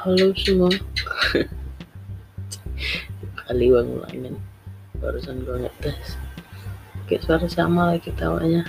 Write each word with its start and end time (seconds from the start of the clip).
halo 0.00 0.32
semua. 0.32 0.72
Kali 3.36 3.64
gue 3.68 3.82
ngulangin. 3.84 4.32
Barusan 4.96 5.44
gue 5.44 5.60
ngetes. 5.60 6.16
Oke 7.04 7.20
suara 7.20 7.44
sama 7.44 7.92
lagi 7.92 8.08
tawanya 8.16 8.64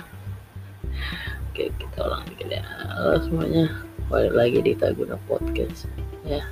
oke 1.48 1.72
kita 1.72 1.98
ulang 2.04 2.28
dikit 2.28 2.52
ya. 2.52 2.60
Halo 2.84 3.16
semuanya. 3.24 3.64
Balik 4.12 4.32
lagi 4.36 4.58
di 4.60 4.72
Taguna 4.76 5.16
Podcast. 5.24 5.88
Ya. 6.28 6.44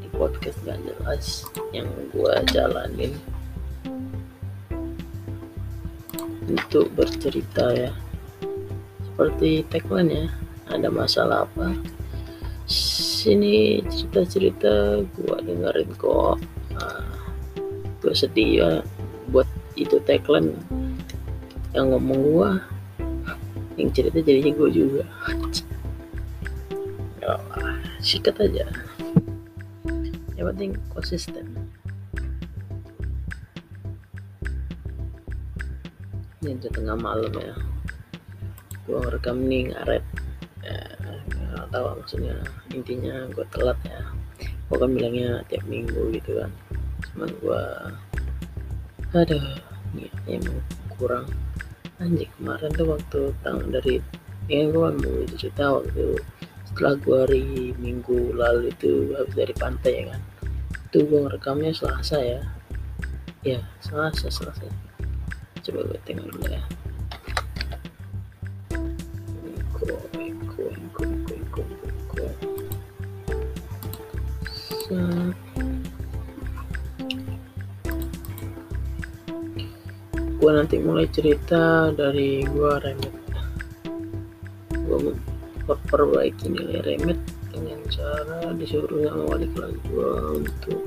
Di 0.00 0.08
podcast 0.16 0.56
gak 0.64 0.80
jelas 0.80 1.44
yang 1.76 1.84
gue 2.16 2.34
jalanin. 2.56 3.12
Untuk 6.48 6.88
bercerita 6.96 7.76
ya. 7.76 7.92
Seperti 9.04 9.68
tagline 9.68 10.08
ya. 10.08 10.26
Ada 10.72 10.88
masalah 10.88 11.44
apa 11.44 11.76
sini 13.26 13.82
cerita-cerita 13.90 15.02
gua 15.18 15.42
dengerin 15.42 15.90
kok. 15.98 16.38
Uh, 16.78 18.14
sedih 18.14 18.50
ya 18.62 18.70
buat 19.34 19.50
itu 19.74 19.98
tagline 20.06 20.54
yang 21.74 21.90
ngomong 21.90 22.20
gua. 22.30 22.50
Yang 23.74 23.90
cerita 23.98 24.22
jadinya 24.22 24.52
gua 24.54 24.70
juga. 24.70 25.04
Ya 27.26 27.34
sikat 27.98 28.38
aja. 28.38 28.70
Yang 30.38 30.46
penting 30.54 30.70
konsisten. 30.94 31.42
Ini 36.38 36.54
udah 36.62 36.70
tengah 36.70 36.94
malam 36.94 37.34
ya. 37.34 37.58
Gua 38.86 39.02
ngerekam 39.02 39.42
nih 39.50 39.74
ngaret. 39.74 40.04
Ya, 40.62 40.78
nggak 41.52 41.68
tahu 41.70 41.86
maksudnya 41.98 42.36
intinya 42.74 43.14
gue 43.32 43.46
telat 43.54 43.78
ya. 43.86 44.02
Gue 44.66 44.76
kan 44.82 44.90
bilangnya 44.90 45.42
tiap 45.46 45.64
minggu 45.70 46.12
gitu 46.16 46.42
kan. 46.42 46.50
Cuman 47.12 47.30
gue 47.42 47.62
aduh 49.14 49.44
niatnya 49.94 50.32
emang 50.42 50.58
kurang. 50.98 51.26
Anjing 51.96 52.28
kemarin 52.36 52.70
tuh 52.76 52.86
waktu 52.92 53.20
tahun 53.40 53.66
dari 53.72 53.94
ya 54.46 54.68
gue 54.68 54.88
mau 54.92 55.16
cerita 55.34 55.64
waktu 55.80 56.20
setelah 56.68 56.94
gue 57.00 57.16
hari 57.24 57.44
minggu 57.80 58.36
lalu 58.36 58.68
itu 58.70 59.16
habis 59.16 59.34
dari 59.34 59.54
pantai 59.56 59.92
ya 60.02 60.04
kan. 60.12 60.20
Itu 60.90 60.98
gue 61.08 61.18
ngerekamnya 61.24 61.72
selasa 61.72 62.18
ya. 62.20 62.40
Ya 63.46 63.60
selasa 63.80 64.28
selasa. 64.28 64.66
Coba 65.64 65.86
gue 65.88 65.98
tengok 66.04 66.30
dulu 66.30 66.46
ya 66.50 66.62
gue 80.36 80.50
nanti 80.54 80.78
mulai 80.78 81.10
cerita 81.10 81.90
dari 81.90 82.46
gue 82.46 82.72
remet. 82.78 83.14
Gue 84.86 84.98
memperbaiki 85.66 86.46
nilai 86.54 86.86
remet 86.86 87.18
dengan 87.50 87.80
cara 87.90 88.54
disuruh 88.54 89.10
sama 89.10 89.24
wali 89.26 89.48
kelas 89.50 89.74
gue 89.90 90.10
untuk 90.44 90.80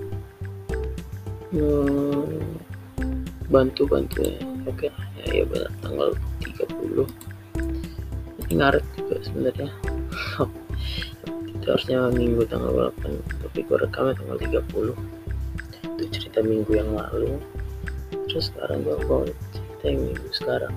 bantu 3.49 3.89
bantu 3.89 4.21
ya 4.21 4.37
oke 4.69 4.85
ya 4.85 5.25
ya 5.33 5.43
benar 5.49 5.73
tanggal 5.81 6.09
30 6.45 7.01
ini 8.45 8.53
ngaret 8.53 8.85
juga 8.93 9.15
sebenarnya 9.25 9.69
itu 11.69 11.77
harusnya 11.77 12.09
minggu 12.17 12.49
tanggal 12.49 12.89
8 12.97 13.45
tapi 13.45 13.61
gue 13.61 13.77
rekamnya 13.77 14.17
tanggal 14.17 14.41
30 14.41 14.89
itu 15.85 16.03
cerita 16.17 16.41
minggu 16.41 16.71
yang 16.73 16.97
lalu. 16.97 17.37
Terus 18.25 18.49
sekarang 18.49 18.81
gue 18.81 18.97
mau 19.05 19.21
cerita 19.53 19.83
yang 19.85 20.01
minggu 20.09 20.27
sekarang. 20.33 20.73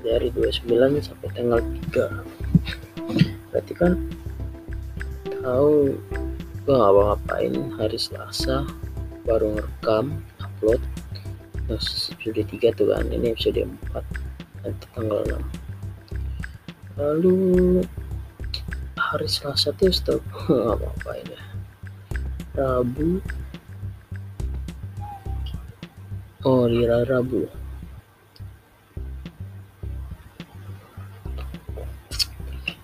Dari 0.00 0.32
29 0.32 1.04
sampai 1.04 1.28
tanggal 1.36 1.60
3 1.92 3.52
berarti 3.52 3.72
kan 3.76 3.92
tahu 5.44 5.92
gue 6.64 6.72
ngapa-ngapain 6.72 7.52
hari 7.76 8.00
Selasa 8.00 8.64
baru 9.28 9.52
ngerekam 9.52 10.16
upload. 10.40 10.80
Terus 11.68 12.08
episode 12.16 12.40
3 12.40 12.72
tuh 12.72 12.88
kan 12.88 13.04
ini 13.12 13.36
episode 13.36 13.68
4 13.68 14.64
nanti 14.64 14.86
tanggal 14.96 15.20
6 15.28 15.36
lalu 16.96 17.84
hari 19.08 19.24
Selasa 19.24 19.72
tuh 19.72 19.88
stop 19.88 20.20
ngapa-ngapain 20.52 21.24
ya. 21.24 21.42
Rabu. 22.52 23.24
Oh 26.44 26.68
di 26.68 26.84
Rabu. 26.84 27.48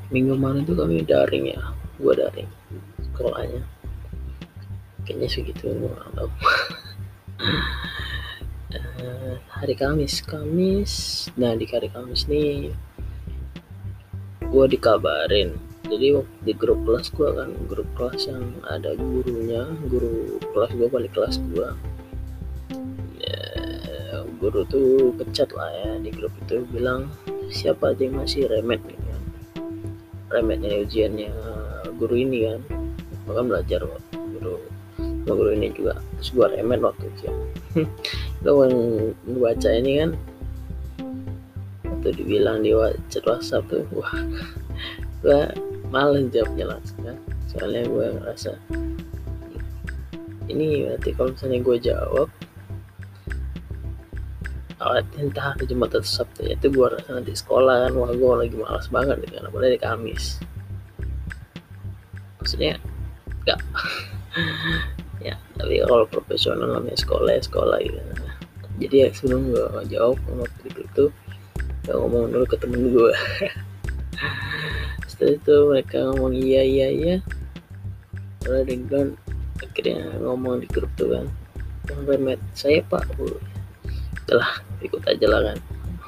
Minggu 0.09 0.35
mana 0.41 0.65
tuh 0.65 0.73
kami 0.81 1.05
daring 1.05 1.53
ya. 1.53 1.61
Gua 2.01 2.17
daring. 2.17 2.49
Sekolahnya. 3.05 3.61
Kayaknya 5.05 5.29
segitu 5.29 5.69
tahu 6.17 6.31
uh, 8.81 9.37
hari 9.61 9.77
Kamis. 9.77 10.25
Kamis. 10.25 11.29
Nah 11.37 11.53
di 11.53 11.69
hari 11.69 11.93
Kamis 11.93 12.25
nih 12.25 12.73
gua 14.49 14.65
dikabarin 14.71 15.74
jadi 15.85 16.25
di 16.43 16.53
grup 16.57 16.81
kelas 16.89 17.13
gua 17.13 17.45
kan 17.45 17.53
grup 17.69 17.87
kelas 17.93 18.25
yang 18.27 18.45
ada 18.73 18.97
gurunya 18.97 19.69
guru 19.93 20.41
kelas 20.57 20.73
gua 20.81 20.89
balik 20.89 21.13
kelas 21.13 21.37
gua. 21.53 21.77
Ya, 23.21 24.25
guru 24.41 24.65
tuh 24.69 25.13
pecat 25.21 25.53
lah 25.53 25.69
ya 25.71 26.01
di 26.01 26.09
grup 26.09 26.33
itu 26.45 26.65
bilang 26.73 27.13
siapa 27.53 27.93
aja 27.93 28.09
yang 28.09 28.17
masih 28.17 28.49
remet 28.49 28.81
nih 28.89 28.97
kan? 28.97 29.23
Remetnya 30.33 30.83
ujiannya 30.83 31.33
guru 32.01 32.17
ini 32.17 32.49
kan. 32.49 32.61
Maka 33.29 33.41
belajar 33.45 33.81
guru 34.17 34.57
guru 35.29 35.51
ini 35.53 35.69
juga. 35.77 36.01
Terus 36.21 36.31
gua 36.33 36.47
remet 36.49 36.81
waktu 36.81 37.13
ujian 37.13 37.37
lo 38.45 38.65
baca 39.37 39.69
ini 39.69 39.93
kan. 40.01 40.11
Waktu 41.85 42.09
dibilang 42.21 42.65
di 42.65 42.73
chat 43.13 43.25
WhatsApp 43.29 43.69
tuh 43.69 43.85
wah 43.93 44.13
gua 45.25 45.53
males 45.89 46.29
jawabnya 46.33 46.77
langsung 46.77 47.01
kan. 47.05 47.17
Soalnya 47.51 47.83
gue 47.87 48.07
ngerasa 48.21 48.51
ini 50.53 50.85
berarti 50.85 51.11
kalau 51.17 51.33
misalnya 51.33 51.61
gue 51.65 51.77
jawab 51.81 52.29
awet 54.85 55.07
entah 55.17 55.57
hari 55.57 55.65
Jumat 55.65 55.97
atau 55.97 56.05
Sabtu 56.05 56.45
itu 56.45 56.67
gue 56.69 56.87
rasa 56.87 57.17
nanti 57.17 57.33
sekolah 57.33 57.89
kan. 57.89 57.93
Wah 57.97 58.13
gue 58.13 58.33
lagi 58.37 58.57
malas 58.57 58.87
banget 58.93 59.17
nih 59.25 59.31
kan 59.39 59.43
apalagi 59.49 59.77
di 59.77 59.81
Kamis. 59.81 60.25
Maksudnya 62.41 62.77
enggak 63.45 63.61
ya 65.27 65.37
tapi 65.57 65.81
kalau 65.85 66.05
profesional 66.09 66.69
namanya 66.81 66.99
sekolah 67.01 67.31
ya 67.33 67.43
sekolah 67.43 67.79
gitu. 67.81 68.01
Jadi 68.75 68.97
ya 69.07 69.09
sebelum 69.15 69.55
gue 69.55 69.65
jawab 69.89 70.19
waktu 70.35 70.69
itu 70.75 71.05
gue 71.85 71.95
ngomong 71.95 72.33
dulu 72.33 72.45
ke 72.49 72.57
temen 72.57 72.91
gue 72.93 73.13
setelah 75.15 75.39
itu 75.39 75.57
mereka 75.71 75.99
ngomong 76.11 76.35
iya 76.35 76.63
iya 76.67 76.89
iya. 76.91 77.17
Lalu 78.51 78.63
dengan 78.67 79.07
akhirnya 79.63 80.11
ngomong 80.19 80.59
di 80.59 80.67
grup 80.67 80.91
tuh 80.99 81.15
kan 81.15 81.31
yang 81.87 82.03
remet 82.03 82.43
saya 82.59 82.83
pak 82.91 83.07
bu. 83.15 83.31
Telah 84.27 84.59
ikut 84.83 85.07
aja 85.07 85.27
lah 85.31 85.55
kan. 85.55 85.59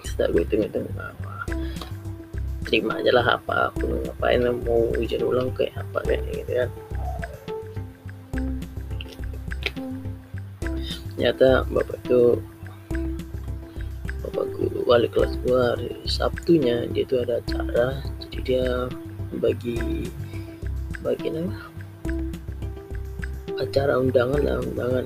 Setelah 0.02 0.28
gue 0.34 0.42
hitung 0.42 0.62
hitung 0.66 0.86
wah, 0.98 1.46
terima 2.66 2.98
aja 2.98 3.14
lah 3.14 3.26
apa 3.38 3.70
pun 3.78 3.94
ngapain 3.94 4.42
mau 4.66 4.90
ujian 4.98 5.22
ulang 5.22 5.54
kayak 5.54 5.78
apa 5.78 6.02
kayak 6.02 6.26
gitu 6.42 6.52
kan. 6.66 6.70
Ternyata 11.14 11.62
bapak 11.70 11.98
itu 12.02 12.22
bapak 14.26 14.46
guru 14.58 14.78
wali 14.82 15.06
kelas 15.06 15.38
gua 15.46 15.78
hari 15.78 15.94
Sabtunya 16.10 16.90
dia 16.90 17.06
itu 17.06 17.22
ada 17.22 17.38
acara 17.38 18.02
dia 18.46 18.86
bagi 19.42 20.06
bagi 21.02 21.28
apa 21.34 21.54
acara 23.56 23.98
undangan 23.98 24.40
lah 24.40 24.62
undangan 24.62 25.04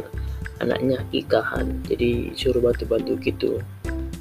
anaknya 0.60 1.00
nikahan. 1.10 1.66
Jadi 1.88 2.37
suruh 2.37 2.60
bantu-bantu 2.60 3.16
gitu. 3.25 3.58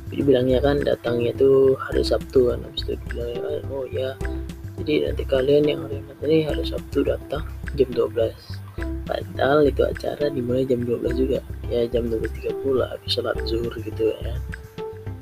Jadi 0.09 0.21
bilangnya 0.25 0.63
kan 0.63 0.81
datangnya 0.81 1.35
tuh 1.37 1.77
hari 1.77 2.01
Sabtu 2.01 2.49
kan 2.49 2.63
habis 2.65 2.81
itu 2.87 2.97
bilang 3.13 3.61
oh 3.69 3.85
ya 3.85 4.17
jadi 4.81 5.11
nanti 5.11 5.23
kalian 5.27 5.63
yang 5.67 5.79
hari 5.85 6.01
ini 6.25 6.47
hari 6.47 6.63
Sabtu 6.65 7.03
datang 7.05 7.45
jam 7.77 7.89
12 7.93 8.33
padahal 9.05 9.67
itu 9.67 9.83
acara 9.83 10.31
dimulai 10.31 10.65
jam 10.65 10.81
12 10.81 11.19
juga. 11.19 11.39
Ya 11.69 11.85
jam 11.85 12.09
12.30 12.09 12.65
lah 12.73 12.89
habis 12.95 13.11
sholat 13.13 13.37
zuhur 13.45 13.69
gitu 13.77 14.15
ya 14.23 14.33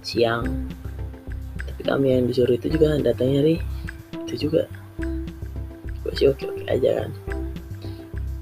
siang. 0.06 0.48
Tapi 1.60 1.82
kami 1.84 2.16
yang 2.16 2.24
disuruh 2.32 2.56
itu 2.56 2.72
juga 2.72 2.96
datangnya 3.02 3.44
nih 3.44 3.60
itu 4.28 4.52
juga. 4.52 4.68
Gue 6.04 6.14
sih 6.20 6.28
oke 6.28 6.44
oke 6.44 6.64
aja 6.68 7.08
kan. 7.08 7.12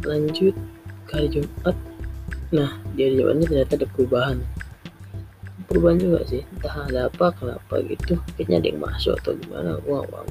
Lanjut 0.02 0.58
ke 1.06 1.12
hari 1.14 1.30
Jumat. 1.30 1.78
Nah 2.50 2.82
di 2.98 3.00
hari 3.06 3.16
Jumat 3.22 3.34
ini 3.38 3.46
ternyata 3.46 3.74
ada 3.78 3.88
perubahan. 3.94 4.38
Perubahan 5.70 5.98
juga 6.02 6.20
sih. 6.26 6.42
Entah 6.58 6.90
ada 6.90 7.00
apa 7.14 7.30
kenapa 7.38 7.86
gitu. 7.86 8.18
Kayaknya 8.34 8.58
ada 8.58 8.68
yang 8.74 8.82
masuk 8.82 9.14
atau 9.22 9.38
gimana. 9.38 9.78
Gua 9.86 10.02
nggak 10.02 10.12
paham 10.12 10.28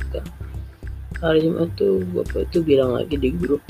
hari 1.24 1.40
Jumat 1.48 1.72
tuh 1.80 2.04
bapak 2.12 2.52
itu 2.52 2.58
bilang 2.60 2.92
lagi 2.92 3.16
di 3.16 3.32
grup. 3.32 3.64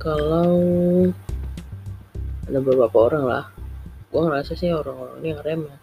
Kalau 0.00 0.58
ada 2.48 2.58
beberapa 2.58 2.96
orang 3.12 3.24
lah. 3.28 3.44
Gua 4.10 4.26
ngerasa 4.26 4.58
sih 4.58 4.74
orang-orang 4.74 5.22
ini 5.22 5.28
yang 5.36 5.42
remet 5.46 5.80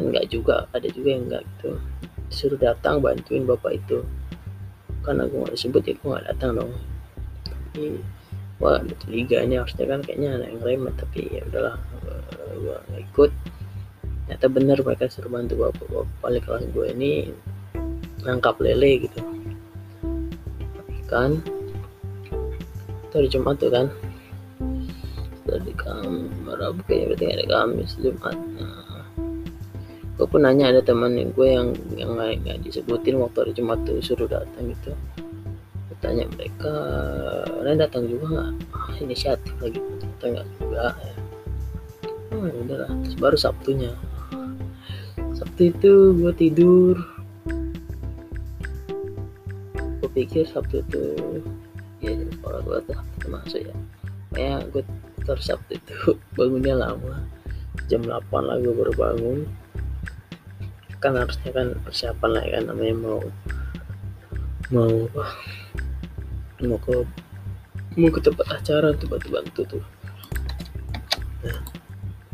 enggak 0.00 0.26
juga. 0.32 0.66
Ada 0.74 0.88
juga 0.90 1.08
yang 1.14 1.30
enggak 1.30 1.44
gitu 1.46 1.78
disuruh 2.30 2.56
datang 2.56 3.02
bantuin 3.02 3.44
bapak 3.44 3.82
itu. 3.82 4.06
Karena 5.02 5.26
gue 5.26 5.42
gak 5.42 5.54
disebut 5.58 5.82
ya 5.84 5.94
gue 5.98 6.08
gak 6.08 6.26
datang 6.30 6.50
dong. 6.62 6.72
Tapi 7.44 7.98
wah 8.62 8.78
liga 9.08 9.42
ini 9.42 9.58
harusnya 9.58 9.84
kan 9.88 10.00
kayaknya 10.06 10.36
ada 10.36 10.46
yang 10.46 10.60
remet 10.62 10.94
tapi 10.94 11.26
ya 11.28 11.42
udahlah 11.50 11.76
gue 12.54 12.76
gak 12.88 13.02
ikut. 13.12 13.30
Ternyata 14.30 14.46
bener 14.46 14.78
mereka 14.86 15.10
suruh 15.10 15.26
bantu 15.26 15.58
bapak 15.58 15.86
bapak 15.90 16.16
balik 16.22 16.42
kelas 16.46 16.64
gue 16.70 16.86
ini 16.94 17.12
nangkap 18.22 18.56
lele 18.62 19.10
gitu. 19.10 19.20
Kan 21.10 21.42
itu 23.10 23.14
hari 23.18 23.28
Jumat 23.32 23.58
tuh 23.58 23.74
kan. 23.74 23.90
Dari 25.50 25.74
kamar 25.74 26.62
apa 26.62 26.78
kayaknya 26.86 27.06
berarti 27.10 27.26
ada 27.26 27.44
Kamis 27.50 27.98
Jumat. 27.98 28.36
Nah, 28.54 28.89
gue 30.20 30.28
pun 30.28 30.44
nanya 30.44 30.68
ada 30.68 30.84
teman 30.84 31.16
gue 31.16 31.48
yang 31.48 31.72
yang 31.96 32.12
nggak 32.12 32.60
disebutin 32.60 33.16
waktu 33.16 33.40
hari 33.40 33.52
Jumat 33.56 33.80
tuh 33.88 34.04
suruh 34.04 34.28
datang 34.28 34.68
gitu. 34.68 34.92
Gue 35.88 35.96
tanya 36.04 36.28
mereka 36.36 36.72
kalian 37.56 37.80
datang 37.80 38.04
juga 38.04 38.24
nggak? 38.28 38.50
Ah, 38.76 38.92
inisiatif 39.00 39.56
lagi 39.64 39.80
ternyata 39.80 40.24
nggak 40.28 40.48
juga 40.60 40.84
ya. 40.92 41.14
Oh 42.36 42.44
ya 42.44 42.52
udahlah. 42.52 42.90
Terus 43.00 43.16
baru 43.16 43.36
Sabtunya. 43.40 43.92
Sabtu 45.32 45.72
itu 45.72 45.92
gue 46.12 46.32
tidur. 46.36 46.96
Gue 50.04 50.10
pikir 50.12 50.44
Sabtu 50.52 50.84
itu 50.84 51.02
ya 52.04 52.12
sekolah 52.12 52.60
gue 52.60 52.76
tuh 52.92 53.00
masuk 53.32 53.64
ya. 53.64 53.72
Kayak 54.36 54.68
gue 54.68 54.84
terus 55.24 55.48
Sabtu 55.48 55.80
itu 55.80 55.96
bangunnya 56.36 56.76
lama. 56.76 57.24
Jam 57.88 58.04
8 58.04 58.20
lah 58.44 58.60
gue 58.60 58.76
baru 58.76 58.92
bangun 58.92 59.48
kan 61.00 61.16
harusnya 61.16 61.50
kan 61.50 61.74
persiapan 61.82 62.30
lah 62.30 62.42
ya 62.44 62.52
kan. 62.60 62.64
Namanya 62.70 62.94
mau 63.00 63.20
mau 64.70 64.92
mau 66.60 66.78
ke 66.78 66.94
mau 67.98 68.10
ke 68.12 68.20
tempat 68.22 68.46
acara 68.52 68.94
tuh 68.94 69.08
bantu 69.10 69.28
bantu 69.32 69.60
tuh. 69.66 69.84
Nah 71.42 71.58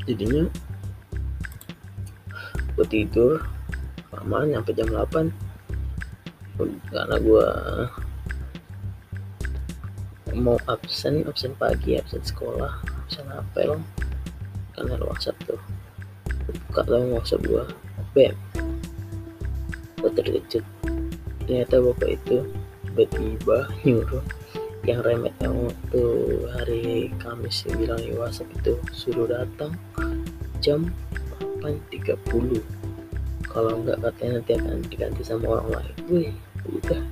jadinya 0.04 0.44
gue 2.76 2.86
tidur 2.92 3.40
lama 4.12 4.44
nyampe 4.44 4.76
jam 4.76 4.92
8 4.92 5.32
karena 6.92 7.16
gue 7.20 7.46
mau 10.36 10.60
absen 10.68 11.24
absen 11.24 11.56
pagi 11.56 11.96
absen 11.96 12.20
sekolah 12.20 12.76
absen 13.04 13.24
apel 13.32 13.80
kan 14.76 14.84
ada 14.84 15.04
WhatsApp 15.08 15.40
tuh 15.48 15.60
buka 16.68 16.84
lah 16.84 17.00
WhatsApp 17.16 17.40
gua 17.48 17.64
bam 18.16 18.32
gua 20.00 20.10
terkejut. 20.16 20.64
Ternyata 21.44 21.84
bapak 21.84 22.16
itu 22.16 22.48
tiba-tiba 22.88 23.68
nyuruh 23.84 24.24
yang 24.88 25.04
remet 25.04 25.36
yang 25.44 25.52
waktu 25.68 26.02
hari 26.56 27.12
Kamis 27.20 27.68
yang 27.68 27.76
bilang 27.84 28.00
di 28.00 28.16
WhatsApp 28.16 28.48
itu 28.56 28.80
suruh 28.96 29.28
datang 29.28 29.76
jam 30.64 30.88
8.30 31.60 32.62
kalau 33.50 33.82
enggak 33.82 33.98
katanya 34.00 34.40
nanti 34.40 34.52
akan 34.56 34.80
diganti 34.86 35.22
sama 35.26 35.60
orang 35.60 35.68
lain. 35.76 35.94
Wih 36.08 36.32
udah. 36.70 37.02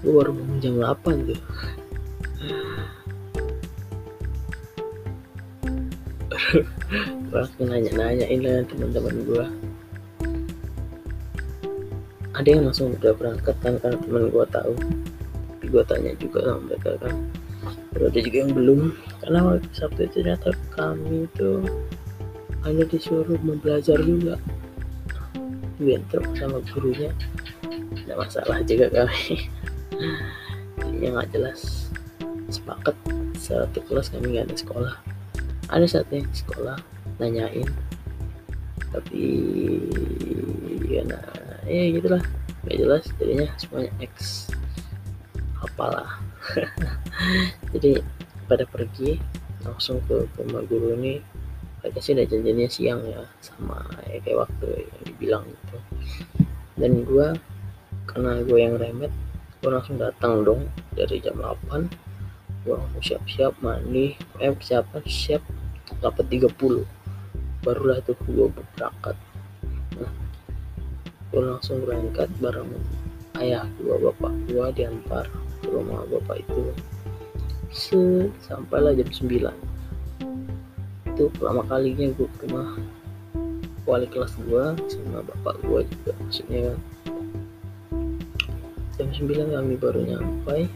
Gue 0.00 0.12
baru 0.16 0.30
bangun 0.34 0.58
jam 0.58 0.74
8 0.80 1.28
tuh. 1.30 1.40
Langsung 7.30 7.66
nanya-nanyain 7.70 8.40
lah 8.42 8.66
teman-teman 8.66 9.16
gue 9.22 9.69
ada 12.40 12.56
yang 12.56 12.64
langsung 12.64 12.96
udah 12.96 13.12
berangkat 13.12 13.52
kan 13.60 13.76
karena 13.84 14.00
teman 14.00 14.32
gue 14.32 14.46
tahu. 14.48 14.72
Tapi 15.60 15.64
gue 15.68 15.82
tanya 15.84 16.12
juga 16.16 16.38
sama 16.48 16.60
mereka 16.64 16.90
kan. 16.96 17.14
Lalu 17.92 18.04
ada 18.08 18.20
juga 18.24 18.36
yang 18.40 18.52
belum. 18.56 18.80
Karena 19.20 19.38
waktu 19.44 19.68
Sabtu 19.76 20.00
itu 20.08 20.14
ternyata 20.24 20.48
kami 20.72 21.28
itu 21.28 21.50
hanya 22.64 22.84
disuruh 22.88 23.36
membelajar 23.44 24.00
juga. 24.00 24.40
Bentrok 25.76 26.24
sama 26.40 26.64
gurunya. 26.72 27.12
Tidak 27.68 28.16
masalah 28.16 28.64
juga 28.64 28.88
kami 28.88 29.52
yang 30.96 31.20
nggak 31.20 31.28
jelas. 31.36 31.92
Sepakat 32.48 32.96
satu 33.36 33.84
kelas 33.84 34.08
kami 34.16 34.40
nggak 34.40 34.48
ada 34.48 34.56
sekolah. 34.56 34.94
Ada 35.68 36.00
satu 36.00 36.24
yang 36.24 36.30
sekolah 36.32 36.80
nanyain. 37.20 37.68
Tapi 38.90 39.22
ya 40.88 41.04
nah 41.04 41.49
ya 41.70 41.84
gitulah. 41.94 42.22
Nggak 42.66 42.76
jelas 42.76 43.04
jadinya 43.16 43.46
semuanya 43.56 43.92
X. 44.02 44.14
Apalah. 45.62 46.18
Jadi 47.72 48.02
pada 48.50 48.66
pergi 48.66 49.22
langsung 49.62 50.02
ke 50.08 50.26
rumah 50.40 50.66
guru 50.66 50.98
ini 50.98 51.22
mereka 51.80 51.98
sih 52.02 52.12
udah 52.12 52.26
janjinya 52.28 52.68
siang 52.68 53.00
ya 53.08 53.24
sama 53.40 53.80
ya 54.08 54.20
kayak 54.20 54.48
waktu 54.48 54.68
yang 54.84 55.02
dibilang 55.06 55.44
gitu. 55.48 55.78
Dan 56.76 56.92
gue 57.06 57.28
karena 58.10 58.42
gue 58.42 58.58
yang 58.58 58.74
remet 58.76 59.12
gue 59.60 59.70
langsung 59.70 60.00
datang 60.00 60.42
dong 60.42 60.66
dari 60.96 61.20
jam 61.22 61.38
8 61.38 62.66
gue 62.66 62.74
langsung 62.76 63.04
siap-siap 63.04 63.56
mandi. 63.64 64.18
Eh 64.42 64.52
persiapan 64.52 65.02
siap 65.08 65.42
8.30 66.02 66.84
barulah 67.60 68.00
tuh 68.04 68.16
gue 68.24 68.48
berangkat 68.76 69.16
gue 71.30 71.42
langsung 71.46 71.78
berangkat 71.86 72.26
bareng 72.42 72.74
ayah 73.38 73.62
gue 73.78 73.94
bapak 74.02 74.34
gue 74.50 74.66
diantar 74.74 75.30
ke 75.62 75.68
rumah 75.70 76.02
bapak 76.10 76.42
itu. 76.42 76.74
Se 77.70 78.26
sampailah 78.42 78.98
jam 78.98 79.06
9 79.06 79.70
itu 81.10 81.24
pertama 81.38 81.62
kalinya 81.70 82.10
gue 82.18 82.28
ke 82.34 82.50
rumah 82.50 82.80
wali 83.86 84.10
kelas 84.10 84.34
gue 84.42 84.64
sama 84.90 85.22
bapak 85.22 85.54
gue 85.62 85.80
juga 85.86 86.12
maksudnya 86.18 86.58
kan 86.74 86.78
jam 88.98 89.08
9 89.14 89.54
kami 89.54 89.74
baru 89.78 90.00
nyampai. 90.02 90.66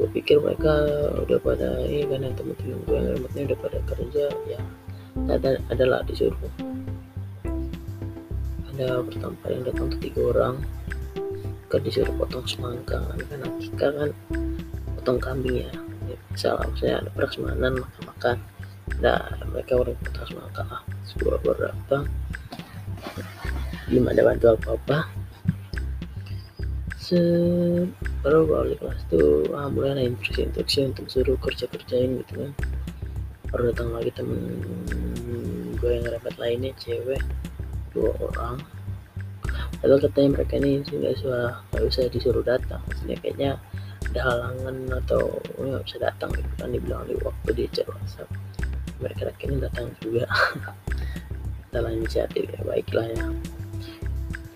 Gue 0.00 0.08
pikir 0.16 0.40
mereka 0.40 0.72
udah 1.28 1.40
pada 1.44 1.84
ini 1.84 2.08
kan 2.08 2.24
yang 2.24 2.36
temen-temen 2.36 2.80
gue 2.84 3.00
yang 3.36 3.48
udah 3.48 3.58
pada 3.60 3.78
kerja 3.88 4.24
ya. 4.48 4.60
Ada 5.28 5.60
adalah 5.72 6.04
disuruh 6.04 6.36
ada 8.80 9.04
pertama 9.04 9.36
yang 9.52 9.62
datang 9.68 9.86
tuh 9.92 10.00
tiga 10.00 10.20
orang. 10.32 10.56
Kan 11.68 11.80
disuruh 11.84 12.16
potong 12.16 12.48
semangka 12.48 12.98
kan 13.28 13.40
akika 13.44 13.88
kan 13.92 14.10
potong 14.96 15.20
kambing 15.20 15.68
ya, 15.68 15.72
ya 16.08 16.16
salah 16.34 16.64
maksudnya 16.66 17.04
ada 17.04 17.10
prasmanan 17.12 17.72
makan 17.76 18.02
makan. 18.08 18.36
Nah 19.04 19.20
mereka 19.52 19.72
orang 19.76 19.96
potong 20.00 20.28
semangka 20.32 20.62
lah. 20.64 20.82
Sebuah 21.12 21.36
berapa? 21.44 21.96
Belum 23.92 24.04
ada 24.08 24.22
bantu 24.24 24.46
apa 24.56 24.68
apa 24.80 24.98
baru 28.22 28.46
balik 28.46 28.78
kelas 28.78 29.02
tuh 29.10 29.50
ah 29.50 29.66
mulai 29.66 29.98
ada 29.98 30.02
instruksi 30.06 30.46
instruksi 30.46 30.78
untuk 30.94 31.06
suruh 31.10 31.38
kerja 31.42 31.66
kerjain 31.66 32.22
gitu 32.22 32.32
kan. 32.38 32.52
Baru 33.50 33.74
datang 33.74 33.90
lagi 33.98 34.14
temen 34.14 34.62
gue 35.74 35.90
yang 35.90 36.06
rapat 36.06 36.34
lainnya 36.38 36.70
cewek 36.78 37.18
dua 37.94 38.10
orang. 38.18 38.58
Lalu 39.80 39.96
katanya 40.04 40.28
mereka 40.36 40.54
ini 40.60 40.84
sudah 40.84 41.10
usah 41.16 41.40
nggak 41.72 41.84
usah 41.88 42.02
disuruh 42.12 42.44
datang. 42.44 42.82
Maksudnya 42.84 43.16
kayaknya 43.24 43.50
ada 44.10 44.20
halangan 44.26 44.76
atau 45.04 45.22
nggak 45.56 45.82
bisa 45.86 45.96
datang 46.02 46.30
gitu 46.34 46.52
kan 46.58 46.68
dibilang 46.68 47.02
di 47.08 47.16
waktu 47.22 47.50
di 47.56 47.64
chat 47.72 47.86
WhatsApp. 47.88 48.28
Mereka 49.00 49.32
ini 49.48 49.56
datang 49.62 49.88
juga. 50.04 50.28
Dalam 51.74 52.02
inisiatif 52.02 52.50
ya 52.50 52.60
baiklah 52.66 53.06
ya. 53.14 53.26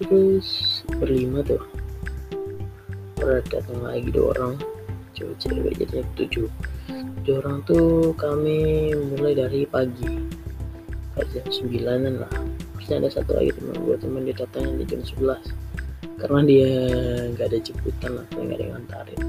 Terus 0.03 0.83
berlima 0.99 1.41
tuh. 1.47 1.63
Pernah 3.15 3.41
datang 3.49 3.81
lagi 3.81 4.11
dua 4.11 4.35
orang. 4.37 4.55
Cewek-cewek 5.15 5.79
jadinya 5.79 6.05
tujuh. 6.19 6.51
Tujuh 7.23 7.35
orang 7.41 7.63
tuh 7.65 8.11
kami 8.19 8.91
mulai 9.15 9.39
dari 9.39 9.63
pagi. 9.65 10.27
Jam 11.15 11.47
sembilanan 11.47 12.27
lah 12.27 12.35
harusnya 12.85 13.01
ada 13.01 13.17
satu 13.17 13.33
lagi 13.41 13.49
teman 13.57 13.81
gue 13.81 13.97
teman 13.97 14.29
dia 14.29 14.37
datangnya 14.37 14.73
di 14.77 14.85
jam 14.85 15.01
sebelas. 15.09 15.41
Karena 16.21 16.41
dia 16.45 16.69
nggak 17.33 17.47
ada 17.49 17.59
jemputan 17.65 18.13
atau 18.21 18.39
nggak 18.45 18.57
ada 18.61 18.61
yang 18.61 18.73
ngantarin. 18.77 19.21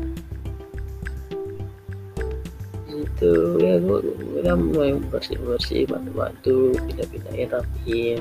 Itu 2.91 3.31
ya 3.63 3.79
gue 3.79 3.97
udah 4.43 4.55
mulai 4.59 4.99
bersih 5.07 5.39
bersih 5.39 5.87
bantu 5.87 6.11
bantu 6.11 6.55
pindah 6.83 7.07
pindahin 7.07 7.47
rapiin 7.47 8.19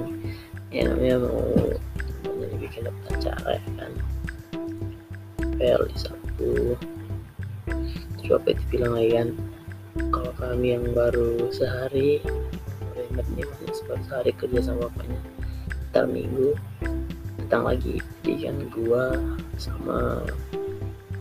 ya 0.71 0.87
namanya 0.87 1.27
mau 1.27 1.51
jadi 2.23 2.55
bikin 2.55 2.87
acara 3.11 3.59
ya 3.59 3.63
kan. 3.75 3.91
Pel 5.59 5.83
di 5.91 5.99
terus 8.23 8.31
apa 8.31 8.55
itu 8.55 8.63
bilang 8.71 8.95
lagi 8.95 9.11
kan 9.19 9.29
kalau 10.15 10.31
kami 10.39 10.79
yang 10.79 10.87
baru 10.95 11.51
sehari 11.51 12.23
ingat 13.11 13.27
nih 13.35 13.45
masih 13.47 13.85
baru 13.91 14.03
sehari 14.07 14.33
kerja 14.39 14.61
sama 14.63 14.87
bapaknya. 14.87 15.21
Ntar 15.91 16.05
minggu 16.11 16.49
datang 17.45 17.65
lagi 17.69 18.01
kan 18.25 18.57
gua 18.73 19.05
sama 19.61 20.25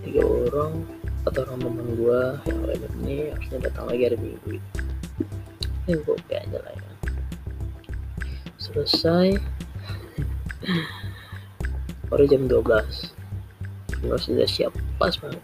tiga 0.01 0.23
orang 0.23 0.85
atau 1.23 1.41
orang 1.47 1.59
teman 1.61 1.87
gua 1.95 2.21
yang 2.45 2.61
lain 2.67 2.83
ini 3.03 3.15
harusnya 3.31 3.57
datang 3.69 3.85
lagi 3.89 4.01
hari 4.07 4.17
minggu 4.19 4.49
itu. 4.59 4.79
Ini 5.83 5.99
gue 5.99 6.15
oke 6.15 6.31
aja 6.31 6.57
lah 6.63 6.73
ya. 6.79 6.91
Selesai. 8.55 9.35
Baru 12.07 12.23
jam 12.23 12.47
12 12.47 12.63
gue 13.99 14.17
sudah 14.19 14.47
siap. 14.47 14.71
Pas 14.95 15.11
banget. 15.19 15.43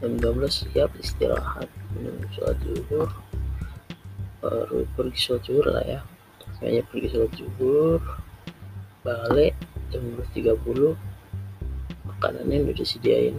Jam 0.00 0.16
12 0.16 0.72
siap 0.72 0.90
istirahat 1.00 1.68
minum 1.92 2.16
sholat 2.32 2.56
zuhur 2.64 3.08
baru 4.44 4.84
pergi 4.92 5.18
sholat 5.18 5.42
zuhur 5.48 5.66
lah 5.72 5.84
ya. 5.88 6.00
Kayaknya 6.60 6.82
pergi 6.92 7.08
sholat 7.08 7.32
zuhur 7.32 8.00
balik 9.04 9.56
jam 9.92 10.00
12.30 10.36 10.96
makanannya 12.04 12.56
udah 12.68 12.76
disediain. 12.76 13.36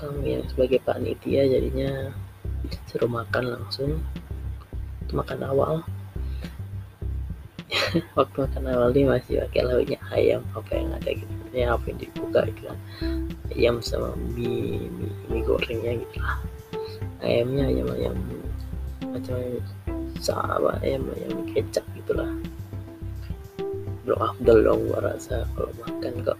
Kami 0.00 0.40
yang 0.40 0.44
sebagai 0.48 0.80
panitia 0.80 1.44
jadinya 1.48 2.12
suruh 2.88 3.08
makan 3.08 3.44
langsung 3.52 4.00
makan 5.12 5.40
awal. 5.44 5.74
Waktu 8.18 8.36
makan 8.36 8.64
awal 8.72 8.88
ini 8.96 9.04
masih 9.06 9.44
pakai 9.46 9.62
lauknya 9.68 9.98
ayam 10.10 10.42
apa 10.56 10.72
yang 10.72 10.90
ada 10.96 11.10
gitu. 11.12 11.32
Ya 11.54 11.76
apa 11.76 11.84
yang 11.86 11.98
dibuka 12.00 12.40
gitu 12.50 12.72
kan. 12.72 12.78
Ayam 13.54 13.78
sama 13.84 14.16
mie, 14.34 14.90
mie, 14.90 15.14
mie 15.30 15.44
gorengnya 15.46 15.92
gitu 16.02 16.18
lah. 16.18 16.42
Ayamnya 17.22 17.70
ayam 17.70 17.88
ayam 17.94 18.16
macam 19.14 19.38
sama 20.18 20.74
ayam 20.82 21.06
ayam 21.14 21.46
kecap 21.54 21.86
gitulah. 21.94 22.26
Belum 24.02 24.18
afdal 24.18 24.58
dong 24.66 24.80
gua 24.90 25.14
rasa 25.14 25.46
kalau 25.54 25.70
makan 25.86 26.14
kok 26.26 26.38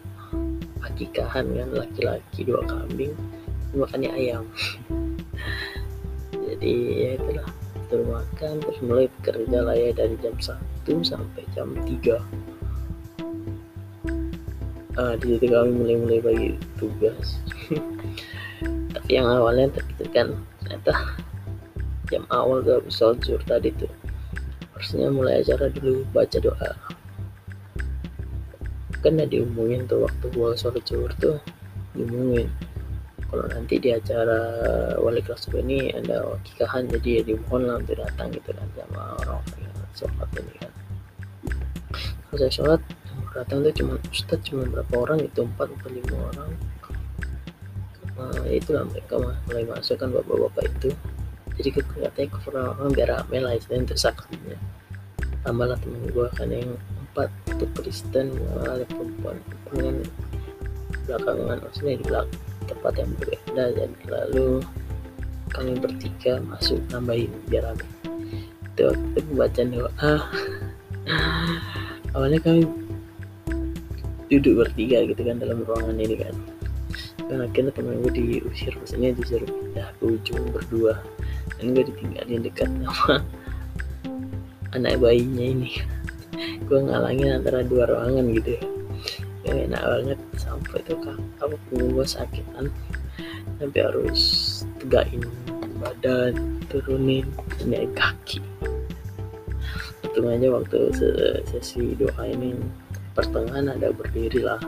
akikahan 0.83 1.47
kan 1.54 1.71
laki-laki 1.71 2.43
dua 2.43 2.66
kambing 2.66 3.14
makannya 3.78 4.11
ayam. 4.11 4.45
Jadi 6.50 6.75
ya 6.99 7.11
itulah. 7.14 7.49
Terus 7.87 8.07
makan 8.11 8.52
terus 8.59 8.78
mulai 8.83 9.07
bekerja 9.21 9.59
lah 9.62 9.76
ya 9.76 9.95
dari 9.95 10.16
jam 10.19 10.35
1 10.35 10.50
sampai 11.04 11.45
jam 11.54 11.69
3 11.85 12.45
ah, 14.99 15.14
di 15.19 15.37
situ 15.37 15.47
kami 15.50 15.71
mulai-mulai 15.75 16.21
bagi 16.23 16.49
tugas. 16.78 17.38
Tapi 18.95 19.11
yang 19.11 19.26
awalnya 19.26 19.69
terkait 19.75 20.11
kan 20.14 20.28
ternyata 20.62 20.95
jam 22.14 22.25
awal 22.30 22.62
gak 22.62 22.87
bisa 22.87 23.11
zuhur 23.18 23.42
tadi 23.42 23.75
tuh. 23.75 23.90
Harusnya 24.78 25.11
mulai 25.11 25.42
acara 25.42 25.66
dulu 25.66 26.06
baca 26.14 26.38
doa. 26.38 26.71
Kan 29.02 29.18
udah 29.18 29.26
diumumin 29.26 29.90
tuh 29.90 30.06
waktu 30.06 30.26
gua 30.30 30.54
sore 30.54 30.78
zuhur 30.87 31.11
tuh 31.18 31.42
diumumin. 31.99 32.47
Kalau 33.26 33.50
nanti 33.50 33.83
di 33.83 33.90
acara 33.90 34.38
wali 35.02 35.18
kelas 35.18 35.50
ini 35.59 35.90
ada 35.90 36.23
wakikahan 36.23 36.87
jadi 36.87 37.18
ya 37.18 37.23
dimohon 37.35 37.66
lah 37.66 37.83
untuk 37.83 37.99
datang 37.99 38.30
gitu 38.30 38.54
kan 38.54 38.68
sama 38.78 39.02
orang 39.26 39.42
yang 39.59 39.75
sholat 39.90 40.28
ini 40.38 40.54
kan. 40.62 40.73
Kalau 42.30 42.38
saya 42.38 42.52
sholat 42.54 42.80
datang 43.35 43.66
tuh 43.66 43.75
cuma 43.75 43.94
ustad 44.14 44.38
cuma 44.47 44.62
berapa 44.71 44.94
orang 44.94 45.18
itu 45.26 45.42
empat 45.42 45.66
atau 45.66 45.90
lima 45.90 46.16
orang. 46.30 46.50
Nah, 48.14 48.47
itulah 48.47 48.87
mereka 48.87 49.18
mulai 49.18 49.66
masuk 49.66 49.99
kan 49.99 50.14
bapak-bapak 50.14 50.71
itu 50.71 50.94
jadi 51.61 51.68
katanya 51.75 52.28
kurang 52.42 52.66
orang 52.75 52.90
biar 52.90 53.08
rame 53.14 53.38
lah 53.38 53.52
istilahnya 53.54 53.92
untuk 53.92 54.00
saksinya 54.00 54.58
tambahlah 55.44 55.76
temen 55.76 56.00
gue 56.08 56.26
kan 56.32 56.49
yang 56.49 56.73
empat 57.14 57.28
itu 57.46 57.64
Kristen 57.78 58.34
ada 58.64 58.82
perempuan. 58.88 59.37
Perempuan 59.46 59.96
belakangan 61.04 61.58
maksudnya 61.61 61.94
di 62.00 62.04
belakang 62.08 62.42
tempat 62.64 62.92
yang 62.96 63.11
berbeda. 63.20 63.64
Dan 63.76 63.90
lalu 64.08 64.49
kami 65.52 65.73
bertiga 65.78 66.40
masuk 66.49 66.80
nambahin 66.90 67.30
biar 67.46 67.70
rame. 67.70 67.87
Itu 68.75 68.90
waktu 68.90 69.18
pembacaan 69.30 69.68
doa. 69.70 70.12
Awalnya 72.16 72.40
kami 72.40 72.66
duduk 74.32 74.66
bertiga 74.66 75.04
gitu 75.06 75.23
kan 75.23 75.37
dalam 75.38 75.62
ruangan 75.62 76.00
ini 76.00 76.16
kan. 76.18 76.34
Dan 77.30 77.46
akhirnya 77.46 77.70
temen 77.70 78.00
gue 78.00 78.12
diusir 78.16 78.75
maksudnya 78.75 79.14
disuruh 79.14 79.46
pindah 79.46 79.88
ke 80.00 80.18
ujung 80.18 80.50
berdua 80.50 80.99
dan 81.58 81.75
gue 81.75 81.84
ditinggalin 81.87 82.42
dekat 82.42 82.70
sama 82.82 83.23
anak 84.75 84.99
bayinya 84.99 85.46
ini. 85.54 85.73
Gue 86.66 86.82
ngalangin 86.82 87.38
antara 87.38 87.62
dua 87.62 87.87
ruangan 87.87 88.26
gitu 88.34 88.58
ya. 88.58 88.62
Yang 89.44 89.58
enak 89.70 89.82
banget 89.84 90.18
sampai 90.40 90.78
tuh 90.88 90.99
kan 91.04 91.18
apa 91.38 91.54
punggung 91.68 92.00
gue 92.00 92.06
sakit 92.08 92.44
kan 92.56 92.66
sampai 93.61 93.80
harus 93.84 94.23
tegakin 94.80 95.23
badan 95.78 96.58
turunin 96.73 97.28
naik 97.62 97.92
kaki. 97.94 98.40
Untung 100.02 100.32
aja 100.32 100.49
waktu 100.49 100.78
sesi 101.46 101.94
doa 101.94 102.25
ini 102.25 102.56
pertengahan 103.12 103.70
ada 103.70 103.92
berdiri 103.94 104.42
lah. 104.42 104.58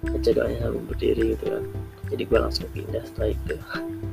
Baca 0.00 0.30
doanya 0.32 0.64
sambil 0.64 0.82
berdiri 0.90 1.36
gitu 1.36 1.44
kan. 1.54 1.64
Jadi 2.10 2.22
gue 2.26 2.38
langsung 2.40 2.66
pindah 2.74 3.04
setelah 3.06 3.30
itu 3.30 3.54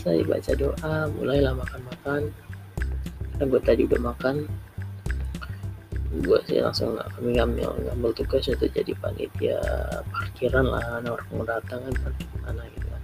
selesai 0.00 0.24
baca 0.24 0.52
doa 0.56 0.96
mulailah 1.12 1.52
makan-makan. 1.60 2.32
Karena 3.36 3.44
gue 3.44 3.60
tadi 3.60 3.82
udah 3.84 4.00
makan 4.00 4.36
gue 6.10 6.38
sih 6.48 6.58
langsung 6.58 6.98
kami 6.98 7.38
ngambil 7.38 7.70
ngambil 7.86 8.10
tugas 8.18 8.50
untuk 8.50 8.66
jadi 8.74 8.90
panitia 8.98 9.62
parkiran 10.10 10.66
lah 10.66 10.82
anak 10.98 11.22
orang 11.22 11.30
mau 11.38 11.46
datang 11.46 11.86
kan 11.86 11.94
parkir 12.00 12.28
mana 12.42 12.62
gitu 12.72 12.86
kan. 12.88 13.02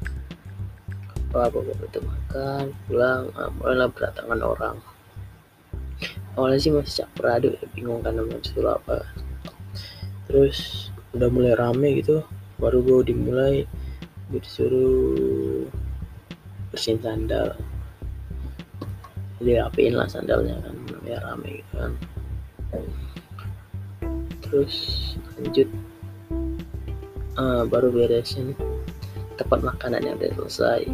Apa 1.37 1.53
bapak 1.53 1.87
itu 1.87 2.01
makan 2.01 2.65
pulang 2.89 3.23
nah, 3.37 3.51
mulailah 3.61 3.89
berdatangan 3.93 4.41
orang. 4.41 4.77
Awalnya 6.35 6.59
sih 6.59 6.73
masih 6.73 7.05
campur 7.05 7.25
aduk 7.29 7.53
ya 7.61 7.67
bingung 7.77 8.01
kan 8.01 8.17
namanya 8.17 8.41
disuruh 8.41 8.81
apa. 8.81 9.05
Terus 10.27 10.89
udah 11.13 11.29
mulai 11.29 11.53
rame 11.53 12.01
gitu 12.01 12.25
baru 12.57 12.81
gue 12.81 13.13
dimulai 13.13 13.69
gue 14.33 14.41
disuruh 14.43 15.69
bersihin 16.77 17.01
sandal. 17.01 17.57
Jadi 19.41 19.57
lah 19.97 20.09
sandalnya 20.13 20.61
kan 20.61 20.77
biar 21.01 21.25
rame 21.25 21.65
gitu 21.65 21.73
kan. 21.81 21.93
Terus 24.45 24.75
lanjut. 25.41 25.69
Uh, 27.41 27.65
baru 27.65 27.89
beresin. 27.89 28.53
Tempat 29.41 29.65
yang 30.05 30.21
udah 30.21 30.33
selesai. 30.37 30.85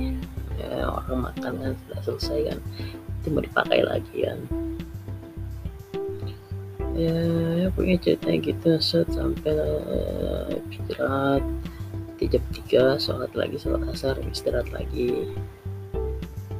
Ya, 0.63 0.87
orang 0.87 1.31
makan 1.35 1.53
kan 1.59 1.73
sudah 1.75 2.01
selesai 2.07 2.39
kan. 2.55 2.59
Itu 3.19 3.27
mau 3.35 3.43
dipakai 3.43 3.83
lagi 3.83 4.17
kan. 4.23 4.39
Ya, 6.95 7.19
ya 7.67 7.69
punya 7.75 7.99
ceritanya 7.99 8.39
gitu. 8.39 8.71
Set 8.79 9.11
sampai 9.11 9.55
uh, 9.55 10.55
istirahat. 10.71 11.43
Di 12.23 12.31
jam 12.31 12.43
3 12.71 13.03
sholat 13.03 13.35
lagi 13.35 13.59
sholat 13.59 13.83
asar 13.91 14.15
istirahat 14.31 14.71
lagi 14.71 15.27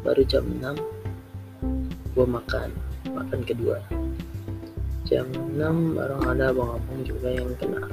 baru 0.03 0.23
jam 0.27 0.45
6 0.47 2.15
gua 2.15 2.27
makan 2.27 2.69
makan 3.11 3.41
kedua. 3.47 3.79
Jam 5.07 5.27
6 5.33 5.97
bareng 5.99 6.23
ada 6.27 6.55
abang-abang 6.55 7.01
juga 7.07 7.31
yang 7.31 7.51
kena 7.59 7.87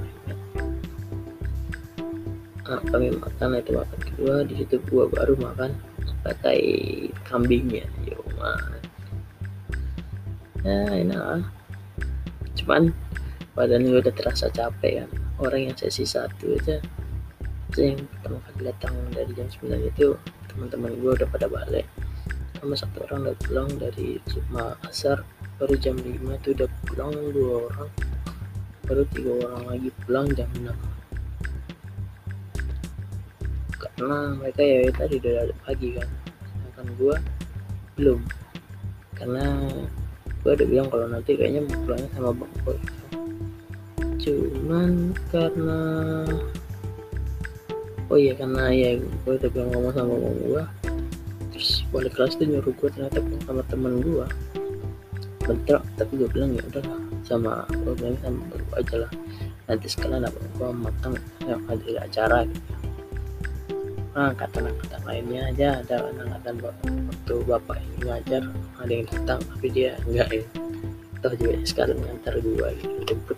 nah, 2.70 2.82
kami 2.94 3.10
makan 3.18 3.58
itu 3.58 3.72
makan 3.74 4.00
kedua 4.02 4.36
di 4.46 4.54
situ 4.62 4.78
gua 4.90 5.10
baru 5.10 5.34
makan 5.38 5.74
pakai 6.22 6.60
kambingnya. 7.26 7.86
Yo 8.06 8.20
man 8.38 8.82
ya 10.60 10.92
enak 10.92 11.24
lah 11.24 11.44
cuman 12.60 12.92
badan 13.56 13.88
gue 13.88 14.00
udah 14.04 14.14
terasa 14.14 14.52
capek 14.52 15.04
kan. 15.04 15.10
Orang 15.40 15.72
yang 15.72 15.76
sesi 15.80 16.04
satu 16.04 16.60
aja 16.60 16.84
yang 17.78 18.02
pertama 18.02 18.42
kali 18.44 18.62
datang 18.66 18.94
dari 19.14 19.32
jam 19.38 19.48
9 19.48 19.94
itu 19.94 20.08
teman-teman 20.60 20.92
gue 21.00 21.12
udah 21.16 21.30
pada 21.32 21.48
balik. 21.48 21.88
Sama 22.60 22.76
satu 22.76 23.08
orang 23.08 23.32
udah 23.32 23.38
pulang 23.48 23.72
dari 23.80 24.20
Sukma 24.28 24.76
Asar. 24.84 25.24
Baru 25.56 25.80
jam 25.80 25.96
5 25.96 26.20
itu 26.20 26.52
udah 26.52 26.68
pulang 26.84 27.16
dua 27.32 27.72
orang. 27.72 27.90
Baru 28.84 29.08
tiga 29.16 29.32
orang 29.48 29.64
lagi 29.72 29.90
pulang 30.04 30.28
jam 30.36 30.52
6 30.60 30.68
karena 33.80 34.32
mereka 34.36 34.64
ya 34.64 34.92
tadi 34.96 35.16
udah 35.24 35.56
pagi 35.64 35.96
kan. 35.96 36.08
Gue 37.00 37.16
belum. 37.96 38.20
Karena 39.16 39.64
gue 40.44 40.52
udah 40.56 40.68
bilang 40.68 40.88
kalau 40.92 41.08
nanti 41.08 41.40
kayaknya 41.40 41.64
mau 41.68 41.80
pulangnya 41.88 42.10
sama 42.16 42.32
bang 42.36 42.54
boy. 42.64 42.80
Cuman 44.20 45.16
karena 45.32 45.80
oh 48.10 48.18
iya 48.18 48.34
karena 48.34 48.74
ya 48.74 48.98
gue 48.98 49.34
udah 49.38 49.50
bilang 49.54 49.70
ngomong 49.74 49.94
sama 49.94 50.14
bang 50.18 50.38
gue 50.42 50.64
terus 51.54 51.70
balik 51.94 52.14
kelas 52.18 52.34
tuh 52.38 52.46
nyuruh 52.46 52.74
gue 52.74 52.90
ternyata 52.94 53.22
pulang 53.22 53.44
sama 53.46 53.64
temen 53.70 53.94
gue 54.02 54.28
bentrok 55.50 55.84
tapi 55.98 56.14
gue 56.18 56.30
bilang 56.30 56.54
ya 56.54 56.62
udahlah 56.70 57.10
sama 57.30 57.66
gue 57.70 57.94
bilang 57.94 58.18
sama 58.26 58.42
gue 58.50 58.78
aja 58.78 58.96
lah. 59.06 59.12
Nanti 59.70 59.86
sekalian 59.86 60.26
apa 60.26 60.40
gue 60.42 60.70
makan 60.74 61.12
yang 61.46 61.62
ada 61.70 61.90
acara 62.02 62.38
gitu. 62.50 62.74
Nah, 64.18 64.34
angkatan-angkatan 64.34 65.02
lainnya 65.06 65.42
aja 65.54 65.68
ada 65.86 66.10
angkatan 66.10 66.56
waktu 66.66 67.34
bapak 67.46 67.78
ini 67.78 67.98
ngajar 68.10 68.44
ada 68.82 68.92
yang 68.92 69.06
datang 69.06 69.40
tapi 69.46 69.68
dia 69.70 69.94
enggak 70.10 70.30
ya. 70.34 70.44
Toh 71.22 71.34
juga 71.38 71.54
sekarang 71.62 72.02
ngantar 72.02 72.34
gue 72.42 72.68
gitu 72.82 72.98
jemput 73.14 73.38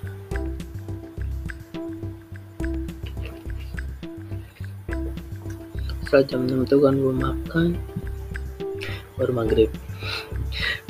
setelah 6.12 6.27
jam 6.27 6.44
6 6.44 6.68
tuh 6.68 6.84
kan 6.84 7.00
gue 7.00 7.15
makan. 7.15 7.68
Baru 9.15 9.32
maghrib. 9.32 9.72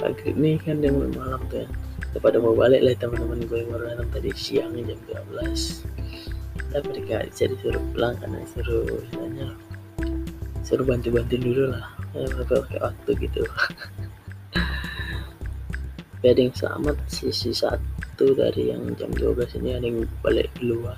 Maghrib 0.02 0.34
nih 0.34 0.58
kan 0.58 0.82
mulai 0.82 1.14
malam 1.14 1.38
tuh 1.46 1.62
ya. 1.62 1.70
Pada 2.18 2.42
mau 2.42 2.58
balik 2.58 2.82
lah 2.82 2.98
teman-teman 2.98 3.46
gue 3.46 3.62
yang 3.62 3.70
baru 3.70 3.94
datang 3.94 4.10
tadi 4.18 4.34
siang 4.34 4.74
jam 4.74 4.98
12 5.06 6.74
tapi 6.74 6.86
mereka 6.90 7.30
bisa 7.30 7.54
disuruh 7.54 7.84
pulang 7.94 8.18
karena 8.18 8.42
disuruh 8.42 8.98
misalnya 8.98 9.48
suruh 10.66 10.90
bantu-bantu 10.90 11.38
dulu 11.38 11.70
lah. 11.70 11.86
Ya 12.18 12.26
pakai 12.42 12.82
waktu 12.82 13.10
gitu. 13.22 13.46
Ada 16.26 16.34
yang 16.34 16.58
selamat 16.58 16.98
sisi 17.06 17.54
satu 17.54 18.34
dari 18.34 18.74
yang 18.74 18.90
jam 18.98 19.14
12 19.14 19.62
ini 19.62 19.78
ada 19.78 19.86
yang 19.86 20.02
balik 20.26 20.50
keluar 20.58 20.98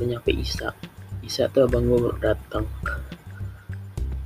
udah 0.00 0.08
nyampe 0.08 0.32
Isa. 0.32 0.72
Isa 1.20 1.52
tuh 1.52 1.68
abang 1.68 1.84
gue 1.84 2.00
baru 2.00 2.16
datang 2.20 2.64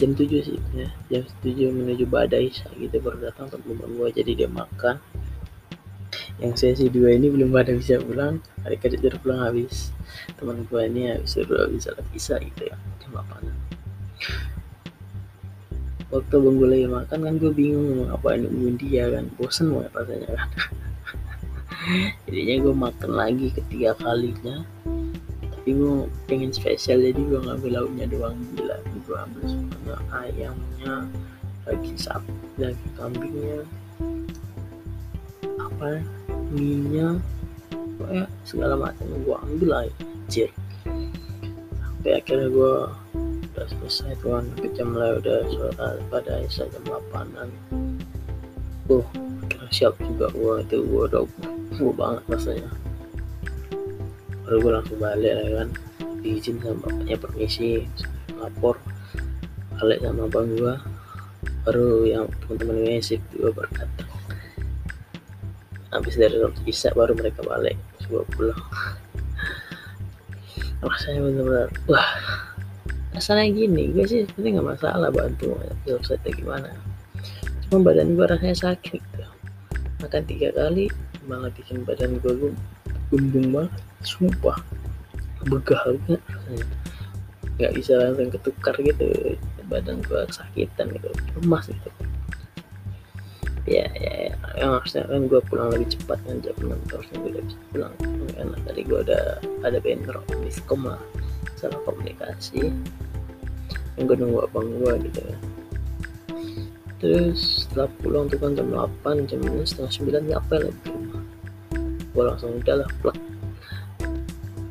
jam 0.01 0.11
7 0.11 0.27
sih 0.27 0.59
ya 0.75 0.89
jam 1.11 1.23
7 1.43 1.71
menuju 1.71 2.05
badai 2.11 2.51
gitu 2.53 2.97
baru 2.99 3.31
datang 3.31 3.47
abang 3.55 3.79
gue 3.95 4.09
jadi 4.11 4.33
dia 4.45 4.51
makan. 4.51 4.99
Yang 6.43 6.67
sesi 6.67 6.91
dua 6.91 7.15
ini 7.15 7.31
belum 7.31 7.55
pada 7.55 7.71
bisa 7.71 8.03
pulang 8.03 8.43
mereka 8.67 8.91
sudah 8.91 9.15
pulang 9.23 9.41
habis. 9.47 9.95
Teman 10.35 10.67
gue 10.67 10.81
ini 10.83 11.15
habis 11.15 11.39
suruh 11.39 11.67
habis 11.67 11.87
salat 11.87 12.07
Isa 12.11 12.43
gitu 12.43 12.67
ya 12.67 12.77
jam 13.03 13.23
8 13.23 13.55
waktu 16.15 16.37
bang 16.39 16.55
gue 16.63 16.69
lagi 16.71 16.87
makan 16.87 17.19
kan 17.27 17.35
gue 17.43 17.51
bingung 17.51 17.87
mau 17.91 18.15
ngapain 18.15 18.39
nungguin 18.47 18.79
dia 18.79 19.11
kan 19.11 19.27
bosen 19.35 19.75
banget 19.75 19.93
rasanya 19.99 20.29
kan. 20.39 20.49
Jadinya 22.31 22.55
gue 22.63 22.75
makan 22.87 23.11
lagi 23.11 23.47
ketiga 23.51 23.99
kalinya 23.99 24.63
gue 25.73 26.11
pengen 26.29 26.53
spesial 26.53 27.01
jadi 27.01 27.17
gue 27.17 27.41
ngambil 27.41 27.71
lauknya 27.81 28.07
doang. 28.11 28.37
Gila 28.53 28.77
gue 28.85 29.17
ambil 29.17 29.43
semuanya 29.49 29.97
ayamnya 30.13 30.95
lagi 31.65 31.93
sapi 31.97 32.33
lagi 32.61 32.87
kambingnya. 32.99 33.65
Apa? 35.57 36.05
Minyak 36.53 37.25
pokoknya 37.97 38.25
segala 38.45 38.75
macam 38.77 39.07
gue 39.09 39.37
ambil 39.49 39.71
aja 39.89 39.93
anjir. 40.05 40.51
Sampai 41.81 42.21
akhirnya 42.21 42.49
gue 42.53 42.75
udah 43.55 43.67
selesai 43.71 44.19
tuan 44.19 44.51
jam 44.75 44.91
lah 44.99 45.15
udah 45.23 45.47
suara 45.47 45.89
pada 46.11 46.43
isa 46.43 46.67
jam 46.67 46.83
8an 46.91 47.49
uh 48.91 49.07
siap 49.71 49.95
juga 50.03 50.27
gua 50.35 50.59
itu 50.59 50.83
gua 50.91 51.07
udah 51.07 51.23
gua 51.79 51.93
banget 51.95 52.23
rasanya 52.35 52.71
baru 54.45 54.57
gua 54.61 54.73
langsung 54.81 55.01
balik 55.01 55.33
lah 55.35 55.49
kan. 55.65 55.69
Diizin 56.25 56.57
sama 56.61 56.77
bapaknya 56.85 57.17
permisi 57.21 57.85
lapor. 58.37 58.77
Balik 59.81 59.99
sama 60.05 60.25
bang 60.31 60.49
gua. 60.57 60.75
Baru 61.65 62.05
yang 62.05 62.29
teman-teman 62.45 62.79
mesif 62.85 63.21
juga 63.33 63.65
baru 63.65 63.73
datang 63.81 64.15
habis 65.95 66.19
dari 66.19 66.35
sholat 66.35 66.59
isya 66.67 66.91
baru 66.91 67.15
mereka 67.15 67.41
balik. 67.47 67.79
Gua 68.11 68.27
pulang. 68.35 68.59
Rasanya 70.83 71.21
benar-benar 71.23 71.69
wah. 71.87 72.11
Rasanya 73.15 73.47
gini 73.55 73.95
gue 73.95 74.05
sih 74.05 74.27
sebenarnya 74.27 74.51
nggak 74.59 74.69
masalah 74.75 75.09
bantu 75.15 75.55
website 75.87 76.21
gimana. 76.35 76.69
Cuma 77.71 77.87
badan 77.87 78.19
gue 78.19 78.27
rasanya 78.27 78.59
sakit. 78.59 79.01
Gitu. 79.01 79.25
makan 80.05 80.23
tiga 80.29 80.53
kali 80.53 80.93
malah 81.25 81.49
bikin 81.57 81.81
badan 81.89 82.21
gue 82.21 82.53
gumbung 83.15 83.55
banget 83.55 83.73
sumpah 84.03 84.59
banget 85.47 86.19
nggak 87.55 87.73
bisa 87.79 87.95
langsung 87.95 88.35
ketukar 88.35 88.75
gitu 88.83 89.39
badan 89.71 90.03
gue 90.03 90.27
sakitan 90.35 90.91
gitu 90.91 91.09
lemas 91.39 91.71
gitu. 91.71 91.91
Ya 93.65 93.87
ya, 93.97 94.29
ya. 94.29 94.37
yang 94.61 94.77
harusnya 94.77 95.07
kan 95.07 95.25
gue 95.25 95.41
pulang 95.47 95.73
lebih 95.73 95.95
cepat 95.95 96.19
kan 96.27 96.37
jam 96.43 96.53
enam 96.61 96.77
harusnya 96.91 97.17
gue 97.23 97.31
udah 97.39 97.45
bisa 97.47 97.59
pulang. 97.71 97.95
Karena 98.35 98.57
tadi 98.67 98.81
gue 98.83 98.99
ada 99.07 99.21
ada 99.63 99.79
bentrok 99.79 100.27
miskom 100.43 100.83
lah 100.85 101.01
salah 101.55 101.79
komunikasi. 101.87 102.75
Yang 103.95 104.05
gue 104.05 104.17
nunggu 104.19 104.41
abang 104.51 104.69
gue 104.83 104.93
gitu 105.07 105.21
ya 105.23 105.39
terus 107.05 107.69
setelah 107.69 107.93
pulang 108.01 108.33
tuh 108.33 108.41
kan 108.41 108.57
jam 108.57 108.73
8 108.73 109.29
jam 109.29 109.45
setengah 109.69 109.93
9 110.25 110.31
ngapain 110.33 110.63
lagi 110.65 110.89
rumah 110.89 111.21
gue 112.15 112.23
langsung 112.23 112.63
udah 112.63 112.87
lah 112.87 112.91
plak. 113.03 113.19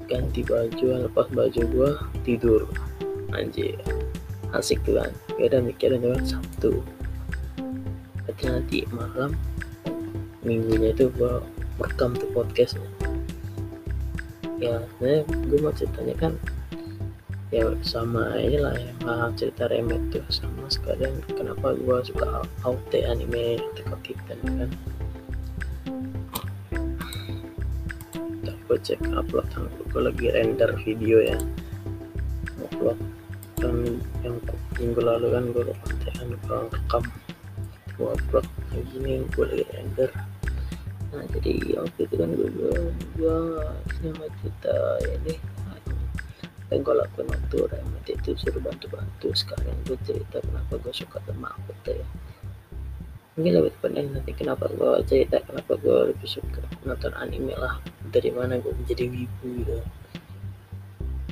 Ganti 0.08 0.42
baju 0.48 0.86
lepas 1.06 1.28
baju 1.36 1.62
gue 1.62 1.90
tidur. 2.24 2.64
Anjir. 3.36 3.76
Asik 4.56 4.80
tuh 4.88 4.98
kan. 4.98 5.12
Ya 5.36 5.52
udah 5.52 5.62
mikirin 5.62 6.00
kan 6.00 6.24
Sabtu. 6.24 6.80
Berarti 8.24 8.44
nanti 8.48 8.80
malam 8.96 9.36
minggunya 10.48 10.96
itu 10.96 11.12
gue 11.14 11.44
merekam 11.76 12.16
tuh 12.16 12.32
podcastnya. 12.32 12.88
Ya 14.64 14.80
sebenarnya 14.96 15.22
gue 15.28 15.60
mau 15.60 15.74
ceritanya 15.76 16.16
kan 16.16 16.34
ya 17.54 17.70
sama 17.86 18.34
aja 18.34 18.72
lah 18.72 18.76
ya. 18.80 18.92
Cerita 19.38 19.70
remet 19.70 20.00
tuh 20.10 20.26
sama 20.32 20.66
sekalian 20.72 21.22
kenapa 21.38 21.78
gua 21.78 22.02
suka 22.02 22.42
auto 22.66 22.98
anime 22.98 23.62
Attack 23.78 23.94
Titan 24.02 24.40
kan 24.42 24.70
gue 28.74 28.98
cek 28.98 29.06
upload 29.14 29.46
gue 29.94 30.02
lagi 30.02 30.34
render 30.34 30.74
video 30.82 31.22
ya. 31.22 31.38
Upload 32.58 32.98
kan 33.62 33.86
yang 34.26 34.42
minggu 34.82 34.98
lalu 34.98 35.30
kan 35.30 35.46
gue 35.54 35.64
konten 35.86 36.34
gue 36.34 36.58
rekam. 36.74 37.04
Gue 37.94 38.10
upload 38.18 38.50
lagi 38.74 38.98
nih 38.98 39.22
gue 39.30 39.46
lagi 39.46 39.66
render. 39.78 40.10
Nah 41.14 41.22
jadi 41.38 41.54
waktu 41.86 42.00
itu 42.02 42.16
kan 42.18 42.30
gue 42.34 42.50
gue 43.14 43.38
sama 44.02 44.26
cerita 44.42 44.74
ini 45.06 45.38
yang 46.74 46.82
gue 46.82 46.96
lakuin 46.98 47.30
waktu 47.30 47.58
remet 47.70 48.06
itu 48.10 48.34
suruh 48.34 48.58
bantu-bantu 48.58 49.30
sekarang 49.38 49.78
gue 49.86 50.02
cerita 50.02 50.42
kenapa 50.42 50.82
gue 50.82 50.94
suka 50.98 51.22
sama 51.30 51.54
aku 51.54 51.78
tuh 51.86 51.94
ya. 51.94 52.08
Mungkin 53.38 53.54
lebih 53.54 53.72
tepatnya 53.78 54.02
nanti 54.18 54.34
kenapa 54.34 54.66
gue 54.74 55.06
cerita 55.06 55.38
kenapa 55.46 55.78
gue 55.78 56.10
lebih 56.10 56.26
suka 56.26 56.66
nonton 56.82 57.14
anime 57.22 57.54
lah 57.54 57.78
dari 58.14 58.30
mana 58.30 58.62
gue 58.62 58.70
menjadi 58.70 59.10
wibu 59.10 59.48
gitu. 59.66 59.78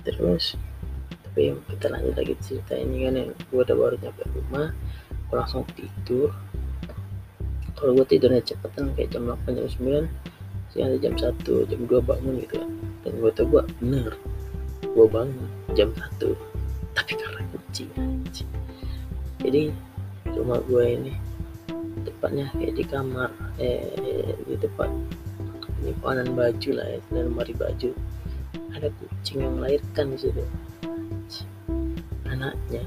Terus 0.02 0.58
tapi 1.22 1.54
kita 1.70 1.88
lanjut 1.88 2.18
lagi 2.18 2.34
cerita 2.44 2.74
ini 2.76 3.08
kan 3.08 3.14
yang 3.16 3.30
gue 3.32 3.62
udah 3.62 3.78
baru 3.78 3.96
nyampe 4.02 4.26
rumah 4.34 4.74
gue 5.30 5.36
langsung 5.38 5.64
tidur. 5.78 6.34
Kalau 7.78 7.94
gue 7.94 8.06
tidurnya 8.10 8.42
cepetan 8.42 8.92
kayak 8.98 9.14
jam 9.14 9.30
8 9.30 9.58
jam 9.58 9.70
9 9.70 10.74
sih 10.74 10.82
ada 10.82 10.98
jam 10.98 11.14
1 11.14 11.70
jam 11.70 11.82
2 11.86 12.02
bangun 12.02 12.34
gitu. 12.42 12.58
Kan 12.58 12.72
dan 13.06 13.14
gue 13.22 13.32
tuh 13.38 13.46
gue 13.46 13.62
bener 13.78 14.12
gue 14.82 15.06
bangun 15.06 15.50
jam 15.78 15.94
satu. 15.94 16.34
Tapi 16.98 17.14
karena 17.16 17.46
kucing 17.54 17.94
jadi 19.42 19.74
rumah 20.38 20.62
gue 20.70 20.86
ini 20.86 21.14
tepatnya 22.06 22.50
kayak 22.54 22.74
di 22.78 22.84
kamar 22.86 23.30
eh 23.58 24.38
di 24.46 24.56
tempat 24.58 24.90
penyimpanan 25.82 26.38
baju 26.38 26.70
lah 26.78 26.86
ya 26.86 27.00
dan 27.10 27.34
lemari 27.34 27.54
baju. 27.58 27.90
Ada 28.78 28.88
kucing 29.02 29.42
yang 29.42 29.58
melahirkan 29.58 30.06
di 30.14 30.18
situ. 30.22 30.46
Anaknya 32.30 32.86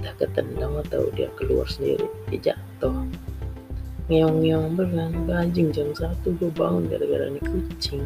tak 0.00 0.16
ketendang 0.16 0.80
atau 0.80 1.12
dia 1.12 1.28
keluar 1.36 1.68
sendiri 1.68 2.08
dia 2.32 2.50
jatuh. 2.50 3.04
Ngeong-ngeong 4.08 4.74
beran 4.74 5.12
anjing 5.28 5.70
jam 5.70 5.92
satu 5.92 6.34
gue 6.40 6.50
bangun 6.56 6.88
gara-gara 6.88 7.28
ini 7.28 7.38
kucing. 7.44 8.02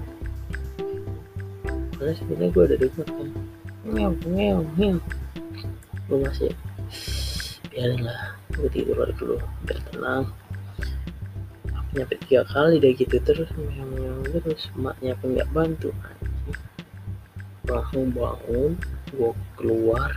Karena 1.95 2.13
sebenarnya 2.19 2.51
gue 2.51 2.63
udah 2.67 2.79
dengar 2.83 3.09
kan. 3.09 3.29
Ngeong 3.87 4.17
ngeong 4.27 4.67
ngeong. 4.77 5.01
Gue 6.11 6.19
masih 6.21 6.53
biarin 7.73 8.07
lah 8.07 8.37
gue 8.55 8.71
tidur 8.71 9.03
dulu 9.19 9.35
biar 9.67 9.81
tenang 9.91 10.31
nyampe 11.95 12.19
tiga 12.27 12.43
kali 12.51 12.83
deh 12.83 12.93
gitu 12.99 13.17
terus 13.23 13.51
yang 13.55 14.23
terus. 14.27 14.67
Emaknya 14.75 15.15
pun 15.19 15.39
nggak 15.39 15.51
bantu 15.55 15.91
langsung 17.65 18.13
bangun 18.13 18.77
gue 19.15 19.33
keluar. 19.57 20.11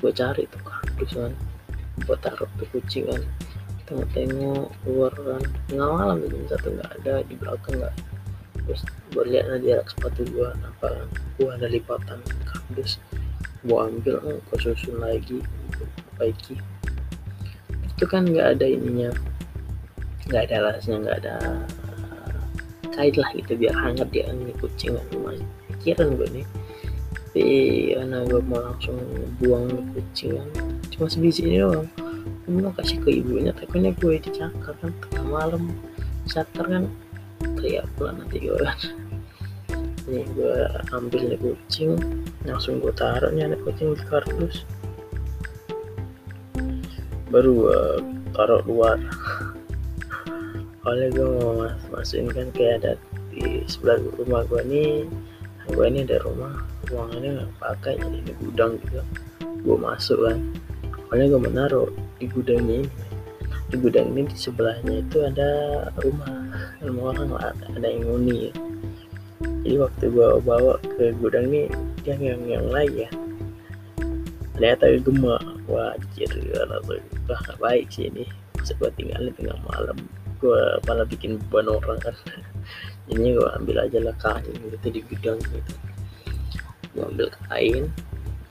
Gue 0.00 0.12
cari 0.12 0.48
tuh 0.48 0.62
kardus 0.64 1.12
kan 1.14 1.32
gue 1.96 2.16
taruh 2.20 2.48
tuh 2.60 2.68
kucing 2.76 3.08
kan 3.08 3.22
tengok-tengok 3.88 4.68
keluar 4.84 5.12
kan 5.14 5.42
tengah 5.70 5.88
malam 5.96 6.18
jam 6.26 6.44
satu 6.50 6.68
nggak 6.74 6.90
ada 7.00 7.14
di 7.24 7.34
belakang 7.36 7.76
nggak. 7.78 7.94
Terus 8.66 8.82
gue 9.14 9.24
lihat 9.30 9.44
ada 9.46 9.58
jarak 9.62 9.88
sepatu 9.92 10.20
gue 10.32 10.48
apa 10.50 10.86
kan 10.88 11.08
gue 11.38 11.48
ada 11.52 11.66
lipatan 11.68 12.18
kardus. 12.48 12.98
Gue 13.62 13.78
ambil 13.78 14.16
gue 14.24 14.58
susun 14.58 14.98
lagi 14.98 15.38
perbaiki. 16.16 16.56
Itu 17.96 18.04
kan 18.08 18.26
nggak 18.28 18.58
ada 18.58 18.66
ininya 18.66 19.14
nggak 20.26 20.42
ada 20.50 20.54
alasnya 20.58 20.96
nggak 20.98 21.18
ada 21.22 21.36
kait 22.96 23.14
lah 23.20 23.28
gitu 23.36 23.52
biar 23.60 23.76
hangat 23.76 24.08
dia 24.08 24.24
ini 24.32 24.56
kucing 24.56 24.96
kan 24.96 25.06
rumah 25.12 25.36
pikiran 25.76 26.16
gue 26.16 26.28
nih. 26.40 26.46
Tapi 27.14 27.44
karena 27.92 28.18
gue 28.24 28.40
mau 28.48 28.60
langsung 28.64 28.96
buang 29.36 29.68
kucing 29.92 30.40
kan 30.40 30.48
cuma 30.96 31.06
sebiji 31.12 31.44
ini 31.44 31.60
doang. 31.60 31.84
Gue 32.48 32.64
mau 32.64 32.72
kasih 32.72 32.98
ke 33.04 33.20
ibunya 33.20 33.52
takutnya 33.52 33.92
gue 34.00 34.16
dicakar 34.16 34.74
kan 34.80 34.90
tengah 35.04 35.26
malam. 35.28 35.62
Sakar 36.26 36.66
kan 36.66 36.84
teriak 37.60 37.84
pula 38.00 38.16
nanti 38.16 38.40
gue 38.40 38.56
kan. 38.56 38.78
Ini 40.08 40.24
gue 40.32 40.56
ambil 40.96 41.22
nih 41.28 41.38
kucing 41.38 42.00
langsung 42.48 42.80
gue 42.80 42.94
taruh 42.96 43.28
nih 43.36 43.52
anak 43.52 43.60
kucing 43.68 43.92
di 43.92 44.04
kardus. 44.08 44.64
Baru 47.28 47.68
gue 47.68 47.80
taruh 48.32 48.64
luar 48.64 48.96
oleh 50.86 51.10
gue 51.10 51.26
mau 51.26 51.58
mas 51.58 51.74
masukin 51.90 52.30
kan 52.30 52.48
kayak 52.54 52.74
ada 52.82 52.92
di 53.34 53.66
sebelah 53.66 53.98
rumah 54.16 54.46
gue 54.46 54.62
nih 54.70 54.92
gue 55.66 55.84
ini 55.90 56.06
ada 56.06 56.22
rumah 56.22 56.62
ruangannya 56.86 57.42
nggak 57.42 57.52
pakai 57.58 57.94
jadi 57.98 58.18
ini 58.22 58.32
gudang 58.38 58.78
juga. 58.86 59.02
Gue 59.66 59.76
masuk 59.78 60.18
kan. 60.22 60.38
Oleh 61.10 61.26
gue 61.26 61.40
menaruh 61.42 61.90
di 62.22 62.26
gudang 62.30 62.62
ini. 62.70 62.86
Di 63.66 63.76
gudang 63.82 64.14
ini 64.14 64.30
di 64.30 64.36
sebelahnya 64.38 65.02
itu 65.02 65.26
ada 65.26 65.50
rumah. 66.06 66.30
Rumah 66.82 67.04
orang 67.14 67.28
lah 67.34 67.50
ada 67.74 67.86
yang 67.86 68.06
nguni. 68.06 68.50
Ya. 68.50 68.52
jadi 69.66 69.76
waktu 69.82 70.04
gue 70.14 70.28
bawa 70.46 70.78
ke 70.78 71.10
gudang 71.18 71.50
ini 71.50 71.66
yang 72.06 72.22
yang 72.22 72.40
yang 72.46 72.66
lain 72.70 72.92
ya. 72.94 73.10
Ternyata 74.54 75.02
gemak 75.02 75.42
wajir 75.66 76.30
ya 76.30 76.62
langsung 76.70 77.02
wah 77.26 77.42
baik 77.58 77.90
sih 77.90 78.06
ini. 78.06 78.24
Masa 78.54 78.72
gue 78.78 78.90
tinggalin 78.94 79.34
tengah 79.34 79.58
malam 79.66 79.98
gue 80.40 80.60
malah 80.84 81.06
bikin 81.08 81.40
beban 81.46 81.68
orang 81.70 81.98
kan. 82.00 82.16
Ini 83.12 83.38
gue 83.38 83.48
ambil 83.62 83.86
aja 83.86 83.98
lah 84.02 84.16
kain 84.18 84.56
gitu 84.70 84.88
di 84.90 85.00
gudang 85.06 85.38
gitu. 85.38 85.72
Gue 86.96 87.04
ambil 87.06 87.28
kain 87.46 87.86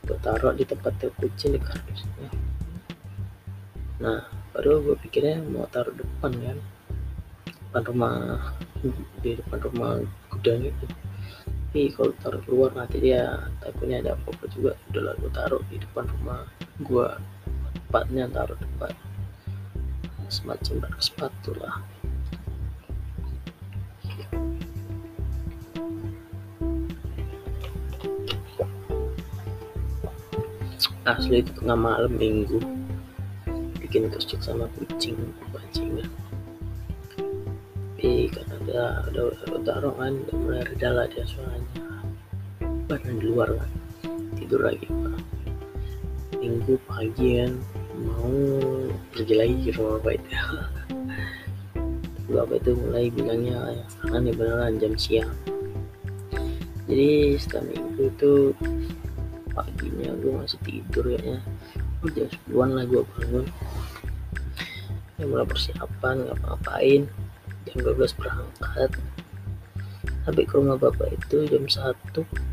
gue 0.06 0.18
taruh 0.22 0.54
di 0.54 0.62
tempat 0.62 0.94
kucing 1.18 1.58
di 1.58 1.62
kardusnya 1.62 2.30
nah 3.96 4.22
baru 4.52 4.84
gue 4.84 4.96
pikirnya 5.08 5.40
mau 5.52 5.68
taruh 5.72 5.92
depan 5.96 6.32
kan. 6.36 6.58
Depan 7.48 7.84
rumah 7.92 8.16
di 9.24 9.36
depan 9.40 9.60
rumah 9.68 10.00
gudang 10.32 10.68
itu. 10.68 10.86
Tapi 11.48 11.92
kalau 11.92 12.12
taruh 12.24 12.42
keluar 12.48 12.72
nanti 12.72 13.04
dia 13.04 13.36
takutnya 13.60 14.00
ada 14.04 14.12
apa-apa 14.20 14.48
juga. 14.52 14.76
Udah 14.92 15.02
lah 15.12 15.14
gue 15.20 15.32
taruh 15.32 15.64
di 15.72 15.76
depan 15.80 16.08
rumah 16.12 16.44
gue 16.84 17.08
tempatnya 17.76 18.28
taruh 18.32 18.56
depan 18.60 18.92
semacam 20.30 20.86
rak 20.86 20.98
sepatu 21.02 21.52
lah. 21.58 21.82
Asli 31.06 31.46
itu 31.46 31.54
tengah 31.62 31.78
malam 31.78 32.18
minggu. 32.18 32.58
Bikin 33.78 34.10
kerucuk 34.10 34.42
sama 34.42 34.66
kucing 34.74 35.18
bajingan 35.54 36.10
tapi 38.06 38.30
karena 38.30 39.02
udah 39.10 39.34
udah 39.34 39.62
taruh 39.66 39.94
kan 39.98 40.14
udah 40.14 40.36
mulai 40.38 40.62
reda 40.62 40.94
lah 40.94 41.10
dia 41.10 41.26
suaranya 41.26 41.82
badan 42.86 43.18
di 43.18 43.26
luar 43.34 43.50
kan 43.58 43.72
tidur 44.38 44.62
lagi 44.62 44.86
pak. 44.86 45.18
Minggu 46.38 46.78
pagi 46.86 47.42
kan 47.42 47.58
mau 48.06 48.30
pergi 49.10 49.34
lagi 49.34 49.56
ke 49.66 49.76
rumah 49.76 49.98
bapak 50.00 50.14
itu. 50.22 50.30
Bapak 52.26 52.58
itu 52.58 52.72
mulai 52.74 53.14
bilangnya 53.14 53.86
sekarang 53.86 54.26
nih 54.26 54.34
beneran 54.34 54.82
jam 54.82 54.94
siang. 54.98 55.30
Jadi 56.90 57.38
setelah 57.38 57.70
minggu 57.70 58.04
itu 58.10 58.34
paginya 59.54 60.10
gue 60.18 60.34
masih 60.34 60.58
tidur 60.66 61.06
kayaknya. 61.06 61.38
Oh, 62.02 62.10
jam 62.10 62.28
10 62.50 62.78
lah 62.78 62.86
gue 62.90 63.02
bangun. 63.06 63.46
Ya 65.22 65.24
mulai 65.30 65.46
persiapan 65.46 66.16
ngapa-ngapain. 66.26 67.02
Jam 67.70 67.78
12 67.78 68.18
berangkat. 68.18 68.92
Sampai 70.26 70.44
ke 70.50 70.54
rumah 70.58 70.82
bapak 70.82 71.14
itu 71.14 71.46
jam 71.46 71.66
1 71.70 72.46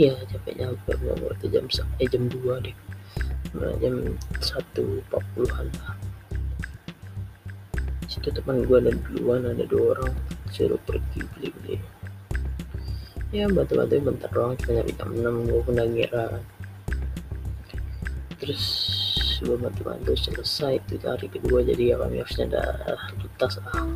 ya 0.00 0.16
capek 0.24 0.56
nyampe 0.56 0.90
rumah 1.04 1.36
itu 1.36 1.46
jam 1.52 1.64
eh 2.00 2.08
jam 2.08 2.24
2 2.24 2.64
deh 2.64 2.74
mulai 3.52 3.76
jam 3.80 3.94
1.40an 4.40 5.68
lah 5.80 5.96
situ 8.12 8.28
teman 8.28 8.60
gue 8.68 8.76
ada 8.76 8.92
duluan 9.08 9.48
ada 9.48 9.64
dua 9.64 9.96
orang. 9.96 10.12
Suruh 10.52 10.76
pergi 10.84 11.24
beli-beli 11.32 11.80
ya 13.32 13.48
bantu-bantu 13.48 14.12
bentar 14.12 14.28
doang 14.28 14.52
cuma 14.60 14.76
nyampe 14.76 14.92
jam 14.92 15.08
6 15.08 15.48
gue 15.48 15.60
pun 15.64 15.74
ngira. 15.80 16.26
Terus 18.36 18.64
gue 19.40 19.56
bantu-bantu 19.56 20.12
selesai 20.12 20.84
itu 20.84 21.00
hari 21.08 21.32
kedua 21.32 21.64
jadi 21.64 21.96
ya 21.96 22.04
kami 22.04 22.20
harusnya 22.20 22.52
ada 22.52 22.62
tuntas 23.16 23.56
lah 23.64 23.88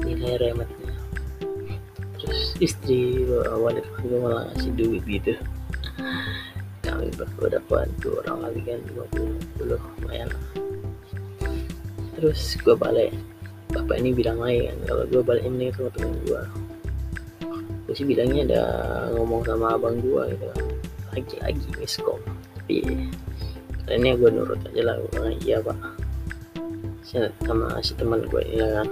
nilai 0.00 0.40
remetnya. 0.40 0.96
Terus 2.16 2.40
istri 2.64 3.28
wanita 3.36 3.84
gue 4.00 4.18
malah 4.18 4.48
ngasih 4.56 4.72
duit 4.72 5.04
gitu 5.04 5.36
kami 6.88 7.12
berdua 7.12 7.48
dapat 7.60 7.86
dua 8.00 8.24
orang 8.24 8.48
lagi 8.48 8.60
kan 8.64 8.80
20 9.60 9.68
lumayan 9.68 10.28
lah. 10.32 10.44
Terus 12.16 12.56
gue 12.64 12.74
balik. 12.74 13.12
Bapak 13.68 14.00
ini 14.00 14.16
bilang 14.16 14.40
lain 14.40 14.72
kan. 14.72 14.78
Kalau 14.88 15.04
gue 15.06 15.22
balik 15.22 15.44
ini 15.44 15.68
ke 15.68 15.84
temen 15.92 16.16
gue 16.24 16.42
gue 17.88 17.96
sih 17.96 18.04
bilangnya 18.04 18.44
ada 18.52 18.62
ngomong 19.16 19.40
sama 19.48 19.72
abang 19.72 19.96
gua 20.04 20.28
gitu 20.28 20.44
lagi-lagi 21.16 21.68
miskom. 21.80 22.20
Tapi 22.60 22.84
ini 23.88 24.08
gue 24.12 24.28
nurut 24.28 24.60
aja 24.60 24.92
lah. 24.92 24.94
Gue 25.00 25.10
bilang 25.16 25.36
iya 25.40 25.56
pak. 25.64 25.78
Sama 27.08 27.80
si 27.80 27.96
teman 27.96 28.20
gue 28.28 28.44
ini 28.44 28.60
lah 28.60 28.84
kan. 28.84 28.88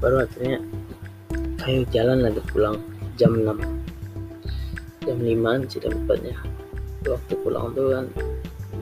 Baru 0.00 0.24
akhirnya 0.24 0.64
kayu 1.60 1.84
jalan 1.92 2.24
lagi 2.24 2.40
pulang 2.48 2.80
jam 3.20 3.36
6 3.36 3.52
jam 5.04 5.18
5 5.18 5.70
sih 5.72 5.80
tempatnya 5.80 6.36
waktu 7.08 7.34
pulang 7.40 7.72
tuh 7.72 7.96
kan 7.96 8.06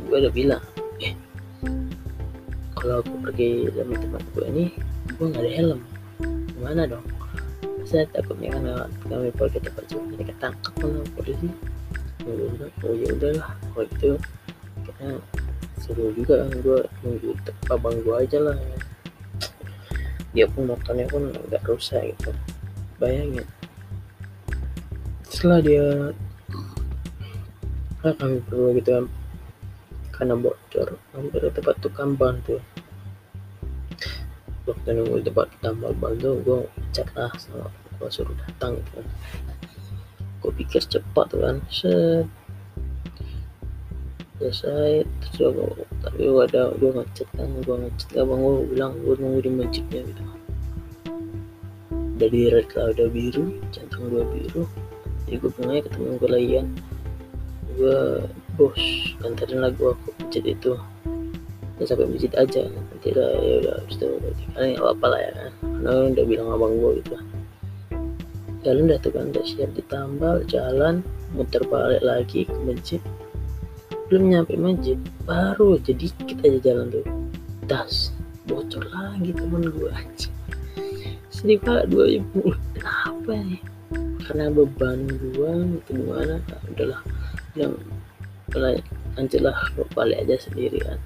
gue 0.09 0.16
udah 0.18 0.33
bilang 0.35 0.64
eh 0.98 1.14
kalau 2.78 3.02
aku 3.02 3.14
pergi 3.26 3.70
sama 3.74 3.94
teman 3.98 4.22
gue 4.35 4.46
ini 4.54 4.64
gue 5.18 5.26
nggak 5.35 5.42
ada 5.42 5.52
helm. 5.52 5.81
Gimana 6.54 6.83
dong? 6.87 7.07
Saya 7.83 8.07
takutnya 8.14 8.54
karena 8.54 8.87
kami 9.02 9.35
pergi 9.35 9.59
tempat 9.66 9.85
juga 9.90 10.04
jadi 10.14 10.24
ketangkep 10.31 10.72
sama 10.78 11.02
polisi 11.18 11.48
ya 12.22 12.33
udah 12.35 12.70
oh 12.87 12.94
ya 12.94 13.09
udahlah. 13.18 13.50
Kalau 13.74 13.87
itu 13.90 14.11
kita 14.87 15.07
seru 15.83 16.07
juga 16.14 16.35
kan 16.46 16.50
gue 16.62 16.81
nunggu 17.02 17.31
abang 17.70 17.96
gue 17.98 18.14
aja 18.14 18.38
lah. 18.38 18.54
Ya. 18.54 18.78
dia 20.37 20.46
pun 20.46 20.70
motornya 20.70 21.09
pun 21.11 21.35
nggak 21.35 21.66
rusak 21.66 22.14
gitu. 22.14 22.31
Bayangin 23.02 23.42
setelah 25.38 25.62
dia. 25.62 26.11
Nah, 28.03 28.14
kami 28.18 28.42
perlu 28.42 28.74
gitu 28.74 28.90
kan. 28.90 29.07
Karena 30.11 30.35
bocor. 30.35 30.98
Hampir 31.14 31.46
tempat 31.55 31.79
tukang 31.79 32.18
ban 32.18 32.42
tuh 32.42 32.59
waktu 34.68 35.01
nunggu 35.01 35.24
tempat 35.24 35.48
tambal 35.64 35.96
ban 35.96 36.12
tuh 36.20 36.37
gue 36.44 36.61
chat 36.92 37.09
lah 37.16 37.33
sama 37.40 37.72
gue 37.96 38.09
suruh 38.12 38.37
datang 38.37 38.77
gitu 38.77 39.01
gue 40.38 40.53
pikir 40.55 40.83
cepat 40.87 41.35
tuh 41.35 41.42
kan. 41.42 41.57
Set. 41.66 42.27
Selesai. 44.38 45.03
Terus 45.35 45.51
gue 45.51 45.87
tapi 45.98 46.31
gue 46.31 46.44
ada 46.46 46.70
gue 46.79 46.90
ngechat 46.94 47.29
kan. 47.35 47.51
Gue 47.62 47.77
ngechat 47.87 48.22
abang 48.22 48.38
gue 48.42 48.74
bilang 48.74 48.94
gue 49.03 49.14
nunggu 49.18 49.40
di 49.42 49.51
masjidnya 49.51 50.03
gitu. 50.07 50.22
Dari 52.22 52.40
red 52.55 52.70
lah 52.74 52.94
udah 52.94 53.09
biru. 53.11 53.44
Centang 53.74 54.11
gue 54.11 54.22
biru 54.31 54.62
jadi 55.28 55.36
gue 55.44 55.50
bilang 55.60 55.70
aja 55.76 55.82
ke 55.84 55.90
temen 55.92 56.16
gue 56.16 56.30
lagi 56.32 56.48
kan 56.56 56.66
gue 57.76 57.98
bos 58.58 58.82
antarin 59.22 59.62
lah 59.62 59.70
gua 59.78 59.94
ke 59.94 60.10
masjid 60.18 60.44
itu. 60.50 60.74
Dan 61.78 61.84
sampai 61.86 62.10
masjid 62.10 62.32
aja 62.34 62.66
nanti 62.66 63.14
lah 63.14 63.30
ya 63.38 63.54
udah 63.62 63.74
habis 63.78 63.96
itu 64.02 64.06
kan 64.50 64.66
ya 64.66 64.80
apa 64.82 65.06
lah 65.06 65.20
ya. 65.22 65.30
Kan 65.30 65.52
karena 65.62 65.92
udah 66.10 66.24
bilang 66.26 66.48
abang 66.50 66.74
gua 66.82 66.90
gitu. 66.98 67.14
Jalan 68.66 68.90
udah 68.90 68.98
tuh 68.98 69.12
kan 69.14 69.24
udah 69.30 69.44
siap 69.46 69.70
ditambal 69.78 70.36
jalan 70.50 71.06
muter 71.38 71.62
balik 71.70 72.02
lagi 72.02 72.50
ke 72.50 72.58
masjid. 72.66 73.00
Belum 74.10 74.26
nyampe 74.26 74.58
masjid 74.58 74.98
baru 75.22 75.78
jadi 75.78 76.10
kita 76.26 76.42
aja 76.50 76.58
jalan 76.74 76.90
tuh. 76.90 77.06
Tas 77.70 78.10
bocor 78.50 78.82
lagi 78.90 79.30
temen 79.36 79.70
gue 79.70 79.92
aja 79.92 80.32
sedih 81.28 81.60
pak 81.62 81.86
dua 81.92 82.10
ribu. 82.10 82.50
Kenapa 82.74 83.30
nih 83.38 83.62
karena 84.28 84.52
beban 84.52 85.08
itu 85.08 85.40
gimana 85.88 86.36
udahlah 86.68 87.00
yang 87.56 87.72
lanjut 89.16 89.40
lah 89.40 89.56
balik 89.96 90.20
aja 90.20 90.36
sendiri 90.36 90.84
kan. 90.84 91.00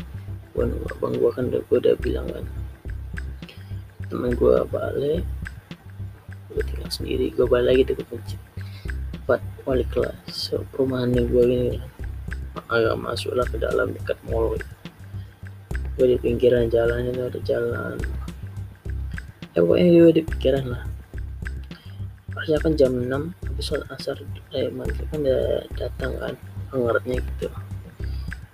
Gue 0.53 0.67
abang 0.91 1.15
gue 1.15 1.31
kan 1.31 1.47
udah 1.47 1.63
gue 1.63 1.79
udah 1.79 1.95
bilang 2.03 2.27
kan. 2.27 2.45
Temen 4.11 4.35
gue 4.35 4.59
balik 4.67 5.23
gue 6.51 6.63
tinggal 6.67 6.91
sendiri 6.91 7.31
gue 7.31 7.47
balik 7.47 7.79
lagi 7.79 7.83
ke 7.95 8.03
masjid. 8.11 8.41
Tempat 9.15 9.41
wali 9.63 9.87
kelas 9.87 10.19
so, 10.27 10.67
perumahannya 10.75 11.23
gue 11.23 11.43
ini 11.47 11.79
agak 12.67 12.99
masuk 12.99 13.39
lah 13.39 13.47
ke 13.47 13.55
dalam 13.55 13.95
dekat 13.95 14.19
mall 14.27 14.59
gitu. 14.59 14.67
gue 15.95 16.07
di 16.11 16.19
pinggiran 16.19 16.67
jalan 16.67 17.07
itu 17.07 17.23
ada 17.23 17.41
jalan. 17.47 17.97
Ya 19.55 19.63
pokoknya 19.63 19.89
gue 19.95 20.13
di 20.19 20.23
pikiran 20.27 20.65
lah 20.75 20.92
harusnya 22.33 22.59
kan 22.65 22.73
jam 22.77 22.93
6 22.97 23.49
habis 23.49 23.65
sholat 23.65 23.89
asar 23.93 24.17
eh 24.57 24.69
mantap 24.73 25.05
kan 25.13 25.21
udah 25.21 25.65
datang 25.77 26.13
kan 26.19 26.35
ngertnya 26.73 27.17
gitu. 27.21 27.49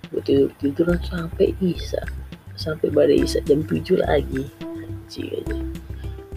Gue 0.09 0.21
tidur 0.25 0.49
tiduran 0.59 0.99
sampai 1.05 1.55
isa 1.63 2.01
sampai 2.59 2.91
badai 2.91 3.23
isa 3.23 3.39
jam 3.47 3.63
7 3.63 4.03
lagi. 4.03 4.43
Anjir 4.63 5.41
aja. 5.41 5.57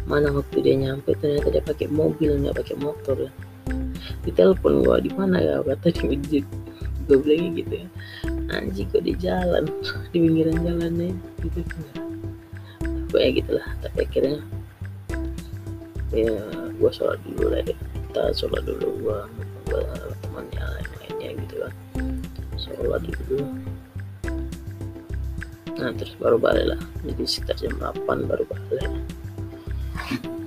Mana 0.06 0.30
waktu 0.30 0.62
dia 0.62 0.74
nyampe 0.78 1.14
ternyata 1.18 1.48
dia 1.50 1.62
pakai 1.62 1.88
mobil 1.90 2.38
nggak 2.38 2.56
pakai 2.62 2.76
motor 2.78 3.16
ya. 3.18 3.32
Ditelepon 4.22 4.86
gua 4.86 4.98
di 5.02 5.10
mana 5.14 5.38
ya? 5.38 5.62
kata 5.62 5.94
di 5.94 6.02
masjid 6.14 6.44
gue 7.10 7.18
bilang 7.18 7.58
gitu 7.58 7.74
ya. 7.82 7.88
Anjing 8.54 8.86
kok 8.92 9.02
di 9.02 9.14
jalan? 9.18 9.66
Di 10.12 10.18
pinggiran 10.20 10.62
jalannya 10.62 11.16
gitu 11.42 11.60
ya 13.22 13.28
gitulah 13.30 13.68
tapi 13.84 14.08
akhirnya 14.08 14.38
ya 16.12 16.36
gua 16.76 16.90
sholat 16.92 17.18
dulu 17.24 17.52
lah 17.52 17.60
ya 17.64 17.74
kita 17.76 18.22
sholat 18.36 18.62
dulu 18.68 18.88
gua 19.00 19.18
gua 19.68 19.82
temannya 20.20 20.60
lain-lainnya 20.60 21.28
gitu 21.44 21.56
kan. 21.64 21.74
Sholat 22.60 23.02
dulu. 23.04 23.38
Nah 25.82 25.90
terus 25.98 26.14
baru 26.20 26.36
balik 26.38 26.76
lah. 26.76 26.80
Jadi 27.02 27.22
sekitar 27.26 27.56
jam 27.58 27.74
8 27.80 28.30
baru 28.30 28.44
balik. 28.46 28.86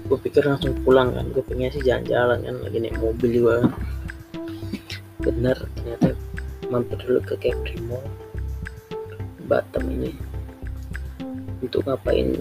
Gue 0.05 0.17
pikir 0.21 0.45
langsung 0.45 0.77
pulang 0.85 1.11
kan. 1.11 1.25
Gue 1.33 1.43
pengen 1.43 1.73
sih 1.73 1.81
jalan-jalan 1.81 2.39
kan. 2.45 2.55
Lagi 2.61 2.77
naik 2.77 3.01
mobil 3.01 3.41
juga 3.41 3.67
bener 5.25 5.57
ternyata 5.73 6.13
mampir 6.69 7.01
dulu 7.01 7.19
ke 7.25 7.35
Capri 7.41 7.75
Mall. 7.89 8.05
Batam 9.49 9.89
ini 9.89 10.13
untuk 11.61 11.87
ngapain 11.87 12.31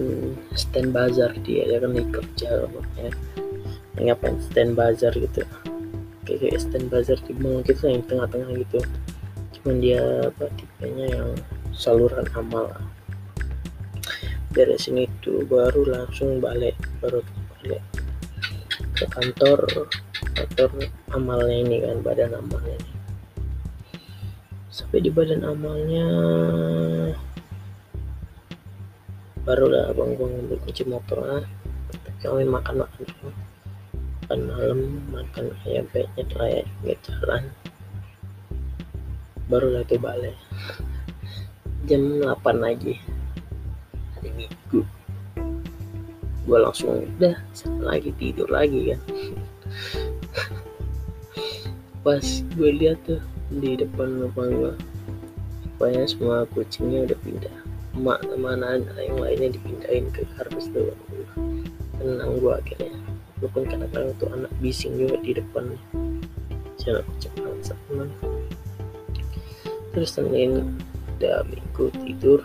stand 0.55 0.91
bazar 0.91 1.31
dia 1.43 1.63
ya 1.67 1.77
kan? 1.79 1.91
Nih 1.95 2.07
kerja 2.11 2.49
ya 2.99 3.11
ngapain 3.95 4.37
stand 4.43 4.75
bazar 4.75 5.13
gitu. 5.15 5.43
Kayak 6.25 6.59
stand 6.59 6.89
bazar 6.89 7.19
di 7.23 7.33
mall 7.37 7.61
gitu 7.63 7.87
yang 7.87 8.03
tengah-tengah 8.07 8.49
gitu. 8.65 8.79
Cuman 9.59 9.79
dia 9.79 10.01
apa 10.27 10.49
tipenya 10.57 11.05
yang 11.15 11.29
saluran 11.71 12.25
amal. 12.35 12.71
Beresin 14.55 15.03
itu 15.03 15.43
baru 15.47 15.83
langsung 15.87 16.39
balik 16.39 16.75
baru 16.99 17.23
balik 17.59 17.83
ke 18.97 19.05
kantor. 19.11 19.63
Kantor 20.35 20.69
amalnya 21.15 21.55
ini 21.63 21.77
kan 21.79 22.03
badan 22.03 22.35
amalnya 22.35 22.75
ini. 22.75 22.91
sampai 24.75 24.99
di 24.99 25.07
badan 25.07 25.47
amalnya 25.47 26.07
barulah 29.45 29.93
abang 29.93 30.17
gua 30.17 30.25
ngambil 30.25 30.57
kunci 30.65 30.83
motor 30.89 31.21
lah 31.21 31.45
kami 32.25 32.41
makan 32.49 32.81
makan. 32.81 33.01
Dulu 33.05 33.29
makan 34.25 34.39
malam 34.49 34.79
makan 35.13 35.45
ayam 35.69 35.85
penyet 35.93 36.29
lah 36.33 36.49
ya 36.49 36.95
jalan. 37.05 37.43
Barulah 39.45 39.85
itu 39.85 40.01
balik. 40.01 40.33
Jam 41.85 42.17
8 42.17 42.57
lagi. 42.57 42.97
Hari 44.17 44.29
minggu. 44.33 44.81
Gue 46.49 46.57
langsung 46.57 47.05
udah 47.05 47.37
lagi 47.85 48.09
tidur 48.17 48.49
lagi 48.49 48.97
kan. 48.97 49.01
Pas 52.01 52.25
gue 52.57 52.69
lihat 52.73 52.97
tuh 53.05 53.21
di 53.53 53.77
depan 53.77 54.25
rumah 54.25 54.49
gue 54.49 54.73
rupanya 55.77 56.05
semua 56.09 56.49
kucingnya 56.49 57.05
udah 57.05 57.17
pindah 57.21 57.64
emak 57.95 58.21
mana 58.35 58.77
yang 58.99 59.17
lainnya 59.17 59.55
dipindahin 59.55 60.11
ke 60.11 60.27
kardus 60.35 60.67
tuh 60.75 60.91
tenang 61.95 62.37
gue 62.43 62.53
akhirnya. 62.53 62.93
Walaupun 63.39 63.63
kadang-kadang 63.67 64.15
tuh 64.19 64.29
anak 64.31 64.51
bising 64.63 64.95
juga 64.95 65.15
di 65.23 65.31
depan 65.35 65.75
si 66.75 66.91
anak 66.91 67.07
kucing 67.15 67.33
sama 67.63 68.05
terus 69.95 70.11
Senin 70.11 70.75
udah 71.15 71.47
minggu 71.47 71.87
tidur 72.03 72.43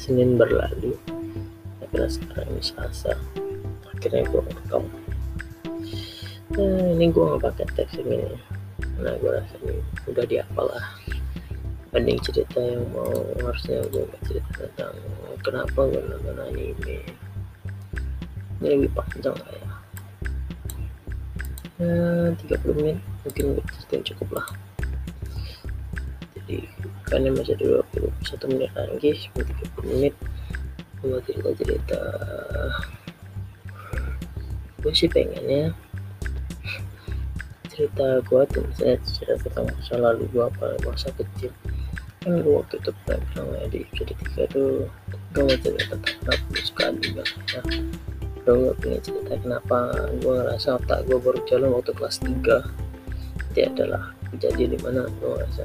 Senin 0.00 0.40
berlalu. 0.40 0.96
Akhirnya 1.84 2.08
sekarang 2.08 2.48
ini 2.56 2.62
Selasa. 2.64 3.12
Akhirnya 3.92 4.24
gue 4.32 4.40
rekam 4.40 4.88
nah, 6.56 6.88
ini 6.96 7.06
gue 7.08 7.24
nggak 7.24 7.42
pakai 7.46 7.66
teks 7.78 7.94
ini 8.02 8.18
karena 8.96 9.12
gue 9.16 9.30
rasa 9.32 9.54
ini 9.64 9.76
udah 10.08 10.24
diapal 10.26 10.66
lah 10.68 10.86
banding 11.90 12.22
cerita 12.22 12.62
yang 12.62 12.86
mau 12.94 13.10
harusnya 13.42 13.82
gue 13.90 14.06
cerita 14.22 14.62
tentang 14.62 14.94
kenapa 15.42 15.80
gue 15.90 16.02
nonton 16.06 16.38
anime. 16.38 17.02
Ini 18.62 18.66
lebih 18.78 18.92
panjang 18.94 19.34
lah 19.34 19.50
ya. 19.50 19.68
Nah, 21.80 22.30
30 22.38 22.78
menit 22.78 22.98
mungkin 23.26 23.44
gue 23.58 24.00
cukup 24.06 24.28
lah. 24.38 24.46
Jadi 26.38 26.68
karena 27.10 27.34
masih 27.34 27.58
ada 27.58 27.82
21 27.82 28.52
menit 28.54 28.70
lagi 28.78 29.10
30 29.34 29.90
menit. 29.90 30.14
Gue 31.02 31.18
cerita 31.26 31.50
cerita. 31.58 32.00
Gue 34.78 34.92
sih 34.94 35.10
pengennya 35.10 35.74
cerita 37.80 38.20
gue 38.20 38.42
tuh 38.52 38.60
misalnya 38.60 38.96
cerita 39.08 39.34
tentang 39.48 39.72
masa 39.72 39.94
lalu 39.96 40.28
gue 40.28 40.44
apa 40.44 40.76
masa 40.84 41.08
kecil 41.16 41.48
gue 42.20 42.52
waktu 42.52 42.76
itu 42.76 42.92
pernah 43.08 43.24
bilang 43.32 43.48
ya 43.56 43.64
di 43.72 43.80
3 43.96 44.52
tuh 44.52 44.84
gue 45.32 45.40
mau 45.40 45.56
cerita 45.56 45.96
tentang 45.96 46.40
suka 46.52 46.84
juga 47.00 47.22
ya 47.48 47.62
gue 48.44 48.72
pengen 48.82 49.00
cerita 49.00 49.32
kenapa. 49.40 49.94
Gue 50.20 50.32
ngerasa 50.36 50.76
otak 50.76 51.08
gue 51.08 51.16
baru 51.16 51.40
jalan 51.48 51.72
waktu 51.72 51.96
kelas 51.96 52.20
3 52.20 53.56
jadi 53.56 53.72
adalah 53.72 54.12
kejadian 54.36 54.76
di 54.76 54.78
mana 54.84 55.08
gue 55.08 55.28
ngerasa 55.32 55.64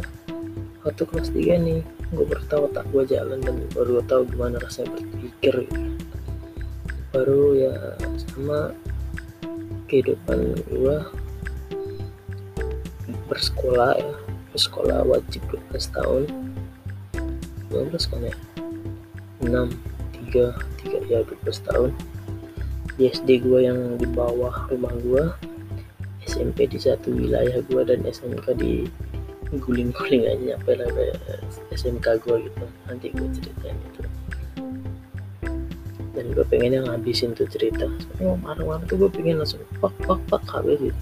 waktu 0.88 1.04
kelas 1.04 1.30
3 1.36 1.60
nih 1.60 1.80
gue 2.16 2.24
baru 2.24 2.44
tahu 2.48 2.64
tak 2.72 2.88
gue 2.88 3.04
jalan 3.04 3.40
dan 3.44 3.56
baru 3.76 4.00
tahu 4.08 4.24
gimana 4.32 4.56
rasanya 4.64 4.96
berpikir. 4.96 5.68
Gitu. 5.68 5.82
baru 7.12 7.56
ya 7.56 7.76
sama 8.32 8.72
kehidupan 9.88 10.56
gue 10.72 10.98
bersekolah 13.28 13.96
ya 14.00 14.25
bersekolah 14.56 15.04
wajib 15.04 15.44
12 15.52 15.92
tahun. 15.92 16.24
12 17.68 17.92
kan 18.08 18.20
ya? 18.24 18.36
6 19.44 19.52
3 20.32 20.56
3 20.56 21.12
ya 21.12 21.20
12 21.28 21.68
tahun. 21.68 21.92
Di 22.96 23.12
SD 23.12 23.44
gue 23.44 23.68
yang 23.68 24.00
di 24.00 24.08
bawah 24.08 24.72
rumah 24.72 24.96
gue 25.04 25.28
SMP 26.24 26.72
di 26.72 26.80
satu 26.80 27.12
wilayah 27.12 27.60
gue 27.68 27.82
dan 27.84 28.08
SMK 28.08 28.56
di 28.56 28.88
guling-guling 29.52 30.24
aja 30.24 30.56
nyampe 30.56 30.72
lah 30.80 30.88
SMK 31.76 32.24
gue 32.24 32.48
gitu. 32.48 32.66
Nanti 32.88 33.12
gue 33.12 33.28
ceritain 33.36 33.76
itu 33.92 34.05
dan 36.16 36.32
gue 36.32 36.46
pengen 36.48 36.80
yang 36.80 36.86
ngabisin 36.88 37.36
tuh 37.36 37.46
cerita. 37.52 37.86
Soalnya 37.86 38.40
marah-marah 38.40 38.88
tuh 38.88 38.96
gue 39.06 39.10
pengen 39.12 39.44
langsung 39.44 39.62
pak 39.84 39.92
pak 40.08 40.20
pak 40.32 40.44
habis 40.48 40.80
gitu. 40.80 41.02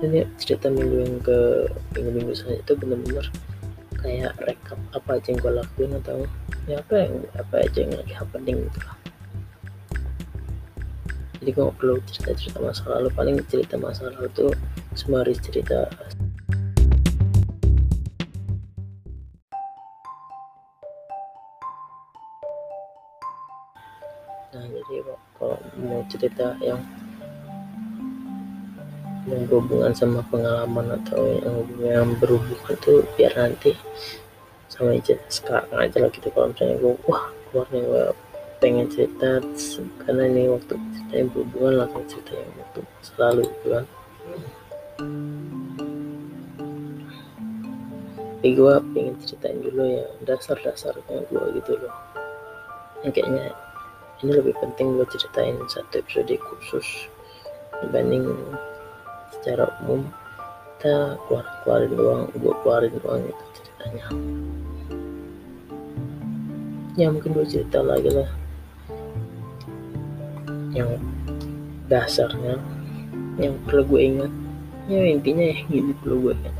Dan 0.00 0.10
ya 0.10 0.24
cerita 0.40 0.66
minggu 0.72 0.96
yang 1.04 1.16
ke 1.20 1.38
minggu-minggu 1.94 2.32
selanjutnya 2.32 2.64
itu 2.64 2.72
bener-bener 2.80 3.26
kayak 4.00 4.32
rekap 4.44 4.80
apa 4.92 5.10
aja 5.16 5.26
yang 5.32 5.38
gue 5.40 5.52
lakuin 5.52 5.92
atau 6.00 6.18
ya 6.68 6.76
apa 6.80 6.94
yang 6.96 7.14
apa 7.36 7.54
aja 7.64 7.78
yang 7.84 7.92
lagi 7.92 8.12
happening 8.16 8.56
gitu 8.68 8.80
lah. 8.84 8.96
Jadi 11.44 11.50
gue 11.52 11.62
gak 11.68 11.76
perlu 11.76 11.96
cerita-cerita 12.08 12.58
masa 12.64 12.82
lalu. 12.88 13.08
Paling 13.12 13.36
cerita 13.52 13.76
masa 13.76 14.08
lalu 14.08 14.32
tuh 14.32 14.50
semaris 14.96 15.36
cerita 15.44 15.92
cerita 26.08 26.56
yang 26.62 26.80
berhubungan 29.24 29.96
sama 29.96 30.20
pengalaman 30.28 31.00
atau 31.00 31.20
yang, 31.40 31.56
yang 31.80 32.08
berhubungan 32.20 32.76
tuh 32.84 33.02
biar 33.16 33.32
nanti 33.32 33.72
sama 34.68 34.96
aja 34.96 35.16
sekarang 35.32 35.72
aja 35.72 35.96
lah 36.04 36.10
gitu. 36.12 36.28
Kalau 36.28 36.52
misalnya 36.52 36.76
gue 36.76 36.94
wah 37.08 37.24
keluar 37.48 37.66
nih 37.72 37.82
gue 37.82 38.04
pengen 38.60 38.86
cerita 38.92 39.30
karena 40.04 40.22
ini 40.28 40.48
waktu 40.52 40.74
cerita 40.76 41.14
yang 41.16 41.28
berhubungan 41.32 41.72
langsung 41.84 42.04
cerita 42.08 42.32
yang 42.36 42.52
waktu 42.60 42.80
selalu 43.04 43.42
gitu 43.48 43.66
kan 43.72 43.84
tapi 48.44 48.60
gue 48.60 48.76
pengen 48.92 49.16
ceritain 49.24 49.56
dulu 49.56 49.88
ya 49.88 50.04
dasar-dasarnya 50.28 51.24
gue 51.32 51.44
gitu 51.56 51.80
loh. 51.80 51.96
Yang 53.00 53.12
kayaknya 53.16 53.56
ini 54.24 54.40
lebih 54.40 54.56
penting 54.56 54.96
gue 54.96 55.04
ceritain 55.12 55.60
satu 55.68 56.00
episode 56.00 56.32
khusus 56.40 57.12
dibanding 57.84 58.24
secara 59.36 59.68
umum. 59.84 60.08
Kita 60.80 61.20
keluar 61.28 61.44
keluarin 61.60 61.92
uang 61.92 62.22
gue 62.40 62.54
keluarin 62.64 62.94
uang 63.04 63.20
itu 63.28 63.44
ceritanya. 63.60 64.06
Ya 66.96 67.06
mungkin 67.12 67.36
gue 67.36 67.44
cerita 67.44 67.84
lagi 67.84 68.08
lah 68.08 68.30
yang 70.72 70.96
dasarnya 71.92 72.56
yang 73.36 73.60
perlu 73.68 73.84
gue 73.92 74.00
ingat. 74.08 74.32
Ya 74.88 75.04
intinya 75.04 75.44
ya 75.52 75.56
gini 75.68 75.92
perlu 76.00 76.32
gue 76.32 76.34
ingat. 76.40 76.56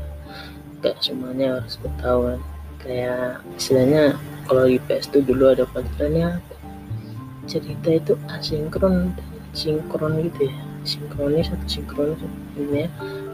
Gak 0.85 1.01
semuanya 1.01 1.57
harus 1.57 1.81
gue 1.81 1.89
tahu 1.97 2.29
kan 2.29 2.39
kayak 2.85 3.41
istilahnya 3.57 4.13
kalau 4.45 4.69
di 4.69 4.77
PS 4.85 5.09
tuh 5.09 5.25
dulu 5.25 5.49
ada 5.49 5.65
pelajarannya 5.65 6.37
cerita 7.45 7.89
itu 7.89 8.13
asinkron 8.29 9.13
dan 9.13 9.29
sinkron 9.55 10.19
gitu 10.29 10.49
ya. 10.49 10.55
Sinkronis 10.85 11.49
atau 11.49 11.65
sinkronis 11.65 12.21
ini 12.57 12.85
ya 12.85 12.89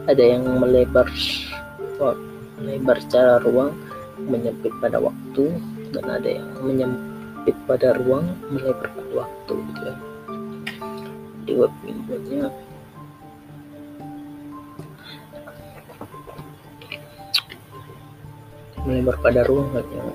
ada 0.08 0.24
yang 0.24 0.48
melebar 0.60 1.08
melebar 2.62 2.98
secara 3.04 3.42
ruang 3.44 3.76
menyempit 4.22 4.72
pada 4.80 5.02
waktu 5.02 5.46
dan 5.92 6.06
ada 6.08 6.30
yang 6.30 6.48
menyempit 6.64 7.56
pada 7.68 7.98
ruang 8.00 8.32
melebar 8.54 8.88
pada 8.88 9.12
waktu 9.26 9.54
gitu 9.60 9.82
ya. 9.84 9.96
Gue 11.52 11.68
pengen 11.84 11.98
buatnya 12.08 12.42
melebar 18.88 19.16
pada 19.20 19.42
ruang 19.46 19.68
kan 19.76 19.86
yang 19.92 20.10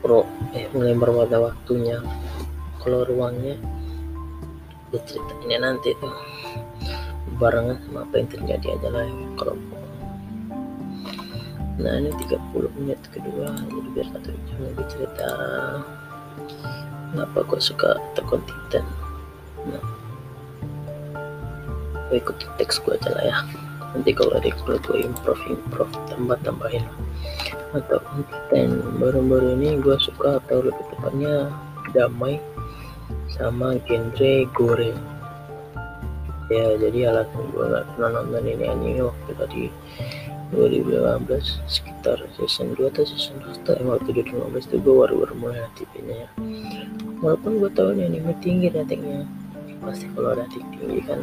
pro 0.00 0.24
eh 0.56 0.66
melebar 0.72 1.12
pada 1.24 1.36
waktunya 1.52 2.00
kalau 2.80 3.04
ruangnya. 3.04 3.60
Gue 4.90 5.00
ceritainnya 5.06 5.70
nanti 5.70 5.94
tuh. 6.00 6.12
Barengan 7.38 7.80
sama 7.88 8.04
apa 8.04 8.20
yang 8.20 8.28
terjadi 8.28 8.66
aja 8.76 8.88
lah 8.92 9.06
kalau 9.40 9.56
nah 11.80 11.96
ini 11.96 12.12
30 12.12 12.76
menit 12.76 13.00
kedua 13.08 13.56
jadi 13.56 13.88
biar 13.96 14.06
satu 14.12 14.28
jam 14.44 14.58
lagi 14.60 14.84
cerita. 14.92 15.30
Kenapa 17.10 17.38
gue 17.48 17.60
suka 17.64 17.96
tekun 18.12 18.44
titan? 18.44 18.84
Nah 19.64 19.84
gue 22.12 22.20
ikutin 22.20 22.50
teks 22.60 22.84
gue 22.84 23.00
aja 23.00 23.08
lah 23.16 23.24
ya. 23.24 23.38
Nanti 23.96 24.12
kalau 24.12 24.36
ada 24.36 24.52
kalau 24.52 24.76
gue 24.76 24.98
improve 25.00 25.40
improve 25.48 25.94
tambah 26.12 26.36
tambahin 26.44 26.84
atau 27.70 27.98
titan 28.02 28.82
baru-baru 28.98 29.54
ini 29.58 29.78
gue 29.78 29.96
suka 30.02 30.42
atau 30.42 30.64
lebih 30.66 30.84
tepatnya 30.90 31.54
damai 31.94 32.42
sama 33.30 33.78
genre 33.86 34.34
gore. 34.52 34.92
Ya 36.50 36.66
jadi 36.82 37.14
alasan 37.14 37.46
gue 37.54 37.62
nggak 37.62 37.86
pernah 37.94 38.10
nonton 38.18 38.42
ini 38.42 38.64
anime 38.66 39.06
waktu 39.06 39.30
tadi 39.38 39.64
2015 40.50 41.70
sekitar 41.70 42.18
season 42.34 42.74
2 42.74 42.90
atau 42.90 43.06
season 43.06 43.38
1 43.38 43.62
yang 43.70 43.88
waktu 43.94 44.10
2015 44.26 44.66
itu 44.66 44.76
gue 44.82 44.94
baru-baru 44.98 45.34
mulai 45.38 45.62
aktifnya 45.62 46.26
ya 46.26 46.30
walaupun 47.22 47.62
gue 47.62 47.70
tahu 47.70 47.94
ini 47.94 48.10
anime 48.10 48.34
tinggi 48.42 48.66
ratingnya 48.66 49.30
pasti 49.78 50.10
kalau 50.10 50.34
rating 50.34 50.66
tinggi 50.74 51.00
kan 51.06 51.22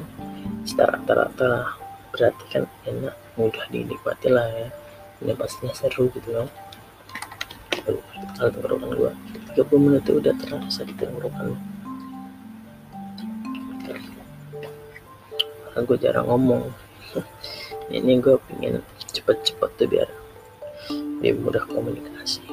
secara 0.64 0.96
rata-rata 0.96 1.46
lah 1.46 1.68
berarti 2.16 2.46
kan 2.48 2.64
enak 2.88 3.16
mudah 3.36 3.66
dinikmati 3.68 4.28
lah 4.32 4.48
ya 4.48 4.68
ini 5.24 5.34
pastinya 5.34 5.74
seru 5.74 6.10
gitu 6.14 6.30
kan. 6.34 6.48
Kalau 8.38 8.50
tenggorokan 8.52 8.90
gue 8.94 9.12
30 9.58 9.84
menit 9.84 10.02
itu 10.06 10.14
udah 10.20 10.34
terasa 10.38 10.82
di 10.84 10.94
tenggorokan 10.94 11.58
karena 15.78 15.80
gue 15.94 15.98
jarang 16.02 16.26
ngomong. 16.26 16.64
Ini 17.94 18.20
gue 18.20 18.36
pengen 18.50 18.82
cepet-cepet 19.14 19.72
tuh 19.78 19.88
biar 19.88 20.10
dia 21.22 21.32
mudah 21.38 21.64
komunikasi. 21.70 22.44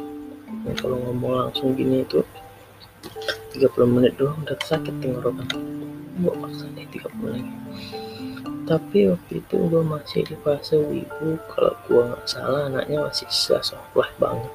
Dan 0.65 0.75
kalau 0.77 1.01
ngomong 1.09 1.49
langsung 1.49 1.73
gini 1.73 2.05
itu 2.05 2.21
30 3.57 3.71
menit 3.87 4.13
doang 4.21 4.37
udah 4.45 4.59
sakit 4.67 4.95
tenggorokan 4.99 5.47
gue 6.15 6.35
paksa 6.41 6.67
nih 6.79 6.87
30 6.95 7.27
lagi 7.27 7.53
tapi 8.65 9.13
waktu 9.13 9.45
itu 9.45 9.57
gue 9.69 9.83
masih 9.85 10.25
di 10.25 10.37
fase 10.41 10.81
wibu. 10.81 11.37
Kalau 11.53 11.77
gue 11.85 12.03
nggak 12.13 12.25
salah 12.25 12.69
anaknya 12.73 13.05
masih 13.05 13.29
sisa 13.29 13.61
of 13.61 14.09
banget. 14.17 14.53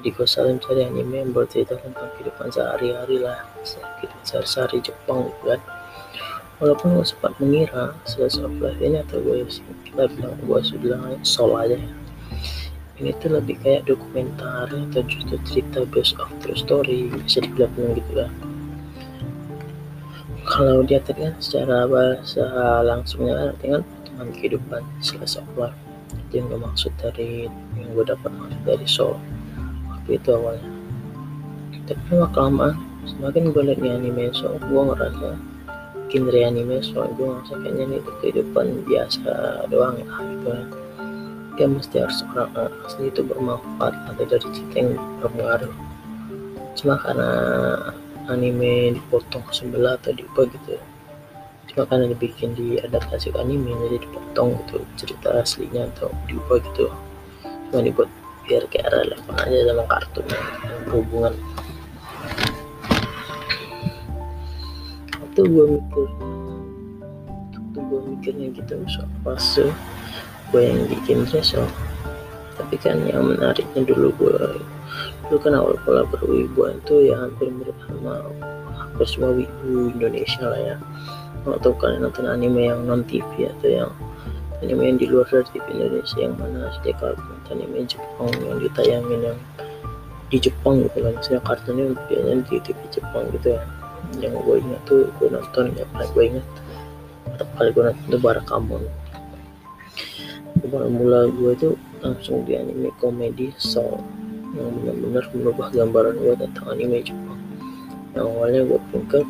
Jadi 0.00 0.08
gue 0.16 0.26
saling 0.26 0.58
cari 0.58 0.82
anime 0.88 1.16
yang 1.20 1.30
bercerita 1.30 1.76
tentang 1.78 2.08
kehidupan 2.16 2.48
sehari-hari 2.48 3.20
lah. 3.20 3.44
Kehidupan 4.00 4.24
sehari-hari 4.24 4.78
Jepang 4.80 5.28
gitu 5.28 5.42
kan. 5.44 5.60
Walaupun 6.58 6.88
gue 6.96 7.06
sempat 7.06 7.32
mengira 7.36 7.92
slice 8.08 8.40
of 8.40 8.52
ini 8.80 9.02
atau 9.04 9.18
gue 9.20 9.44
kita 9.88 10.08
bilang 10.16 10.34
gue 10.40 10.58
bilang 10.80 11.02
soul 11.20 11.52
aja 11.58 11.76
ya. 11.76 11.92
Ini 13.02 13.12
tuh 13.18 13.34
lebih 13.34 13.58
kayak 13.60 13.90
dokumenter 13.90 14.70
atau 14.70 15.02
justru 15.04 15.36
cerita 15.48 15.82
based 15.90 16.16
of 16.22 16.30
true 16.40 16.54
story 16.54 17.10
bisa 17.12 17.42
dibilang 17.42 17.98
gitu 17.98 18.12
kan 18.14 18.51
kalau 20.52 20.84
dia 20.84 21.00
tadi 21.00 21.24
kan 21.24 21.34
secara 21.40 21.88
bahasa 21.88 22.44
langsungnya 22.84 23.32
kan 23.32 23.46
artinya 23.56 23.76
kan 23.80 23.84
teman 24.04 24.28
kehidupan 24.36 24.82
slice 25.00 25.40
of 25.40 25.48
itu 26.12 26.32
yang 26.36 26.46
gue 26.52 26.60
maksud 26.60 26.92
dari 27.00 27.48
yang 27.80 27.88
gue 27.96 28.04
dapat 28.04 28.28
maksud 28.36 28.60
dari 28.68 28.84
soul 28.84 29.16
waktu 29.88 30.20
itu 30.20 30.28
awalnya. 30.36 30.68
Tapi 31.88 32.00
lama 32.12 32.28
kelamaan 32.36 32.76
semakin 33.08 33.48
gue 33.48 33.62
liat 33.64 33.78
nih 33.80 33.92
anime 33.96 34.28
soul 34.36 34.60
gue 34.60 34.82
ngerasa 34.92 35.28
genre 36.12 36.40
anime 36.44 36.76
soalnya 36.84 37.16
gue 37.16 37.26
ngerasa 37.32 37.54
kayaknya 37.64 37.84
ini 37.88 37.96
tuh 38.04 38.14
kehidupan 38.20 38.66
biasa 38.84 39.32
doang 39.72 39.96
lah 40.04 40.20
gitu 40.20 40.46
kan. 40.52 40.66
Gak 41.56 41.68
mesti 41.68 41.96
harus 42.00 42.20
orang 42.32 42.52
asli 42.84 43.08
itu 43.08 43.20
bermanfaat 43.24 43.92
atau 44.12 44.24
dari 44.28 44.46
cerita 44.52 44.76
yang 44.76 45.00
berpengaruh. 45.20 45.72
Cuma 46.76 46.96
karena 47.00 47.30
anime 48.30 48.98
dipotong 48.98 49.42
sebelah 49.50 49.98
atau 49.98 50.14
diubah 50.14 50.46
gitu. 50.50 50.78
Cuma 51.72 51.88
karena 51.88 52.12
dibikin 52.12 52.52
di 52.52 52.76
adaptasi 52.78 53.32
anime 53.34 53.72
jadi 53.88 53.98
dipotong 54.04 54.60
gitu 54.66 54.84
cerita 55.00 55.40
aslinya 55.40 55.88
atau 55.96 56.12
diubah 56.28 56.58
gitu. 56.72 56.92
Cuma 57.70 57.80
dibuat 57.80 58.10
biar 58.42 58.66
kayak 58.68 58.90
relevan 58.90 59.36
aja 59.38 59.58
sama 59.70 59.84
kartun 59.86 60.26
yang 60.26 60.46
berhubungan 60.90 61.34
itu 65.32 65.48
gue 65.48 65.64
mikir 65.64 66.08
itu 67.72 67.78
gue 67.80 68.00
mikirnya 68.12 68.46
gitu 68.52 68.72
soal 68.84 69.08
fase 69.24 69.66
gue 70.52 70.60
yang 70.60 70.84
bikin 70.92 71.24
reso 71.32 71.64
tapi 72.60 72.76
kan 72.76 73.00
yang 73.08 73.24
menariknya 73.24 73.80
dulu 73.88 74.12
gue 74.20 74.60
dulu 75.28 75.38
kan 75.38 75.54
awal 75.54 75.76
pola 75.86 76.02
berwibuan 76.08 76.82
itu 76.82 77.12
ya 77.12 77.16
hampir 77.18 77.48
mirip 77.48 77.76
sama 77.86 78.26
hampir 78.74 79.06
semua 79.06 79.30
wibu 79.36 79.92
Indonesia 79.94 80.44
lah 80.44 80.60
ya. 80.60 80.76
Tuh 81.42 81.74
kalian 81.74 82.06
nonton 82.06 82.26
anime 82.30 82.70
yang 82.70 82.86
non 82.86 83.02
TV 83.06 83.50
atau 83.50 83.68
yang 83.70 83.90
anime 84.62 84.94
yang 84.94 84.98
di 84.98 85.06
luar 85.10 85.26
dari 85.26 85.46
TV 85.50 85.64
Indonesia 85.74 86.18
yang 86.18 86.34
mana 86.38 86.70
setiap 86.78 87.02
kartun 87.02 87.38
anime 87.50 87.86
Jepang 87.86 88.30
yang 88.46 88.58
ditayangin 88.62 89.20
yang 89.32 89.38
di 90.30 90.38
Jepang 90.38 90.86
gitu 90.86 90.98
kan. 91.02 91.14
Saya 91.22 91.40
kartunnya 91.42 91.94
biasanya 92.06 92.42
di 92.46 92.56
TV 92.62 92.78
Jepang 92.94 93.24
gitu 93.34 93.58
ya. 93.58 93.62
Yang 94.18 94.34
gue 94.42 94.56
ingat 94.60 94.80
tuh 94.86 95.00
gue 95.18 95.28
nonton 95.30 95.64
ya 95.78 95.84
paling 95.94 96.10
gue 96.14 96.24
ingat 96.36 96.46
pertama 97.26 97.52
kali 97.58 97.68
gue 97.72 97.82
nonton 97.90 98.04
tuh 98.10 98.20
Barakamon. 98.22 98.82
Awal 100.62 100.88
mula 100.94 101.26
gue 101.28 101.52
tuh 101.58 101.74
langsung 102.00 102.46
di 102.46 102.54
anime 102.56 102.94
komedi 102.96 103.50
Soul 103.58 104.21
yang 104.52 104.68
benar-benar 104.80 105.24
merubah 105.32 105.68
gambaran 105.72 106.14
gue 106.20 106.34
tentang 106.36 106.66
anime 106.68 106.98
Jepang. 107.00 107.40
Yang 108.12 108.26
awalnya 108.28 108.60
gue 108.68 108.78
kartun 109.08 109.24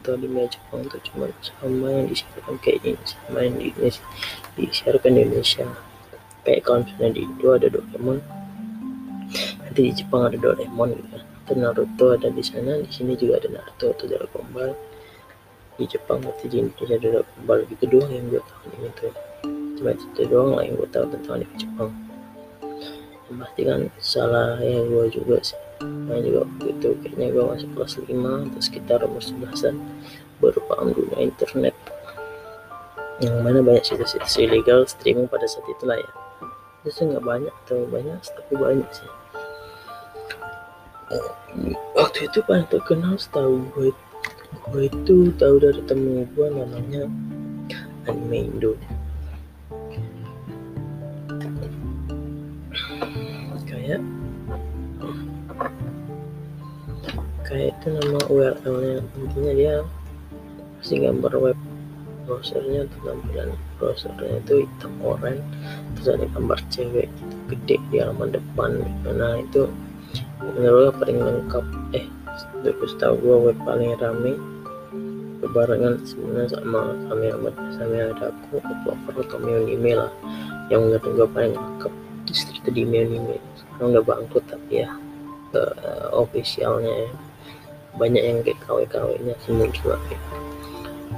atau 0.00 0.10
anime 0.16 0.48
Jepang 0.48 0.80
itu 0.86 0.98
cuma 1.12 1.24
sama 1.44 1.86
yang 1.92 2.06
disiarkan 2.08 2.54
kayak 2.64 2.80
ini 2.86 3.04
sama 3.04 3.38
yang 3.44 3.54
di 3.60 3.64
Indonesia 3.74 4.04
disiarkan 4.56 5.10
di 5.12 5.20
Indonesia. 5.28 5.66
Kayak 6.46 6.60
kalau 6.64 6.78
misalnya 6.86 7.10
di 7.12 7.20
Indo 7.26 7.48
ada 7.52 7.66
Doraemon 7.68 8.18
nanti 9.66 9.80
di 9.82 9.92
Jepang 9.92 10.22
ada 10.30 10.36
Doraemon 10.40 10.88
gitu 10.96 11.08
kan. 11.12 11.24
Itu 11.46 11.52
Naruto 11.60 12.06
ada 12.16 12.28
di 12.32 12.42
sana 12.42 12.72
di 12.80 12.90
sini 12.90 13.12
juga 13.18 13.42
ada 13.42 13.48
Naruto 13.60 13.86
atau 13.92 14.06
Dragon 14.08 14.46
Ball. 14.56 14.72
Di 15.76 15.84
Jepang 15.84 16.24
berarti 16.24 16.48
di 16.48 16.56
Indonesia 16.64 16.96
ada 16.96 17.08
Dragon 17.20 17.42
Ball 17.44 17.60
gitu 17.68 17.84
doang 17.84 18.10
yang 18.14 18.24
gue 18.32 18.40
tahu 18.40 18.66
ini 18.80 18.88
tuh. 18.96 19.12
Cuma 19.76 19.90
itu 19.92 20.22
doang 20.24 20.56
lah 20.56 20.64
yang 20.64 20.80
gue 20.80 20.88
tahu 20.88 21.04
tentang 21.12 21.44
anime 21.44 21.56
Jepang 21.60 22.05
pasti 23.34 23.62
kan 23.66 23.80
salah 23.98 24.58
ya 24.62 24.80
gue 24.86 25.04
juga 25.10 25.42
sih. 25.42 25.58
Nah 25.82 26.18
juga 26.22 26.46
begitu 26.56 26.94
kayaknya 27.02 27.34
gue 27.34 27.44
masih 27.44 27.68
kelas 27.74 27.94
5 27.98 28.06
atau 28.06 28.60
sekitar 28.62 28.98
umur 29.02 29.22
11an 29.22 29.74
baru 30.38 30.60
paham 30.70 30.88
dunia 30.94 31.18
internet. 31.26 31.74
Yang 33.18 33.36
mana 33.42 33.58
banyak 33.64 33.84
situs-situs 33.84 34.36
ilegal 34.38 34.86
streaming 34.86 35.26
pada 35.26 35.48
saat 35.50 35.66
itulah 35.66 35.98
ya. 35.98 36.10
Itu 36.86 37.02
nggak 37.02 37.24
banyak 37.24 37.54
atau 37.66 37.82
banyak 37.90 38.18
tapi 38.22 38.54
banyak 38.54 38.88
sih. 38.94 39.10
Waktu 41.96 42.18
itu 42.30 42.38
paling 42.46 42.66
terkenal 42.70 43.18
setahu 43.18 43.62
gue 43.74 43.90
gue 44.70 44.82
itu 44.90 45.30
tahu 45.38 45.62
dari 45.62 45.82
temen 45.86 46.26
gue 46.34 46.46
namanya 46.50 47.06
anime 48.06 48.50
Indo 48.50 48.72
kayak 53.86 54.02
kayak 57.46 57.70
itu 57.70 57.86
nama 57.94 58.20
URL-nya 58.26 58.98
intinya 59.14 59.52
dia 59.54 59.74
pasti 60.82 60.94
gambar 60.98 61.32
web 61.38 61.58
browsernya 62.26 62.90
atau 62.90 62.98
tampilan 63.06 63.50
browsernya 63.78 64.42
itu 64.42 64.66
hitam 64.66 64.92
oranye. 64.98 65.38
Terus 65.94 66.08
ada 66.18 66.26
gambar 66.34 66.58
cewek 66.74 67.06
gitu, 67.06 67.34
gede 67.54 67.76
di 67.94 67.96
halaman 68.02 68.34
depan. 68.34 68.82
Nah 69.06 69.38
itu 69.38 69.70
menurut 70.42 70.90
gue 70.90 70.92
paling 71.06 71.18
lengkap. 71.22 71.64
Eh 71.94 72.06
terus 72.66 72.92
tahu 72.98 73.14
gue 73.22 73.36
web 73.50 73.58
paling 73.62 73.94
rame. 74.02 74.34
Kebarengan 75.36 76.02
sebenarnya 76.02 76.58
sama 76.58 76.90
kamera 77.06 77.50
sama 77.78 77.94
ada 78.10 78.34
aku 78.34 78.58
upload 78.58 79.30
atau 79.30 79.38
email 79.70 80.10
lah. 80.10 80.12
Yang 80.66 80.80
menurut 80.82 81.06
gue 81.14 81.28
paling 81.30 81.54
lengkap. 81.54 81.92
Justru 82.26 82.58
itu 82.58 82.70
di 82.74 82.82
email. 82.82 83.06
sekarang 83.06 83.45
udah 83.80 84.04
bangkrut 84.04 84.44
tapi 84.48 84.84
ya 84.84 84.90
ke 85.52 85.62
uh, 85.62 86.08
officialnya 86.16 86.92
ya. 87.06 87.10
banyak 87.96 88.22
yang 88.22 88.38
kayak 88.44 88.60
KW-KW 88.64 89.08
nya 89.24 89.34
semua 89.40 89.68
juga 89.72 89.96
gitu 90.12 90.36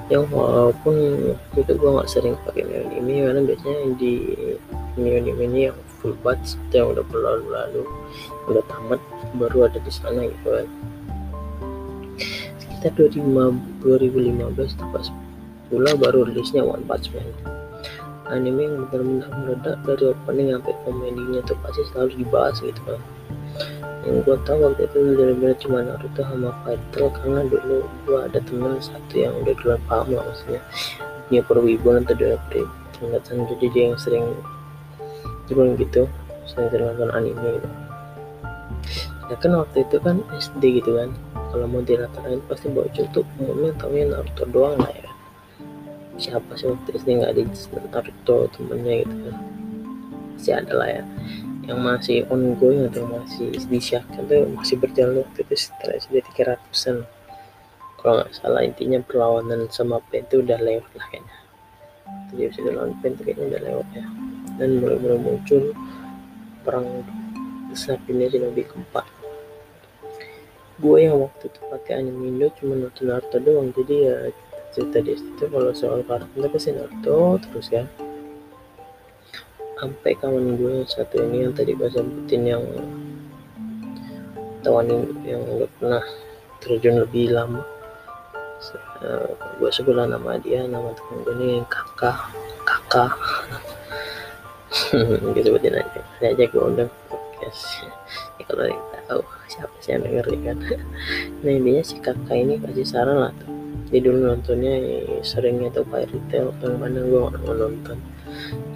yang 0.09 0.25
walaupun 0.33 0.97
itu 1.53 1.73
gue 1.77 1.91
nggak 1.93 2.09
sering 2.09 2.33
pakai 2.49 2.65
neon 2.65 2.89
ini 2.97 3.29
karena 3.29 3.41
biasanya 3.45 3.81
di 4.01 4.13
neon 4.97 5.29
ini 5.29 5.69
yang 5.69 5.79
full 6.01 6.17
batch 6.25 6.57
yang 6.73 6.97
udah 6.97 7.05
berlalu-lalu 7.13 7.85
udah 8.49 8.65
tamat 8.73 9.01
baru 9.37 9.69
ada 9.69 9.77
di 9.85 9.93
sana 9.93 10.25
gitu 10.25 10.49
kan. 10.49 10.67
Sekitar 12.57 13.13
2015 13.85 14.81
tepat 14.81 15.13
pula 15.69 15.93
baru 15.93 16.25
rilisnya 16.25 16.65
One 16.65 16.89
Punch 16.89 17.13
Man 17.13 17.58
anime 18.31 18.61
yang 18.69 18.77
benar-benar 18.89 19.31
meledak 19.41 19.77
dari 19.85 20.05
opening 20.13 20.49
sampai 20.55 20.75
komedinya 20.85 21.41
tuh 21.45 21.57
pasti 21.65 21.83
selalu 21.93 22.11
dibahas 22.23 22.57
gitu 22.61 22.81
kan 22.85 23.01
yang 24.09 24.25
gue 24.25 24.37
tahu 24.49 24.59
waktu 24.65 24.89
itu 24.89 24.99
benar-benar 25.21 25.55
cuma 25.61 25.79
Naruto 25.85 26.23
sama 26.25 26.51
Fighter 26.65 27.13
karena 27.21 27.41
dulu 27.45 27.77
gue 28.09 28.19
ada 28.25 28.41
teman 28.41 28.81
satu 28.81 29.15
yang 29.21 29.37
udah 29.45 29.53
duluan 29.61 29.81
paham 29.85 30.17
lah 30.17 30.25
maksudnya. 30.25 30.63
Dia 31.29 31.45
perwibuan 31.45 32.09
atau 32.09 32.17
dia 32.17 32.41
peringatan 32.49 33.45
jadi 33.53 33.67
dia 33.69 33.83
yang 33.93 33.99
sering 34.01 34.25
turun 35.45 35.77
gitu 35.77 36.09
sering 36.49 36.73
sering 36.73 36.89
nonton 36.89 37.13
anime 37.13 37.61
gitu. 37.61 37.69
Ya 39.29 39.37
kan 39.37 39.53
waktu 39.61 39.85
itu 39.85 39.97
kan 40.01 40.25
SD 40.33 40.81
gitu 40.81 40.97
kan. 40.97 41.13
Kalau 41.53 41.69
mau 41.69 41.85
dirata-ratain 41.85 42.41
pasti 42.49 42.73
bocil 42.73 43.05
tuh 43.13 43.25
umumnya 43.41 43.77
tahunya 43.77 44.09
Naruto 44.09 44.45
doang 44.49 44.77
lah 44.81 44.93
ya 44.93 45.08
siapa 46.19 46.59
sih 46.59 46.67
waktu 46.67 46.99
SD 46.99 47.09
nggak 47.23 47.33
ada 47.33 47.43
Naruto 47.95 48.37
temennya 48.53 49.07
gitu 49.07 49.17
kan. 49.31 49.37
Masih 50.35 50.55
ada 50.59 50.73
lah 50.75 50.89
ya. 50.91 51.03
Yang 51.69 51.79
masih 51.85 52.19
ongoing 52.33 52.91
atau 52.91 53.07
masih 53.07 53.55
disiapkan 53.71 54.27
tuh 54.27 54.51
masih 54.53 54.77
berjalan 54.83 55.23
waktu 55.23 55.39
itu 55.47 55.55
setelah 55.69 55.97
sudah 56.03 56.23
tiga 56.33 56.43
ratusan 56.55 56.97
kalau 57.99 58.23
nggak 58.23 58.31
salah 58.35 58.63
intinya 58.63 58.99
perlawanan 59.03 59.67
sama 59.75 59.99
pen 60.11 60.23
itu 60.27 60.43
udah 60.43 60.59
lewat 60.59 60.91
lah 60.95 61.07
kayaknya. 61.11 61.37
Jadi 62.31 62.43
sudah 62.55 62.73
lawan 62.79 62.93
pen 63.03 63.15
itu 63.15 63.23
kayaknya 63.27 63.45
udah 63.55 63.61
lewat 63.63 63.89
ya. 63.95 64.05
Dan 64.59 64.69
mulai-mulai 64.83 65.19
muncul 65.23 65.63
perang 66.63 66.87
besar 67.71 67.99
sudah 68.07 68.27
lebih 68.27 68.65
keempat. 68.71 69.07
Gue 70.79 71.11
yang 71.11 71.19
waktu 71.19 71.51
itu 71.51 71.61
pakai 71.75 71.93
anime 71.99 72.31
Indo 72.31 72.47
cuma 72.55 72.79
nonton 72.79 73.11
Naruto 73.11 73.39
doang 73.43 73.75
jadi 73.75 73.95
ya 73.99 74.15
cerita 74.79 75.03
di 75.03 75.19
situ 75.19 75.45
kalau 75.51 75.75
soal 75.75 76.07
kartun 76.07 76.39
itu 76.39 76.49
pasti 76.55 76.71
Naruto 76.71 77.43
terus 77.43 77.67
kan. 77.67 77.87
Sampai 79.75 80.15
kawan 80.15 80.55
gue 80.55 80.87
satu 80.87 81.19
ini 81.19 81.51
yang 81.51 81.53
tadi 81.55 81.75
gue 81.75 81.91
sebutin 81.91 82.43
yang 82.47 82.63
tawan 84.63 84.87
yang 85.27 85.43
gak 85.59 85.71
pernah 85.83 86.05
terjun 86.63 87.03
lebih 87.03 87.35
lama. 87.35 87.67
Uh, 89.03 89.35
gue 89.59 89.71
sebelah 89.71 90.07
nama 90.07 90.39
dia 90.39 90.67
nama 90.67 90.95
temen 90.95 91.27
gue 91.27 91.35
ini 91.43 91.49
kakak 91.67 92.31
kakak. 92.63 93.15
Gue 95.33 95.43
sebutin 95.43 95.81
aja 95.81 96.01
ada 96.21 96.27
aja 96.35 96.45
gue 96.45 96.61
undang 96.61 96.91
podcast. 97.09 97.89
Ya, 98.37 98.45
kalau 98.45 98.67
yang 98.69 98.83
tahu 99.07 99.23
siapa 99.49 99.75
sih 99.81 99.91
yang 99.95 100.03
denger 100.07 100.27
ya 100.29 100.41
kan? 100.53 100.59
Nah 101.47 101.53
intinya 101.55 101.83
si 101.87 101.97
kakak 102.03 102.37
ini 102.37 102.59
kasih 102.59 102.85
saran 102.85 103.23
lah 103.23 103.33
tuh 103.39 103.58
dia 103.89 104.01
dulu 104.05 104.19
nontonnya 104.29 104.75
seringnya 105.25 105.73
tuh 105.73 105.85
Fairy 105.89 106.21
Tail 106.29 106.53
yang 106.61 106.77
mana 106.77 107.01
gue 107.01 107.21
gak 107.25 107.41
mau 107.45 107.57
nonton. 107.57 107.97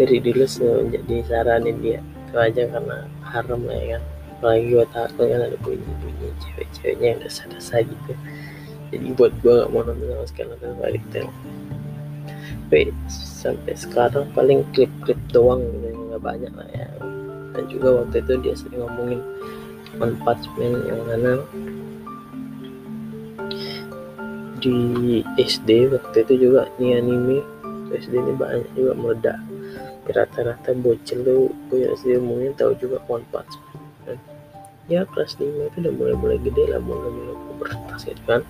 Dari 0.01 0.17
dulu 0.25 0.45
jadi 0.89 1.15
saranin 1.29 1.77
dia. 1.85 2.01
Itu 2.01 2.37
aja 2.41 2.63
karena 2.65 3.05
haram 3.21 3.61
lah 3.69 3.77
ya 3.77 3.87
kan. 3.97 4.03
Apalagi 4.41 4.65
gue 4.73 4.85
takut 4.91 5.27
kan 5.29 5.41
ada 5.45 5.59
bunyi-bunyi 5.61 6.29
cewek-ceweknya 6.43 7.07
yang 7.15 7.21
dasar-dasar 7.21 7.85
gitu. 7.85 8.13
Jadi 8.93 9.07
buat 9.17 9.33
gue 9.45 9.53
gak 9.53 9.71
mau 9.71 9.85
nonton 9.85 10.09
sama 10.09 10.27
sekali 10.27 10.47
nonton 10.57 10.71
Fairy 10.81 11.01
Tail. 11.13 11.29
Tapi 12.73 12.89
sampai 13.13 13.75
sekarang 13.77 14.25
paling 14.33 14.65
klip-klip 14.73 15.21
doang 15.29 15.61
gitu 15.61 15.93
nggak 15.93 16.25
banyak 16.25 16.53
lah 16.57 16.69
ya. 16.73 16.89
Dan 17.53 17.69
juga 17.69 18.01
waktu 18.01 18.25
itu 18.25 18.33
dia 18.41 18.55
sering 18.57 18.81
ngomongin 18.81 19.21
One 20.01 20.17
Punch 20.25 20.49
Man 20.57 20.81
yang 20.89 21.05
mana 21.05 21.45
di 24.63 25.21
SD 25.37 25.91
waktu 25.91 26.23
itu 26.23 26.49
juga 26.49 26.71
ini 26.79 26.95
anime. 26.97 27.39
SD 27.93 28.15
ini 28.15 28.33
banyak 28.39 28.65
juga 28.79 28.93
meledak. 28.97 29.39
Rata-rata 30.07 30.73
bocil 30.79 31.23
tuh 31.27 31.51
gue 31.69 31.91
SD 31.99 32.23
umumnya 32.23 32.55
tahu 32.57 32.73
juga 32.79 33.03
One 33.11 33.27
Punch 33.35 33.53
Man. 34.07 34.17
Ya 34.91 35.07
kelas 35.11 35.39
5 35.39 35.45
itu 35.47 35.77
udah 35.79 35.93
mulai-mulai 35.95 36.39
gede 36.43 36.73
lah 36.73 36.81
mulai-mulai 36.83 37.37
pubertas 37.53 38.07
gitu 38.07 38.23
kan. 38.25 38.43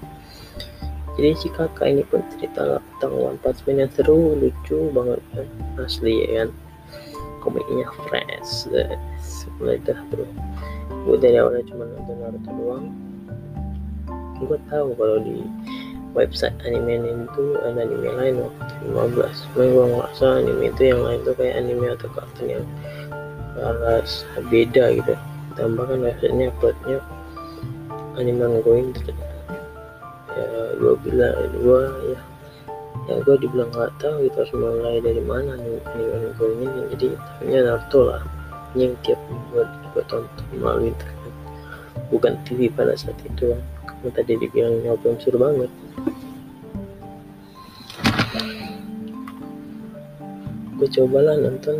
Jadi 1.12 1.28
si 1.36 1.48
kakak 1.52 1.92
ini 1.92 2.04
pun 2.08 2.24
cerita 2.36 2.80
tentang 2.80 3.12
One 3.16 3.40
Punch 3.40 3.64
Man 3.64 3.84
yang 3.84 3.90
seru 3.92 4.36
lucu 4.36 4.78
banget 4.92 5.20
kan 5.32 5.46
asli 5.80 6.24
ya 6.28 6.44
kan. 6.44 6.48
Komedinya 7.42 7.88
fresh 8.06 8.70
mulai 9.58 9.78
dah 9.82 9.98
bro. 10.08 10.24
Gue 11.02 11.16
dari 11.18 11.36
awalnya 11.40 11.66
cuma 11.66 11.84
nonton 11.88 12.16
Naruto 12.20 12.50
doang. 12.54 12.86
Gue 14.42 14.58
tahu 14.70 14.94
kalau 14.98 15.18
di 15.22 15.42
website 16.12 16.56
anime 16.68 17.24
itu 17.24 17.44
ada 17.64 17.88
anime 17.88 18.08
lain 18.12 18.34
waktu 18.44 18.74
15 18.92 19.52
cuma 19.52 19.64
gue 19.64 19.84
ngerasa 19.96 20.26
anime 20.44 20.64
itu 20.68 20.82
yang 20.92 21.00
lain 21.00 21.20
tuh 21.24 21.34
kayak 21.36 21.54
anime 21.56 21.86
atau 21.88 22.08
kartun 22.12 22.46
yang 22.48 22.66
kelas 23.56 24.24
beda 24.48 24.84
gitu. 24.96 25.14
Tambahkan 25.52 26.00
websitenya 26.00 26.48
uploadnya 26.56 26.98
anime 28.16 28.44
ongoing 28.44 28.92
terus 28.96 29.16
ya 30.32 30.48
gue 30.80 30.94
bilang 31.04 31.36
gue 31.60 31.82
ya 32.16 32.20
ya 33.08 33.14
gue 33.20 33.36
dibilang 33.40 33.68
nggak 33.72 33.92
tahu 34.00 34.24
gitu 34.24 34.36
harus 34.40 34.52
mulai 34.56 34.96
dari 35.00 35.20
mana 35.24 35.56
anime 35.56 35.80
ongoing 36.32 36.60
ini 36.64 36.80
jadi 36.96 37.08
tahunya 37.16 37.60
Naruto 37.68 38.00
lah. 38.08 38.22
Yang 38.72 38.96
tiap 39.04 39.20
buat 39.52 39.68
gue 39.92 40.04
tonton 40.08 40.44
melalui 40.56 40.96
internet. 40.96 41.32
Bukan 42.08 42.40
TV 42.48 42.72
pada 42.72 42.96
saat 42.96 43.20
itu. 43.20 43.52
Kan 43.84 44.10
tadi 44.16 44.40
dibilang 44.40 44.80
nyoba 44.80 45.12
seru 45.20 45.36
banget 45.36 45.68
gue 50.82 50.90
cobalah 50.98 51.38
nonton. 51.38 51.78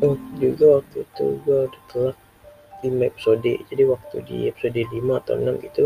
Oh 0.00 0.16
juga 0.40 0.80
waktu 0.80 1.04
itu 1.04 1.24
gue 1.44 1.68
udah 1.68 1.82
telat 1.92 2.16
5 2.80 2.88
episode 3.04 3.52
jadi 3.68 3.84
waktu 3.84 4.16
di 4.24 4.36
episode 4.48 4.80
5 4.80 5.20
atau 5.20 5.34
6 5.36 5.60
gitu 5.68 5.84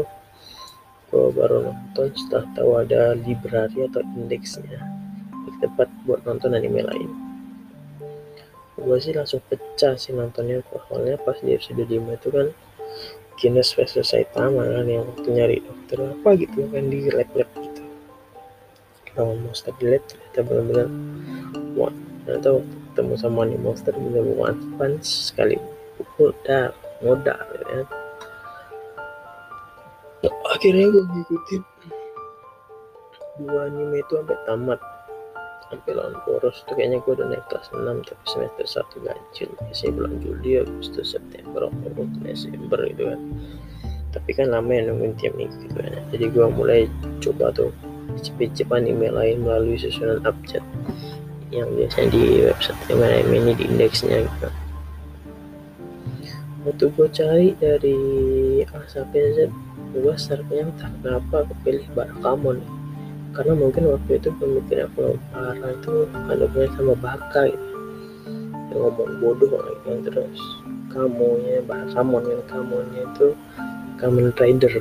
gue 1.10 1.26
baru 1.34 1.66
nonton 1.66 2.14
setelah 2.14 2.46
tahu 2.54 2.70
ada 2.78 3.18
library 3.18 3.90
atau 3.90 4.06
indeksnya. 4.14 4.78
Di 5.34 5.50
tempat 5.58 5.90
buat 6.06 6.22
nonton 6.22 6.54
anime 6.54 6.86
lain. 6.86 7.10
Gue 8.78 8.96
sih 9.02 9.10
langsung 9.10 9.42
pecah 9.50 9.98
sih 9.98 10.14
nontonnya. 10.14 10.62
Awalnya 10.70 11.18
pas 11.26 11.34
di 11.42 11.58
episode 11.58 11.90
5 11.90 11.90
itu 11.90 12.28
kan 12.30 12.46
Kines 13.34 13.74
versus 13.74 14.14
Saitama 14.14 14.62
kan 14.62 14.86
yang 14.86 15.10
waktu 15.10 15.28
nyari 15.34 15.58
dokter 15.58 16.06
apa 16.06 16.38
gitu 16.38 16.70
kan 16.70 16.86
di 16.86 17.10
lab-lab 17.10 17.50
kalau 19.14 19.34
monster 19.40 19.74
lab 19.82 20.02
ternyata 20.06 20.40
benar-benar 20.46 20.88
wah 21.74 21.92
ternyata 22.26 22.48
waktu 22.60 22.80
ketemu 22.90 23.14
sama 23.16 23.46
nih 23.46 23.60
monster 23.62 23.94
benar 23.94 24.26
one 24.26 24.60
punch 24.76 25.32
sekali. 25.32 25.56
Pukul 25.94 26.34
dar 26.42 26.74
modal 27.00 27.38
ya 27.38 27.64
kan? 27.64 27.86
Akhirnya 30.52 30.92
gue 30.92 31.04
ngikutin. 31.06 31.62
Dua 33.40 33.72
anime 33.72 34.04
itu 34.04 34.12
sampai 34.20 34.36
tamat. 34.44 34.80
Sampai 35.70 35.94
lawan 35.94 36.18
Boros 36.26 36.60
tuh 36.66 36.74
kayaknya 36.76 36.98
gue 37.00 37.12
udah 37.14 37.26
naik 37.30 37.46
kelas 37.48 37.70
6 37.72 37.80
tapi 38.04 38.24
semester 38.26 38.66
1 39.00 39.06
ganjil. 39.06 39.48
Biasanya 39.64 39.92
bulan 39.96 40.14
Juli 40.20 40.50
Agustus 40.60 41.16
September 41.16 41.70
Oktober 41.70 42.04
Desember 42.20 42.80
gitu 42.90 43.02
kan. 43.08 43.20
Tapi 44.10 44.30
kan 44.34 44.50
lama 44.50 44.70
ya 44.74 44.82
nungguin 44.90 45.14
tiap 45.16 45.32
minggu 45.38 45.56
gitu 45.64 45.78
kan. 45.78 46.04
Jadi 46.10 46.24
gue 46.28 46.46
mulai 46.52 46.80
coba 47.24 47.54
tuh 47.54 47.70
cip-cip 48.20 48.68
anime 48.70 49.08
lain 49.08 49.42
melalui 49.42 49.80
susunan 49.80 50.20
abjad 50.22 50.62
yang 51.50 51.66
biasanya 51.74 52.08
di 52.14 52.46
website 52.46 52.78
anime 52.88 53.34
ini 53.34 53.52
di 53.58 53.64
indeksnya 53.66 54.22
gitu. 54.22 54.48
Waktu 56.60 56.84
gue 56.92 57.08
cari 57.08 57.48
dari 57.56 57.98
A 58.68 58.84
sampai 58.84 59.32
Z 59.32 59.48
gue 59.90 60.14
startnya 60.14 60.68
entah 60.68 60.92
kenapa 61.00 61.48
kepilih 61.50 61.88
Barakamon. 61.96 62.60
Karena 63.32 63.54
mungkin 63.56 63.88
waktu 63.88 64.18
itu 64.20 64.28
pemikiran 64.36 64.90
aku 64.90 65.16
parah 65.32 65.70
itu 65.70 65.94
ada 66.28 66.44
hubungannya 66.44 66.76
sama 66.76 66.94
baka 66.98 67.42
gitu. 67.48 67.68
Yang 68.70 68.78
ngomong 68.86 69.12
bodoh 69.18 69.50
lagi 69.56 69.86
yang 69.88 70.00
terus. 70.04 70.40
Kamunya 70.90 71.62
bahasa 71.64 72.02
kamon 72.02 72.24
yang 72.26 72.42
kamunya 72.50 73.02
itu 73.06 73.28
Kamen 74.00 74.32
Rider 74.34 74.74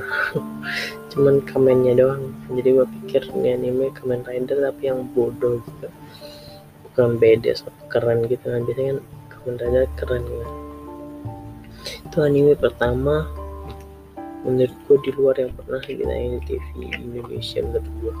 cuman 1.10 1.42
kamennya 1.42 1.98
doang. 1.98 2.30
Jadi 2.54 2.68
gua 2.70 2.86
pikir 2.86 3.22
ini 3.34 3.58
anime 3.58 3.90
Kamen 3.90 4.22
Rider 4.22 4.62
tapi 4.62 4.82
yang 4.86 5.10
bodoh 5.10 5.58
gitu. 5.58 5.88
Bukan 6.90 7.18
beda 7.18 7.52
keren 7.90 8.24
gitu. 8.30 8.46
Kan 8.46 8.62
biasanya 8.64 8.92
kan 8.94 9.00
Kamen 9.28 9.56
Rider 9.58 9.84
keren 9.98 10.22
gitu. 10.22 10.48
Itu 12.06 12.16
anime 12.22 12.54
pertama 12.54 13.26
menurut 14.40 14.72
gue 14.88 14.96
di 15.04 15.10
luar 15.12 15.36
yang 15.36 15.52
pernah 15.52 15.84
ditayang 15.84 16.40
di 16.40 16.56
TV 16.56 16.96
Indonesia 16.96 17.60
menurut 17.60 17.88
gue 18.00 18.14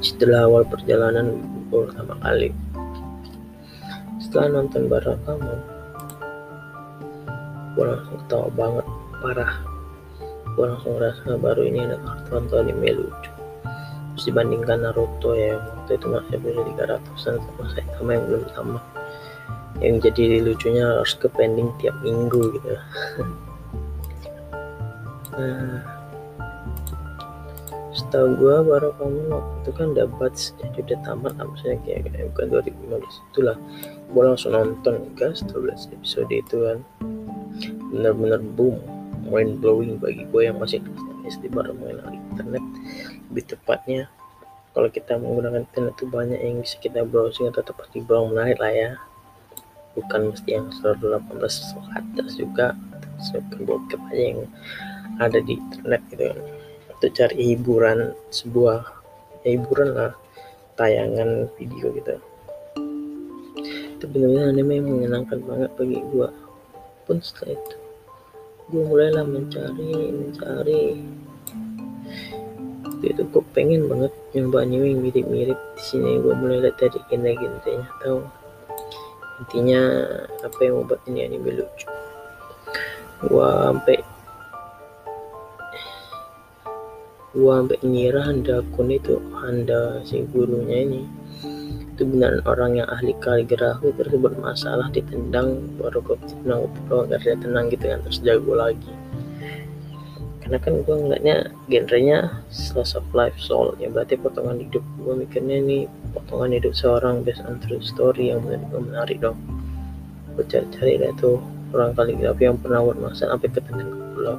setelah 0.00 0.48
awal 0.48 0.62
perjalanan 0.64 1.42
gue 1.68 1.80
pertama 1.90 2.14
kali. 2.22 2.48
Setelah 4.22 4.62
nonton 4.62 4.88
Barakamu 4.88 5.73
gue 7.74 7.84
langsung 7.84 8.16
ketawa 8.24 8.48
banget 8.54 8.86
parah. 9.18 9.52
Gue 10.54 10.64
langsung 10.70 10.92
ngerasa 10.98 11.38
baru 11.42 11.62
ini 11.66 11.78
ada 11.90 11.98
kartu 12.30 12.54
anime 12.54 12.88
lucu. 12.94 13.30
Terus 14.14 14.24
dibandingkan 14.30 14.86
Naruto 14.86 15.34
ya 15.34 15.58
waktu 15.58 15.98
itu 15.98 16.06
masih 16.06 16.38
bisa 16.38 16.62
300an 16.62 17.34
sama 17.42 17.62
Saitama 17.74 18.10
yang 18.14 18.24
belum 18.30 18.44
tamat 18.54 18.84
yang 19.82 19.98
jadi 19.98 20.38
lucunya 20.38 20.86
harus 20.86 21.18
ke 21.18 21.26
pending 21.26 21.74
tiap 21.82 21.96
minggu 22.02 22.58
gitu. 22.58 22.70
Nah. 25.34 25.82
Setahu 27.90 28.38
gue 28.38 28.56
baru 28.70 28.94
kamu 29.02 29.34
waktu 29.34 29.54
itu 29.66 29.70
kan 29.74 29.88
dapat 29.98 30.30
jadi 30.62 30.78
udah 30.78 30.98
tamat 31.02 31.34
maksudnya 31.42 31.78
kayak, 31.82 32.06
kayak 32.06 32.26
bukan 32.30 32.46
2015 32.62 33.02
itulah. 33.34 33.56
Gue 34.14 34.22
langsung 34.22 34.54
nonton 34.54 35.10
guys 35.18 35.42
12 35.50 35.90
episode 35.90 36.30
itu 36.30 36.56
kan 36.62 36.78
bener-bener 37.94 38.42
boom 38.42 38.82
mind 39.30 39.62
blowing 39.62 39.96
bagi 40.02 40.26
gue 40.28 40.42
yang 40.50 40.58
masih 40.60 40.82
SD 41.24 41.48
baru 41.48 41.72
main 41.78 41.96
internet. 42.34 42.64
Lebih 43.32 43.44
tepatnya 43.56 44.12
kalau 44.76 44.90
kita 44.90 45.16
menggunakan 45.16 45.64
internet 45.64 45.94
itu 45.96 46.06
banyak 46.10 46.40
yang 46.42 46.56
bisa 46.60 46.76
kita 46.82 47.06
browsing 47.06 47.48
atau 47.48 47.62
tepat 47.64 47.88
di 47.94 48.02
browsing 48.04 48.34
menarik 48.34 48.58
lah 48.60 48.72
ya. 48.74 48.90
Bukan 49.94 50.34
mesti 50.34 50.50
yang 50.58 50.68
118 50.74 51.38
atas 51.94 52.30
juga 52.34 52.74
bukan 53.22 53.62
bokep 53.62 54.00
aja 54.10 54.24
yang 54.34 54.40
ada 55.22 55.38
di 55.38 55.56
internet 55.56 56.02
gitu. 56.10 56.24
Kan 56.34 56.40
atau 56.94 57.08
cari 57.10 57.36
hiburan 57.54 57.98
sebuah 58.34 58.80
ya, 59.46 59.54
hiburan 59.54 59.88
lah 59.94 60.12
tayangan 60.74 61.46
video 61.54 61.94
gitu. 61.94 62.16
Itu 63.94 64.04
benar-benar 64.10 64.50
anime 64.50 64.72
yang 64.82 64.88
menyenangkan 64.90 65.38
banget 65.46 65.70
bagi 65.78 66.02
gua. 66.10 66.34
Pun 67.04 67.20
setelah 67.22 67.54
itu 67.54 67.83
gua 68.72 68.82
mulailah 68.88 69.26
mencari 69.28 69.92
mencari. 70.12 70.84
Itu 73.04 73.20
gue 73.28 73.44
pengen 73.52 73.84
banget 73.84 74.12
nyoba 74.32 74.64
anime 74.64 74.96
yang 74.96 75.00
mirip-mirip 75.04 75.60
di 75.76 75.82
sini. 75.84 76.16
Gue 76.24 76.32
mulai 76.32 76.64
lihat 76.64 76.80
dari 76.80 76.96
genre-genrenya 77.12 77.88
tahu? 78.00 78.24
Intinya 79.44 79.82
apa 80.40 80.58
yang 80.64 80.80
membuat 80.80 81.04
ini 81.04 81.20
anime 81.28 81.50
lucu. 81.52 81.86
Gua 83.28 83.68
sampai 83.68 84.00
gua 87.36 87.52
sampai 87.60 87.78
ngira 87.84 88.20
Handa 88.24 88.64
Kun 88.72 88.88
itu 88.88 89.20
Handa 89.36 90.00
si 90.08 90.24
gurunya 90.32 90.86
ini 90.88 91.02
benar 92.02 92.42
orang 92.50 92.82
yang 92.82 92.90
ahli 92.90 93.14
kaligrafi 93.22 93.94
terus 93.94 94.18
bermasalah 94.18 94.90
ditendang 94.90 95.62
baru 95.78 96.02
gue 96.02 96.18
tenang 96.26 96.66
agar 96.90 97.22
dia 97.22 97.38
tenang 97.38 97.70
gitu 97.70 97.86
kan 97.86 98.02
terus 98.02 98.18
jago 98.26 98.58
lagi. 98.58 98.90
Karena 100.42 100.58
kan 100.58 100.82
gue 100.82 100.96
ngeliatnya 100.98 101.36
genrenya 101.70 102.42
slice 102.50 102.98
of 102.98 103.06
life 103.14 103.38
soul 103.38 103.78
ya 103.78 103.86
berarti 103.94 104.18
potongan 104.18 104.58
hidup 104.58 104.82
gue 105.06 105.14
mikirnya 105.22 105.62
ini 105.62 105.78
potongan 106.10 106.58
hidup 106.58 106.74
seorang 106.74 107.22
based 107.22 107.46
on 107.46 107.62
true 107.62 107.78
story 107.78 108.34
yang 108.34 108.42
gue 108.42 108.58
menarik 108.82 109.22
dong. 109.22 109.38
Gue 110.34 110.42
cari-cari 110.50 110.98
lah 110.98 111.14
tuh 111.14 111.38
orang 111.70 111.94
kaligrafi 111.94 112.42
yang 112.50 112.58
pernah 112.58 112.82
masa 112.98 113.30
sampai 113.30 113.54
ke 113.54 113.62
tengah 113.62 113.86
pulau. 114.18 114.36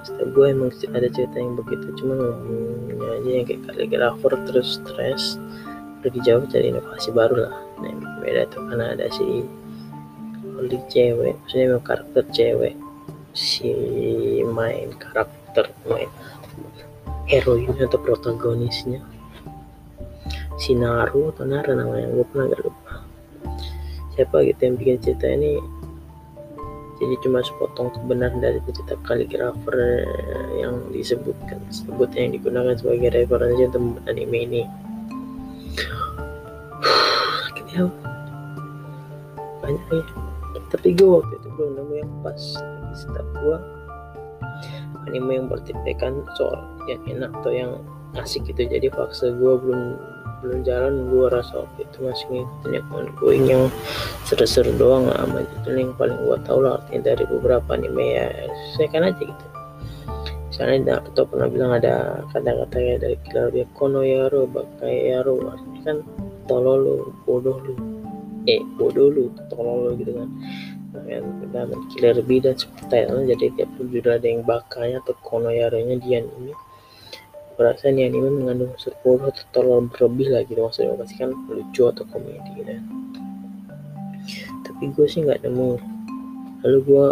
Setelah 0.00 0.28
gue 0.32 0.46
emang 0.48 0.72
ada 0.72 1.08
cerita 1.12 1.36
yang 1.36 1.60
begitu 1.60 1.92
cuma 2.00 2.14
ngomongnya 2.16 3.20
aja 3.20 3.28
yang 3.28 3.44
kayak 3.44 3.62
kaligrafer 3.68 4.32
terus 4.48 4.80
stres 4.80 5.36
pergi 6.06 6.22
jauh 6.22 6.46
cari 6.46 6.70
inovasi 6.70 7.10
baru 7.10 7.50
lah. 7.50 7.54
Nah 7.82 7.88
yang 7.90 7.98
beda 8.22 8.46
tuh 8.54 8.62
karena 8.70 8.94
ada 8.94 9.10
si 9.10 9.42
Oli 10.54 10.78
cewek 10.86 11.34
maksudnya 11.34 11.66
memang 11.74 11.82
karakter 11.82 12.22
cewek 12.30 12.78
si 13.34 13.74
main 14.46 14.94
karakter 14.94 15.66
main 15.90 16.06
heroinnya 17.26 17.90
atau 17.90 17.98
protagonisnya. 17.98 19.02
Si 20.62 20.78
Naru 20.78 21.34
atau 21.34 21.42
Nara 21.42 21.74
namanya 21.74 22.06
gue 22.06 22.24
pernah 22.30 22.54
gak 22.54 22.62
lupa. 22.62 22.94
Siapa 24.14 24.46
gitu 24.46 24.60
yang 24.62 24.76
bikin 24.78 24.96
cerita 25.02 25.26
ini? 25.26 25.58
Jadi 26.96 27.14
cuma 27.20 27.44
sepotong 27.44 27.92
kebenaran 27.92 28.40
dari 28.40 28.56
cerita 28.64 28.96
kaligrafer 29.04 30.08
yang 30.56 30.88
disebutkan 30.94 31.60
sebut 31.68 32.08
yang 32.16 32.32
digunakan 32.32 32.72
sebagai 32.72 33.12
referensi 33.12 33.68
untuk 33.68 34.00
anime 34.08 34.38
ini 34.48 34.62
ya 37.76 37.84
banyak 39.66 39.84
ya. 39.92 40.04
Tapi 40.66 40.88
gue 40.94 41.08
waktu 41.08 41.34
itu 41.42 41.48
belum 41.54 41.70
nemu 41.78 41.94
yang 42.00 42.12
pas. 42.22 42.42
Setiap 42.96 43.26
gua 43.44 43.60
anime 45.04 45.36
yang 45.36 45.46
bertipkan 45.52 46.24
soal 46.34 46.64
yang 46.88 47.02
enak 47.06 47.30
atau 47.42 47.52
yang 47.52 47.72
asik 48.16 48.46
gitu. 48.48 48.64
Jadi 48.64 48.88
fase 48.88 49.36
gua 49.36 49.60
belum 49.60 49.82
belum 50.40 50.58
jalan 50.64 51.12
gua 51.12 51.28
rasa 51.32 51.64
waktu 51.64 51.84
itu 51.84 51.98
masih 52.04 52.26
ngikutin 52.32 52.72
yang 52.72 52.86
ongoing 52.92 53.44
yang 53.48 53.64
seru-seru 54.24 54.72
doang 54.80 55.08
sama 55.12 55.44
itu 55.44 55.68
yang 55.76 55.92
paling 55.96 56.16
gua 56.24 56.36
tahu 56.44 56.64
lah 56.64 56.80
artinya 56.80 57.12
dari 57.12 57.24
beberapa 57.28 57.68
anime 57.76 58.04
ya. 58.16 58.26
Saya 58.74 58.88
kan 58.88 59.04
aja 59.12 59.22
gitu. 59.22 59.46
Misalnya 60.48 61.04
atau 61.04 61.28
pernah 61.28 61.52
bilang 61.52 61.76
ada 61.76 62.24
kata-kata 62.32 62.76
ya 62.80 62.96
dari 62.96 63.16
killer 63.28 63.52
kono 63.76 64.00
yaro 64.00 64.48
bakai 64.48 65.12
yaro 65.12 65.36
kan 65.86 66.02
tolol 66.50 67.14
bodoh 67.22 67.62
lu. 67.62 67.74
Eh 68.50 68.60
bodoh 68.74 69.08
lu 69.08 69.30
tolol 69.46 69.94
lu 69.94 70.02
gitu 70.02 70.12
kan. 70.18 70.28
Yang 71.06 71.24
dan 71.52 71.70
killer 71.92 72.16
bee 72.24 72.40
dan 72.40 72.56
subtitle 72.56 73.28
jadi 73.28 73.52
tiap 73.54 73.70
judul 73.78 74.16
ada 74.16 74.26
yang 74.26 74.42
bakanya 74.42 74.98
atau 75.04 75.12
konoyarenya 75.22 76.00
di 76.00 76.16
anime 76.16 76.56
berasa 77.56 77.88
nih 77.88 78.12
anime 78.12 78.32
mengandung 78.32 78.72
unsur 78.76 78.92
bodoh 79.04 79.28
atau 79.32 79.44
terlalu 79.54 79.88
berlebih 79.92 80.28
lah 80.32 80.42
gitu. 80.44 80.60
Maksudnya 80.60 80.98
pasti 80.98 81.14
kan 81.20 81.30
lucu 81.52 81.82
atau 81.86 82.04
komedi 82.10 82.50
gitu 82.58 82.74
tapi 84.76 84.92
gue 84.92 85.06
sih 85.08 85.24
nggak 85.24 85.40
nemu. 85.46 85.80
Lalu 86.60 86.78
gue 86.84 87.06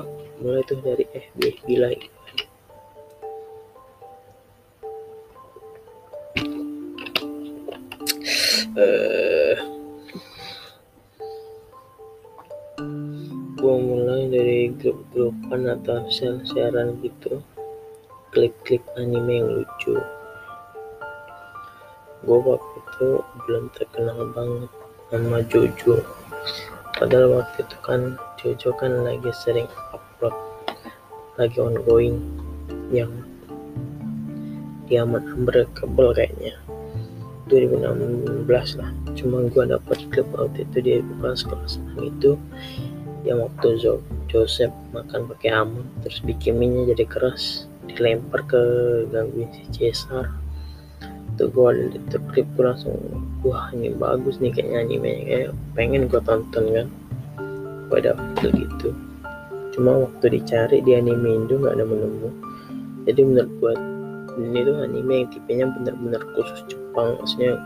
mulai 0.44 0.62
tuh 0.68 0.76
dari 0.84 1.08
FB 1.08 1.40
gila 1.64 1.88
Eh, 8.54 9.58
gue 13.58 13.76
mulai 13.82 14.30
dari 14.30 14.70
grup-grupan 14.78 15.74
atau 15.74 16.06
share 16.06 16.38
siaran 16.46 16.94
gitu. 17.02 17.42
Klik-klik 18.30 18.86
anime 18.94 19.42
yang 19.42 19.48
lucu. 19.58 19.98
Gue 22.22 22.38
waktu 22.46 22.76
itu 22.78 23.08
belum 23.42 23.64
terkenal 23.74 24.22
banget 24.30 24.70
sama 25.10 25.38
Jojo. 25.50 26.06
Padahal 26.94 27.42
waktu 27.42 27.58
itu 27.66 27.76
kan 27.82 28.00
Jojo 28.38 28.70
kan 28.78 29.02
lagi 29.02 29.34
sering 29.34 29.66
upload 29.90 30.34
lagi 31.34 31.58
ongoing. 31.58 32.22
Yang 32.94 33.10
diamond 34.86 35.26
unbreakable 35.26 36.14
kayaknya. 36.14 36.63
2016 37.50 38.48
lah. 38.80 38.90
Cuma 39.14 39.44
gue 39.48 39.64
dapet 39.68 39.98
klip 40.12 40.28
waktu 40.32 40.64
itu 40.64 40.76
dia 40.80 40.96
bukan 41.04 41.36
kelas 41.36 41.80
6 41.96 42.10
itu. 42.12 42.40
Yang 43.24 43.38
waktu 43.48 43.68
Joseph 44.28 44.74
makan 44.92 45.28
pakai 45.32 45.50
amon 45.52 45.84
terus 46.04 46.20
bikin 46.20 46.60
minyak 46.60 46.92
jadi 46.96 47.04
keras 47.08 47.68
dilempar 47.88 48.44
ke 48.44 48.60
gangguin 49.12 49.48
si 49.52 49.64
Cesar. 49.72 50.28
Tuh 51.40 51.48
gue 51.50 51.96
itu 51.96 52.16
klip 52.30 52.46
gue 52.54 52.64
langsung 52.64 52.96
wah 53.42 53.72
ini 53.72 53.92
bagus 53.96 54.38
nih 54.38 54.52
kayaknya 54.52 54.78
anime 54.84 55.12
kayak 55.24 55.50
pengen 55.72 56.06
gue 56.06 56.20
tonton 56.20 56.64
kan. 56.72 56.88
Gue 57.88 58.00
dapet 58.00 58.52
gitu 58.52 58.92
cuma 59.74 60.06
waktu 60.06 60.38
dicari 60.38 60.78
di 60.86 60.94
anime 60.94 61.26
Indo 61.34 61.58
nggak 61.58 61.74
ada 61.74 61.82
menemu 61.84 62.30
jadi 63.10 63.20
menurut 63.26 63.52
gue 63.58 63.74
ini 64.38 64.58
tuh 64.62 64.76
anime 64.86 65.14
yang 65.18 65.28
tipenya 65.34 65.66
benar-benar 65.66 66.22
khusus 66.38 66.62
Jepang 66.70 66.83
maksudnya 66.94 67.58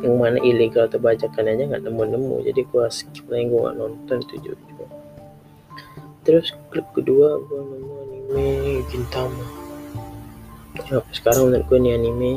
yang 0.00 0.16
mana 0.16 0.40
ilegal 0.40 0.88
atau 0.88 0.96
bajakan 0.96 1.52
aja 1.52 1.62
nggak 1.68 1.84
nemu-nemu. 1.84 2.36
Jadi 2.48 2.60
gua 2.72 2.88
skip 2.88 3.28
lah 3.28 3.44
gue 3.44 3.60
nggak 3.60 3.76
nonton 3.76 4.18
itu 4.24 4.52
juga 4.52 4.70
terus 6.20 6.52
klip 6.68 6.84
kedua 6.92 7.40
gua 7.48 7.60
nemu 7.64 7.92
anime 8.06 8.48
Gintama. 8.92 9.46
Ya, 10.88 11.02
sekarang 11.12 11.50
menurut 11.50 11.64
gue 11.66 11.78
ini 11.80 11.90
anime 11.96 12.32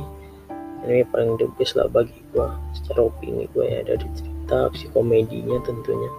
anime 0.83 1.03
paling 1.11 1.35
the 1.37 1.47
best 1.59 1.75
lah 1.75 1.87
bagi 1.91 2.15
gua. 2.31 2.55
Secara 2.73 3.11
opini 3.11 3.45
gue 3.51 3.65
ya 3.67 3.83
dari 3.83 4.07
cerita 4.15 4.71
si 4.75 4.87
komedinya 4.91 5.59
tentunya. 5.67 6.11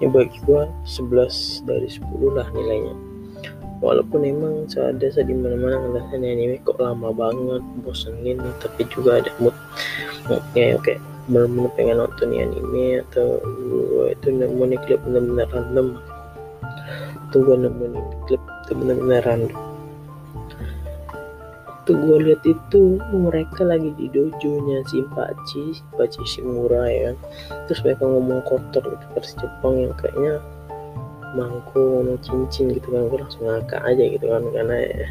Ini 0.00 0.08
bagi 0.10 0.36
gua 0.44 0.68
11 0.84 1.64
dari 1.64 1.88
10 1.88 2.02
lah 2.32 2.48
nilainya 2.52 3.11
walaupun 3.82 4.22
emang 4.22 4.70
ada 4.70 5.06
saya 5.10 5.26
di 5.26 5.34
mana 5.34 5.58
mana 5.58 5.76
ngeliatnya 5.82 6.22
anime 6.22 6.56
kok 6.62 6.78
lama 6.78 7.10
banget 7.10 7.62
bosenin 7.82 8.38
tapi 8.62 8.86
juga 8.86 9.18
ada 9.18 9.30
mood 9.42 9.56
moodnya 10.30 10.78
oke 10.78 10.94
bener-bener 11.30 11.70
pengen 11.78 11.96
nonton 12.02 12.34
anime 12.34 12.98
atau 13.06 13.38
gue 13.42 14.10
itu 14.10 14.28
nemu 14.34 14.62
nih 14.74 14.78
klip 14.86 15.00
bener-bener 15.06 15.46
random. 15.54 15.88
Tuh 17.30 17.40
gue 17.46 17.56
nemu 17.62 17.84
nih 17.94 18.04
klip 18.26 18.42
itu 18.42 18.72
bener-bener 18.74 19.22
random. 19.22 19.62
Tuh 21.82 21.96
gue 21.98 22.16
lihat 22.26 22.42
itu 22.46 22.98
mereka 23.10 23.62
lagi 23.62 23.90
di 23.98 24.06
dojonya 24.10 24.82
si 24.90 25.02
Paci 25.14 25.78
Paci 25.94 26.22
Shimura 26.26 26.90
ya 26.90 27.00
kan. 27.10 27.16
Terus 27.70 27.80
mereka 27.86 28.02
ngomong 28.06 28.42
kotor 28.46 28.82
gitu 28.82 29.06
versi 29.14 29.34
Jepang 29.38 29.74
yang 29.78 29.94
kayaknya 29.94 30.42
mangku 31.32 32.04
mau 32.04 32.18
cincin 32.20 32.72
gitu 32.72 32.92
kan 32.92 33.08
gue 33.08 33.18
langsung 33.18 33.44
ngakak 33.48 33.82
aja 33.84 34.04
gitu 34.04 34.26
kan 34.28 34.42
karena 34.52 34.76
ya, 34.84 35.08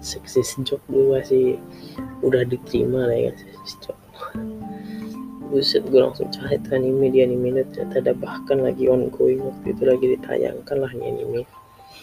seksis 0.00 0.56
joke 0.64 0.84
gue 0.88 1.18
sih 1.24 1.46
udah 2.24 2.42
diterima 2.48 3.08
lah 3.08 3.18
ya 3.28 3.32
seksis 3.36 3.74
joke 3.84 4.04
buset 5.48 5.80
gue 5.88 6.00
langsung 6.00 6.28
cari 6.28 6.60
tuh 6.60 6.76
anime 6.76 7.08
di 7.08 7.24
anime 7.24 7.64
ternyata 7.72 8.04
ada 8.04 8.12
bahkan 8.12 8.60
lagi 8.60 8.84
ongoing 8.84 9.40
waktu 9.40 9.72
itu 9.72 9.82
lagi 9.88 10.06
ditayangkan 10.12 10.76
lah 10.76 10.92
anime. 10.92 11.48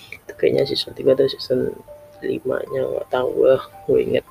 Itu 0.09 0.33
kayaknya 0.33 0.65
season 0.65 0.97
3 0.97 1.13
atau 1.13 1.29
season 1.29 1.59
5 2.25 2.41
nya 2.73 2.81
gak 2.89 3.07
tahu 3.13 3.45
lah 3.45 3.61
gue 3.85 4.01
inget 4.01 4.25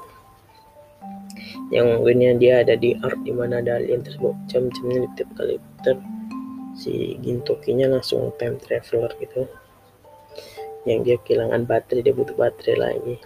yang 1.72 2.04
gue 2.04 2.14
dia 2.38 2.62
ada 2.62 2.74
di 2.76 2.94
art 3.02 3.18
di 3.24 3.32
mana 3.32 3.58
ada 3.58 3.80
alien 3.80 4.04
terus 4.04 4.20
jam-jamnya 4.50 5.06
di 5.06 5.08
tiap 5.18 5.30
kali 5.34 5.56
putar 5.58 5.96
si 6.74 7.14
Gintokinya 7.22 7.86
langsung 7.90 8.34
time 8.38 8.58
traveler 8.58 9.10
gitu. 9.22 9.46
Yang 10.84 10.98
dia 11.06 11.16
kehilangan 11.24 11.62
baterai 11.64 12.02
dia 12.04 12.14
butuh 12.14 12.36
baterai 12.36 12.76
lagi. 12.76 13.16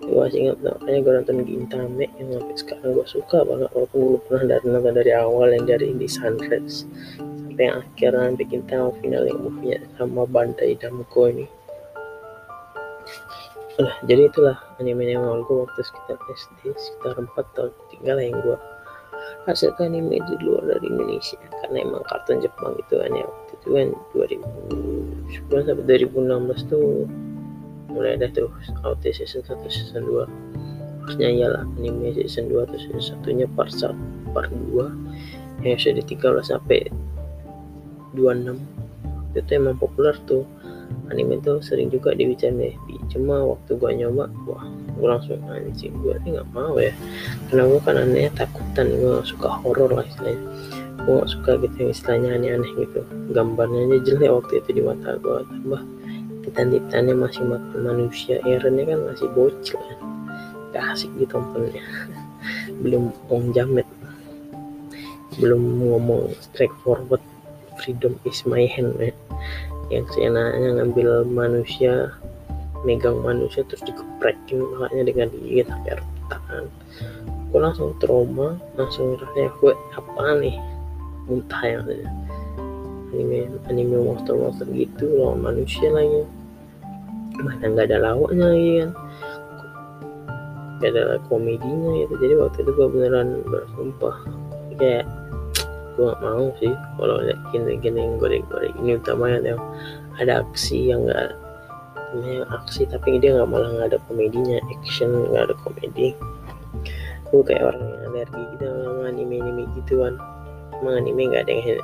Gue 0.00 0.16
masih 0.16 0.48
ingat 0.48 0.58
makanya 0.64 0.98
gue 1.04 1.12
nonton 1.12 1.36
Gintame 1.44 2.06
yang 2.18 2.28
sampai 2.34 2.56
sekarang 2.56 2.90
gue 2.96 3.06
suka 3.06 3.38
banget 3.44 3.68
walaupun 3.76 3.98
dulu 4.00 4.18
pernah 4.26 4.44
dari 4.56 4.64
nonton 4.66 4.94
dari 4.96 5.12
awal 5.12 5.48
yang 5.52 5.64
dari 5.66 5.86
di 5.92 6.08
Sunrise. 6.08 6.88
Sampai 7.18 7.64
yang 7.68 7.76
akhir 7.82 8.10
sampai 8.16 8.46
Gintama 8.48 8.88
final 8.98 9.24
yang 9.26 9.40
movie 9.40 9.76
sama 9.98 10.22
Bandai 10.24 10.78
Namco 10.80 11.22
ini. 11.28 11.46
Nah, 13.80 13.96
jadi 14.04 14.28
itulah 14.28 14.60
anime 14.76 15.08
yang 15.08 15.24
gue 15.24 15.56
waktu 15.64 15.80
sekitar 15.80 16.20
SD 16.36 16.68
sekitar 16.76 17.16
4 17.16 17.56
tahun 17.56 17.72
tinggal 17.88 18.18
yang 18.20 18.36
gue 18.44 18.58
hasil 19.48 19.74
anime 19.80 20.20
di 20.20 20.34
luar 20.44 20.64
dari 20.66 20.86
Indonesia. 20.88 21.38
Karena 21.64 21.84
emang 21.84 22.02
kartun 22.06 22.42
Jepang 22.44 22.76
gitu 22.78 23.00
kan 23.00 23.10
ya 23.14 23.24
waktu 23.26 23.52
itu 23.60 23.68
kan 23.72 23.88
2010 25.50 25.66
sampai 25.66 25.84
2016 25.86 26.70
tuh 26.72 27.06
mulai 27.90 28.14
ada 28.14 28.30
tuh 28.30 28.50
out 28.86 29.02
season 29.02 29.42
1 29.42 29.66
season 29.66 30.06
2 30.06 31.02
harusnya 31.02 31.26
iyalah 31.26 31.66
anime 31.74 32.14
season 32.14 32.46
2 32.46 32.70
atau 32.70 32.78
season 32.78 33.18
1 33.18 33.38
nya 33.42 33.46
part 33.58 33.74
1 33.74 33.90
part 34.30 34.46
2 34.46 35.66
yang 35.66 35.76
sudah 35.76 35.98
di 35.98 36.04
13 36.14 36.54
sampai 36.54 36.86
26 38.14 38.80
itu 39.38 39.50
emang 39.54 39.78
populer 39.78 40.16
tuh. 40.26 40.42
Anime 41.10 41.38
tuh 41.42 41.62
sering 41.62 41.90
juga 41.90 42.14
dibicarain. 42.14 42.74
Cuma 43.10 43.42
waktu 43.46 43.78
gua 43.78 43.94
nyoba 43.94 44.26
wah 44.46 44.66
gue 45.00 45.08
langsung 45.08 45.40
anjing. 45.48 45.96
Gue 46.04 46.14
ini 46.20 46.36
nggak 46.36 46.50
mau 46.52 46.76
ya. 46.76 46.92
Karena 47.48 47.62
gue 47.66 47.80
kan 47.80 47.96
anehnya 47.96 48.32
takutan. 48.36 48.86
Gue 48.92 49.24
suka 49.24 49.48
horor 49.48 49.90
lah 49.96 50.04
istilahnya. 50.04 50.44
Gue 51.00 51.12
gak 51.24 51.30
suka 51.32 51.50
gitu 51.64 51.76
yang 51.80 51.90
istilahnya 51.96 52.28
aneh-aneh 52.36 52.72
gitu. 52.76 53.00
Gambarnya 53.32 53.80
aja 53.88 53.98
jelek 54.04 54.30
waktu 54.36 54.52
itu 54.60 54.70
di 54.76 54.82
mata 54.84 55.16
gue 55.16 55.36
tambah 55.48 55.82
titan-titannya 56.44 57.14
masih 57.16 57.42
mati 57.48 57.76
manusia. 57.80 58.36
Erennya 58.44 58.84
kan 58.92 59.00
masih 59.08 59.26
bocil. 59.32 59.80
Kan 59.80 59.98
gak 60.76 60.84
asik 60.92 61.10
ditontonnya 61.16 61.80
belum 62.84 63.10
Ong 63.32 63.56
Jamet. 63.56 63.88
Belum 65.40 65.80
ngomong 65.80 66.36
straightforward 66.36 67.24
freedom 67.80 68.20
is 68.28 68.44
my 68.44 68.68
hand 68.68 68.92
man. 69.00 69.16
yang 69.90 70.06
seenaknya 70.14 70.78
ngambil 70.78 71.26
manusia 71.26 72.14
megang 72.84 73.20
manusia 73.20 73.60
terus 73.68 73.84
dikeprekin 73.84 74.64
makanya 74.80 75.04
dengan 75.12 75.26
gigit 75.34 75.66
sampai 75.68 75.92
retak. 76.00 76.40
Kan 76.48 76.66
gue 77.50 77.58
langsung 77.58 77.90
trauma 77.98 78.54
langsung 78.78 79.18
rasanya 79.18 79.50
gue 79.60 79.72
apa 79.94 80.24
nih? 80.40 80.56
Muntah 81.28 81.62
yang 81.62 81.82
ada 81.86 82.06
anime 83.10 83.50
anime 83.66 83.96
monster 84.00 84.34
monster 84.38 84.66
gitu 84.70 85.04
loh 85.18 85.34
manusia 85.36 85.90
lagi. 85.90 86.24
Mana 87.40 87.64
nggak 87.72 87.86
ada 87.90 87.98
lawaknya 88.00 88.46
lagi 88.48 88.72
kan. 88.84 88.90
Gak 90.80 90.96
ada 90.96 91.20
komedinya 91.28 91.92
gitu. 91.92 92.14
Jadi 92.16 92.34
waktu 92.40 92.58
itu 92.64 92.70
gue 92.72 92.88
beneran 92.88 93.44
bersumpah. 93.44 94.16
Kayak 94.80 95.04
gue 95.92 96.08
gak 96.08 96.22
mau 96.24 96.48
sih 96.56 96.72
kalau 96.96 97.20
lihat 97.20 97.36
gini-gini 97.52 98.00
yang 98.00 98.16
goreng-goreng. 98.16 98.72
Ini 98.80 98.96
utamanya 98.96 99.38
yang 99.44 99.60
ada 100.16 100.40
aksi 100.40 100.88
yang 100.88 101.04
gak 101.04 101.36
yang 102.18 102.46
aksi 102.50 102.86
tapi 102.90 103.18
dia 103.22 103.38
nggak 103.38 103.50
malah 103.50 103.70
nggak 103.70 103.88
ada 103.94 103.98
komedinya 104.10 104.58
action 104.74 105.30
nggak 105.30 105.50
ada 105.50 105.56
komedi. 105.62 106.16
Gue 107.30 107.42
kayak 107.46 107.62
orang 107.62 107.84
yang 107.86 108.02
alergi 108.10 108.42
gitu 108.56 108.64
sama 108.66 109.02
anime 109.06 109.36
anime 109.38 109.62
gituan. 109.78 110.14
Emang 110.80 110.94
anime 110.98 111.22
nggak 111.30 111.42
ada 111.46 111.52
yang 111.54 111.82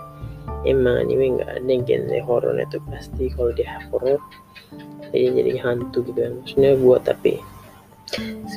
emang 0.67 0.97
anime 1.07 1.25
nggak 1.39 1.51
ada 1.63 1.71
yang 1.71 1.83
genre 1.87 2.19
horor 2.27 2.55
itu 2.59 2.79
pasti 2.91 3.25
kalau 3.35 3.51
dia 3.55 3.79
horor 3.91 4.19
dia 5.15 5.31
jadi 5.31 5.53
hantu 5.63 6.03
gitu 6.03 6.19
kan. 6.19 6.33
Maksudnya 6.43 6.73
gue 6.75 6.97
tapi 7.07 7.33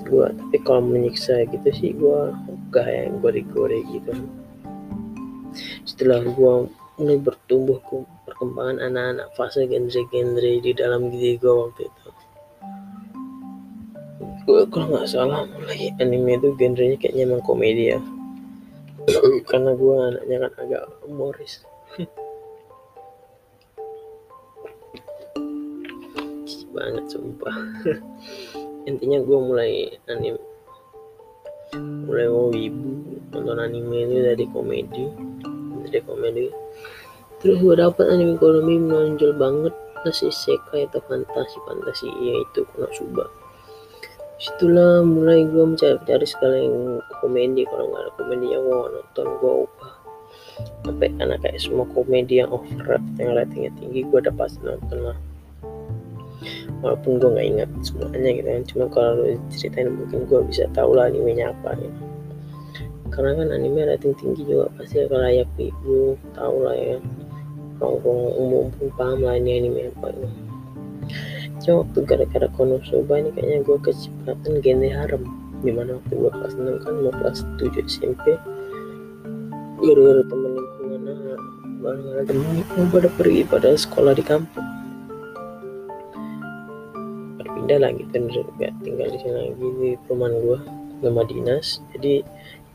gue 0.09 0.25
tapi 0.29 0.57
kalau 0.61 0.81
menyiksa 0.85 1.45
gitu 1.49 1.69
sih 1.73 1.93
gue 1.97 2.19
gak 2.73 2.85
yang 2.85 3.17
gore-gore 3.21 3.81
gitu. 3.89 4.13
Setelah 5.85 6.21
gue 6.21 6.53
mulai 7.01 7.17
bertumbuh 7.17 7.81
perkembangan 8.39 8.79
anak-anak 8.79 9.27
fase 9.35 9.67
genre-genre 9.67 10.63
di 10.63 10.71
dalam 10.71 11.11
diri 11.11 11.35
gue 11.35 11.51
waktu 11.51 11.91
itu. 11.91 12.07
Gue 14.47 14.63
kalau 14.71 14.95
nggak 14.95 15.11
salah 15.11 15.43
mulai 15.43 15.91
anime 15.99 16.39
itu 16.39 16.55
genrenya 16.55 16.95
kayaknya 16.95 17.27
emang 17.27 17.43
komedi 17.43 17.91
ya. 17.91 17.99
Karena 19.51 19.75
gue 19.75 19.91
anaknya 19.91 20.37
kan 20.47 20.51
agak 20.55 20.83
humoris. 21.03 21.67
Banget 26.71 27.05
sumpah. 27.11 27.55
Intinya 28.89 29.19
gue 29.19 29.37
mulai 29.43 29.99
anime 30.07 30.39
mulai 32.07 32.25
mau 32.31 32.49
ibu 32.55 33.19
nonton 33.35 33.59
anime 33.59 34.07
itu 34.07 34.15
dari 34.23 34.45
komedi. 34.47 35.03
Dari 35.83 35.99
komedi 36.07 36.69
terus 37.39 37.57
gue 37.59 37.75
dapet 37.75 38.05
anime 38.07 38.35
ekonomi 38.35 38.75
menonjol 38.79 39.33
banget. 39.35 39.75
Fantasi 39.99 40.31
sekai 40.31 40.87
atau 40.87 41.03
fantasi 41.11 41.59
fantasi 41.67 42.07
yaitu 42.23 42.63
Konosuba. 42.71 43.27
Situlah 44.39 45.03
mulai 45.03 45.43
gue 45.43 45.59
mencari-cari 45.67 46.23
segala 46.23 46.55
yang 46.55 47.03
komedi. 47.19 47.67
Kalau 47.67 47.91
nggak 47.91 48.07
ada 48.07 48.11
komedi 48.15 48.47
yang 48.47 48.63
gue 48.63 48.79
nonton. 48.95 49.25
Gue 49.43 49.53
ubah. 49.67 49.93
Sampai 50.87 51.11
karena 51.19 51.35
kayak 51.43 51.59
semua 51.59 51.83
komedi 51.91 52.39
yang 52.39 52.47
over 52.55 52.95
yang 53.19 53.35
ratingnya 53.35 53.71
tinggi 53.75 54.07
gue 54.07 54.19
udah 54.23 54.31
pasti 54.39 54.63
nonton 54.63 54.99
lah. 55.03 55.17
Walaupun 56.79 57.19
gue 57.19 57.29
nggak 57.35 57.47
ingat 57.51 57.69
semuanya 57.83 58.31
gitu 58.39 58.47
kan. 58.47 58.63
Cuma 58.71 58.85
kalau 58.87 59.27
ceritain 59.51 59.91
mungkin 59.91 60.23
gue 60.31 60.39
bisa 60.47 60.63
tahu 60.71 60.95
lah 60.95 61.11
animenya 61.11 61.51
apa 61.51 61.75
gitu. 61.75 62.03
Karena 63.11 63.35
kan 63.35 63.51
anime 63.51 63.83
rating 63.83 64.15
tinggi 64.15 64.47
juga 64.47 64.71
pasti 64.79 65.03
akan 65.03 65.19
layak 65.27 65.51
ibu 65.59 66.15
tahu 66.31 66.63
lah 66.63 66.79
ya 66.79 66.95
orang 67.87 68.33
umum 68.35 68.65
pun 68.75 68.87
paham 68.99 69.19
lah 69.23 69.35
ini 69.39 69.63
anime 69.63 69.81
apa 69.95 70.07
ini 70.11 70.29
cuma 71.59 71.83
waktu 71.83 71.99
gara-gara 72.07 72.47
Konosuba 72.55 73.13
ini 73.19 73.29
kayaknya 73.35 73.57
gue 73.63 73.77
kecipratan 73.83 74.53
genre 74.63 74.89
harem 74.91 75.23
di 75.59 75.71
mana 75.75 75.99
waktu 75.99 76.13
gue 76.15 76.31
kelas 76.31 76.53
6 76.55 76.83
kan 76.83 76.93
mau 77.03 77.13
kelas 77.13 77.39
7 77.59 77.83
SMP 77.87 78.25
gara-gara 79.79 80.23
temen 80.27 80.51
lingkungan 80.55 81.01
bareng 81.79 82.07
ada 82.11 82.21
temen 82.27 82.87
pada 82.91 83.09
pergi 83.15 83.41
pada 83.47 83.71
sekolah 83.71 84.11
di 84.11 84.23
kampung. 84.23 84.67
Berpindah 87.39 87.79
lagi 87.79 88.03
dan 88.11 88.27
gak 88.27 88.75
tinggal 88.83 89.07
di 89.07 89.17
sini 89.23 89.33
lagi 89.35 89.67
di 89.79 89.89
perumahan 90.03 90.35
gue 90.43 90.59
rumah 90.99 91.23
dinas 91.23 91.79
jadi 91.95 92.27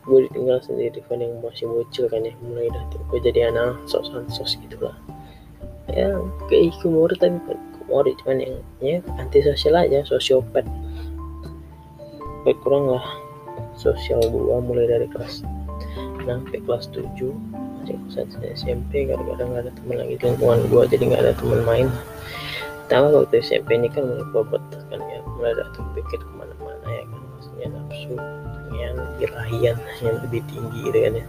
gue 0.05 0.19
ditinggal 0.29 0.61
sendiri 0.61 1.01
kan 1.09 1.21
yang 1.21 1.41
masih 1.41 1.67
bocil 1.69 2.07
kan 2.13 2.25
ya. 2.25 2.33
Mulai 2.45 2.69
dah 2.71 2.85
tuh 2.93 3.01
gue 3.13 3.19
jadi 3.25 3.51
anak 3.53 3.81
sos 3.89 4.13
sos 4.31 4.57
gitulah 4.61 4.95
ya 5.93 6.17
kayak 6.49 6.73
kumur 6.81 7.13
tapi 7.13 7.37
kumur 7.85 8.09
cuman 8.25 8.41
yang 8.41 8.57
ya 8.81 8.97
anti 9.21 9.41
sosial 9.45 9.77
aja 9.77 10.05
sosiopat. 10.05 10.65
Baik 12.45 12.61
kurang 12.61 12.93
lah 12.93 13.05
sosial 13.77 14.21
gue 14.25 14.57
mulai 14.61 14.87
dari 14.87 15.07
kelas 15.11 15.43
6 16.25 16.29
sampai 16.29 16.61
kelas 16.65 16.89
7 16.93 17.05
masih 17.85 17.97
kelas 18.09 18.33
SMP 18.57 19.05
gara-gara 19.05 19.45
nggak 19.45 19.63
ada 19.69 19.73
teman 19.77 19.97
lagi 20.01 20.17
di 20.17 20.25
lingkungan 20.25 20.61
gue 20.73 20.83
jadi 20.89 21.03
nggak 21.13 21.23
ada 21.25 21.33
teman 21.37 21.61
main. 21.69 21.89
Pertama 22.85 23.07
waktu 23.13 23.41
SMP 23.41 23.81
ini 23.81 23.89
kan 23.89 24.05
mulai 24.05 24.25
bobot 24.33 24.63
kan 24.89 25.01
ya 25.01 25.21
mulai 25.37 25.53
ada 25.57 25.69
pikir 25.97 26.21
ke 26.21 26.33
mana-mana 26.37 26.87
ya 26.89 27.03
kan 27.09 27.21
maksudnya 27.37 27.67
nafsu 27.73 28.15
yang 28.75 28.97
birahian 29.17 29.77
yang 30.03 30.17
lebih 30.27 30.43
tinggi 30.51 30.79
gitu 30.91 30.99
kan 30.99 31.15
ya. 31.21 31.27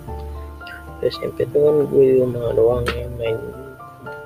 SMP 1.05 1.45
itu 1.45 1.57
kan 1.59 1.75
gue 1.85 2.05
rumah 2.23 2.55
doang 2.57 2.85
ya 2.89 3.05
main 3.19 3.37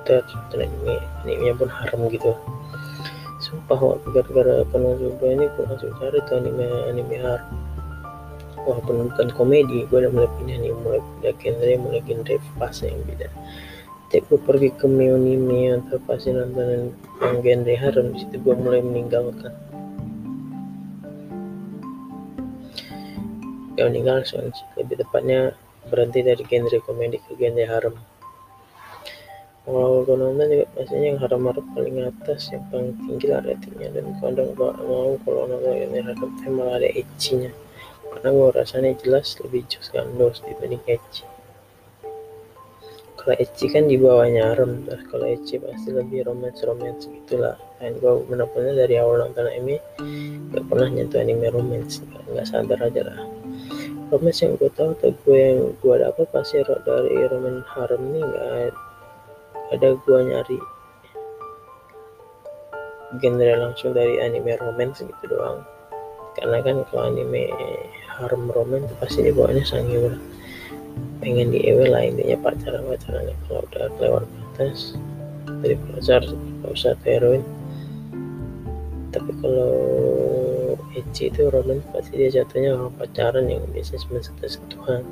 komputer 0.08 0.64
anime 0.64 0.96
animenya 1.22 1.54
pun 1.58 1.68
haram 1.68 2.00
gitu. 2.08 2.32
Sumpah 3.40 3.78
waktu 3.78 4.06
gara-gara 4.12 4.64
coba 4.68 5.26
ini 5.26 5.46
gue 5.48 5.64
langsung 5.64 5.92
cari 5.98 6.18
tuh 6.28 6.40
anime 6.40 6.66
anime 6.88 7.16
haram 7.20 7.48
walaupun 8.64 9.08
bukan 9.08 9.28
komedi 9.32 9.88
gue 9.88 9.98
udah 10.04 10.12
mulai 10.12 10.30
pindah 10.36 10.56
nih 10.60 10.72
mulai 10.84 11.00
pindah 11.00 11.32
genre 11.40 11.72
mulai 11.80 12.00
genre 12.04 12.34
fase 12.56 12.88
yang 12.88 13.02
beda. 13.08 13.28
Setiap 14.10 14.24
gue 14.26 14.40
pergi 14.42 14.68
ke 14.74 14.86
anime 14.90 15.78
atau 15.78 15.98
pasti 16.02 16.34
nonton 16.34 16.90
yang 17.22 17.36
genre 17.40 17.74
haram 17.78 18.06
situ 18.18 18.36
gue 18.42 18.54
mulai 18.58 18.82
meninggalkan 18.82 19.54
gak 23.80 23.88
meninggal 23.88 24.20
lebih 24.76 25.00
tepatnya 25.00 25.56
berhenti 25.88 26.20
dari 26.20 26.44
genre 26.44 26.78
komedi 26.84 27.16
ke 27.16 27.32
genre 27.40 27.64
haram. 27.64 27.96
Kalau 29.64 30.02
nonton 30.04 30.50
juga 30.50 30.66
pastinya 30.74 31.06
yang 31.14 31.20
haram-haram 31.20 31.64
paling 31.72 31.96
atas 32.02 32.50
yang 32.50 32.64
paling 32.68 32.92
tinggi 33.06 33.26
lah 33.30 33.40
ratingnya. 33.40 33.88
Dan 33.94 34.12
kadang 34.20 34.52
gak 34.52 34.76
mau 34.84 35.16
kalau 35.24 35.48
nonton 35.48 35.72
genre 35.72 36.00
haram 36.04 36.30
malah 36.52 36.74
ada 36.76 36.88
ecchinya. 36.92 37.52
Karena 38.10 38.28
gue 38.34 38.48
rasanya 38.52 38.92
jelas 39.00 39.38
lebih 39.40 39.62
jauh 39.70 39.88
gandos 39.94 40.42
dibanding 40.44 40.82
ecchi. 40.84 41.24
Kalau 43.16 43.36
ecchi 43.36 43.68
kan 43.68 43.84
di 43.84 44.00
bawahnya 44.00 44.52
haram 44.52 44.80
terus 44.84 45.04
kalau 45.12 45.28
ecchi 45.28 45.60
pasti 45.60 45.92
lebih 45.92 46.24
romance 46.24 46.64
romance 46.64 47.04
gitulah 47.04 47.54
dan 47.76 48.00
gue 48.00 48.12
benar-benar 48.26 48.74
dari 48.74 48.96
awal 48.96 49.28
nonton 49.28 49.44
anime 49.44 49.76
gak 50.50 50.64
pernah 50.66 50.88
nyentuh 50.88 51.20
anime 51.20 51.46
romance. 51.52 52.02
Nggak 52.32 52.48
sadar 52.48 52.80
aja 52.80 53.02
lah 53.06 53.39
romance 54.10 54.42
yang 54.42 54.58
gue 54.58 54.70
tahu 54.74 54.92
atau 54.98 55.10
gue 55.24 55.38
yang 55.38 55.60
gue 55.78 55.94
dapat 56.02 56.26
pasti 56.34 56.60
dari 56.66 57.16
roman 57.30 57.62
harem 57.70 58.02
nih 58.10 58.22
nggak 58.26 58.74
ada 59.70 59.88
gue 59.94 60.18
nyari 60.26 60.58
genre 63.18 63.54
langsung 63.58 63.90
dari 63.90 64.22
anime 64.22 64.54
romance 64.58 65.02
gitu 65.02 65.24
doang. 65.26 65.66
Karena 66.38 66.62
kan 66.62 66.86
kalau 66.90 67.10
anime 67.10 67.50
harem 68.06 68.46
romance 68.54 68.86
pasti 69.02 69.26
di 69.26 69.32
bawahnya 69.34 69.66
sange 69.66 69.98
pengen 71.20 71.52
di 71.52 71.60
ewe 71.68 71.90
lah 71.90 72.06
intinya 72.06 72.38
pacaran 72.40 72.86
pacarannya 72.86 73.34
kalau 73.46 73.62
udah 73.66 73.86
lewat 73.98 74.24
batas. 74.26 74.94
Dari 75.60 75.74
pacar 75.76 76.22
gak 76.62 76.70
usah 76.70 76.94
heroin. 77.02 77.42
Tapi 79.10 79.30
kalau 79.42 79.74
Eci 81.00 81.32
itu 81.32 81.48
roman 81.48 81.80
pasti 81.90 82.20
dia 82.20 82.28
jatuhnya 82.28 82.76
orang 82.76 82.92
pacaran 83.00 83.48
yang 83.48 83.64
biasanya 83.72 84.00
cuma 84.04 84.20
sekedar 84.20 84.50
sentuhan 84.52 85.02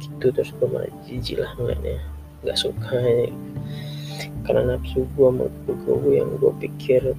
gitu 0.00 0.26
terus 0.32 0.50
gue 0.56 0.68
malah 0.68 0.92
jijik 1.04 1.44
lah 1.44 1.52
ngeliatnya. 1.60 2.00
Nggak 2.42 2.58
suka 2.58 2.96
ya. 2.96 3.28
karena 4.42 4.74
nafsu 4.74 5.04
gue 5.14 5.28
mau 5.28 5.46
gue 5.68 6.12
yang 6.16 6.30
gue 6.40 6.52
pikir 6.58 7.14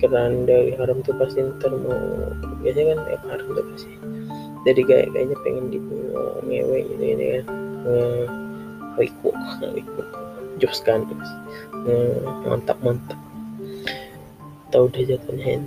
keran 0.00 0.48
dari 0.48 0.74
haram 0.74 1.04
tuh 1.04 1.14
pasti 1.14 1.44
ntar 1.44 1.70
mau 1.70 2.32
biasanya 2.64 2.96
kan 2.96 2.98
tiap 3.06 3.22
haram 3.28 3.46
tuh 3.54 3.64
pasti 3.70 3.92
jadi 4.66 4.80
kayak 4.82 5.06
kayaknya 5.14 5.36
pengen 5.46 5.64
di 5.70 5.78
ngewe 6.48 6.78
gitu 6.86 7.04
ini 7.04 7.24
kan. 7.38 7.46
Wiku 8.96 9.30
wiku 9.76 10.02
jos 10.60 10.78
kan 10.84 11.06
mantap 12.46 12.78
mantap 12.82 13.18
tahu 14.72 14.88
udah 14.88 15.02
jatuhnya 15.04 15.60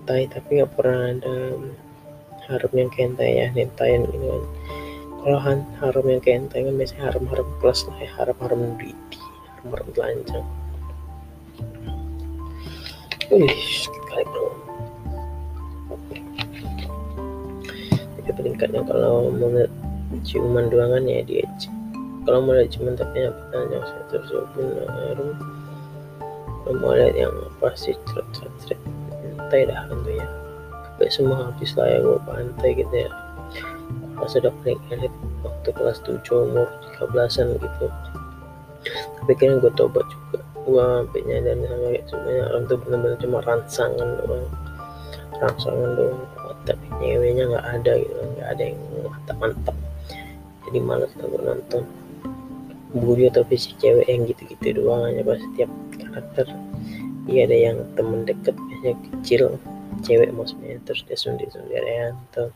hentai 0.00 0.32
tapi 0.32 0.48
nggak 0.56 0.72
pernah 0.72 1.12
ada 1.12 1.36
harum 2.48 2.72
yang 2.72 2.88
kayak 2.88 3.12
hentai 3.12 3.30
ya 3.36 3.46
hentayan 3.52 4.08
gitu 4.08 4.16
kan. 4.16 4.44
Kalau 5.20 5.38
harum 5.84 6.06
yang 6.08 6.22
kayak 6.24 6.38
hentai 6.48 6.64
kan 6.64 6.74
biasanya 6.80 7.02
harum-harum 7.12 7.48
plus 7.60 7.84
lah 7.84 7.98
ya 8.00 8.10
harum-harum 8.16 8.60
greedy 8.80 9.20
harum-harum 9.60 9.88
telanjang. 9.92 10.46
Wih 13.28 13.60
sekali 13.84 14.24
bro. 14.24 14.48
Jadi 18.16 18.30
peningkatnya 18.32 18.80
kalau 18.88 19.28
mau 19.28 19.68
ciuman 20.24 20.66
doang 20.72 20.90
kan 20.96 21.04
ya 21.06 21.20
dia 21.22 21.46
kalau 22.26 22.44
mau 22.44 22.52
lihat 22.58 22.70
ciuman 22.74 22.98
tapi 22.98 23.26
apa 23.26 23.42
tanya 23.54 23.78
saya 23.86 24.02
terus 24.10 24.30
harum 24.34 25.30
kalau 26.66 26.76
mau 26.82 26.92
lihat 26.92 27.14
yang 27.14 27.32
pasti 27.62 27.94
ceret 28.10 28.26
ceret 28.34 28.80
pantai 29.50 29.66
dah 29.66 29.82
tentunya 29.90 30.26
sampai 30.86 31.10
semua 31.10 31.50
habis 31.50 31.74
lah 31.74 31.90
ya 31.90 31.98
gue 32.06 32.18
pantai 32.22 32.70
gitu 32.78 32.94
ya. 32.94 33.10
Pas 34.14 34.30
udah 34.38 34.52
paling 34.62 34.78
elit 34.94 35.14
waktu 35.42 35.68
kelas 35.74 35.98
7 36.06 36.22
umur 36.30 36.70
13an 37.02 37.58
gitu. 37.58 37.86
Tapi 39.18 39.32
kayaknya 39.34 39.66
gue 39.66 39.72
tobat 39.74 40.06
juga. 40.06 40.38
Gue 40.62 40.78
sampai 40.78 41.20
nyadar 41.26 41.58
sama 41.66 41.86
kayak 41.90 42.04
sebenarnya 42.06 42.44
orang 42.46 42.62
tuh 42.70 42.78
bener-bener 42.78 43.18
cuma 43.18 43.38
rangsangan 43.42 44.08
doang. 44.22 44.46
Rangsangan 45.42 45.90
doang. 45.98 46.20
Tapi 46.62 46.86
nyewenya 47.02 47.44
nggak 47.50 47.66
ada 47.74 47.92
gitu. 48.06 48.14
Nggak 48.38 48.48
ada 48.54 48.62
yang 48.62 48.78
mantap-mantap. 49.02 49.76
Jadi 50.70 50.78
males 50.78 51.12
lah 51.18 51.26
gue 51.26 51.42
nonton. 51.42 51.82
Budi 52.94 53.26
atau 53.26 53.42
fisik 53.50 53.74
cewek 53.82 54.06
yang 54.06 54.30
gitu-gitu 54.30 54.78
doang 54.78 55.10
hanya 55.10 55.26
pas 55.26 55.42
setiap 55.42 55.70
karakter. 55.98 56.46
Iya 57.26 57.50
ada 57.50 57.56
yang 57.56 57.76
temen 57.98 58.22
deket 58.28 58.54
biasanya 58.80 58.96
kecil 59.20 59.42
cewek 60.00 60.32
maksudnya 60.32 60.80
terus 60.88 61.04
dia 61.04 61.18
sundir 61.20 61.52
sundiran 61.52 62.16
atau 62.32 62.48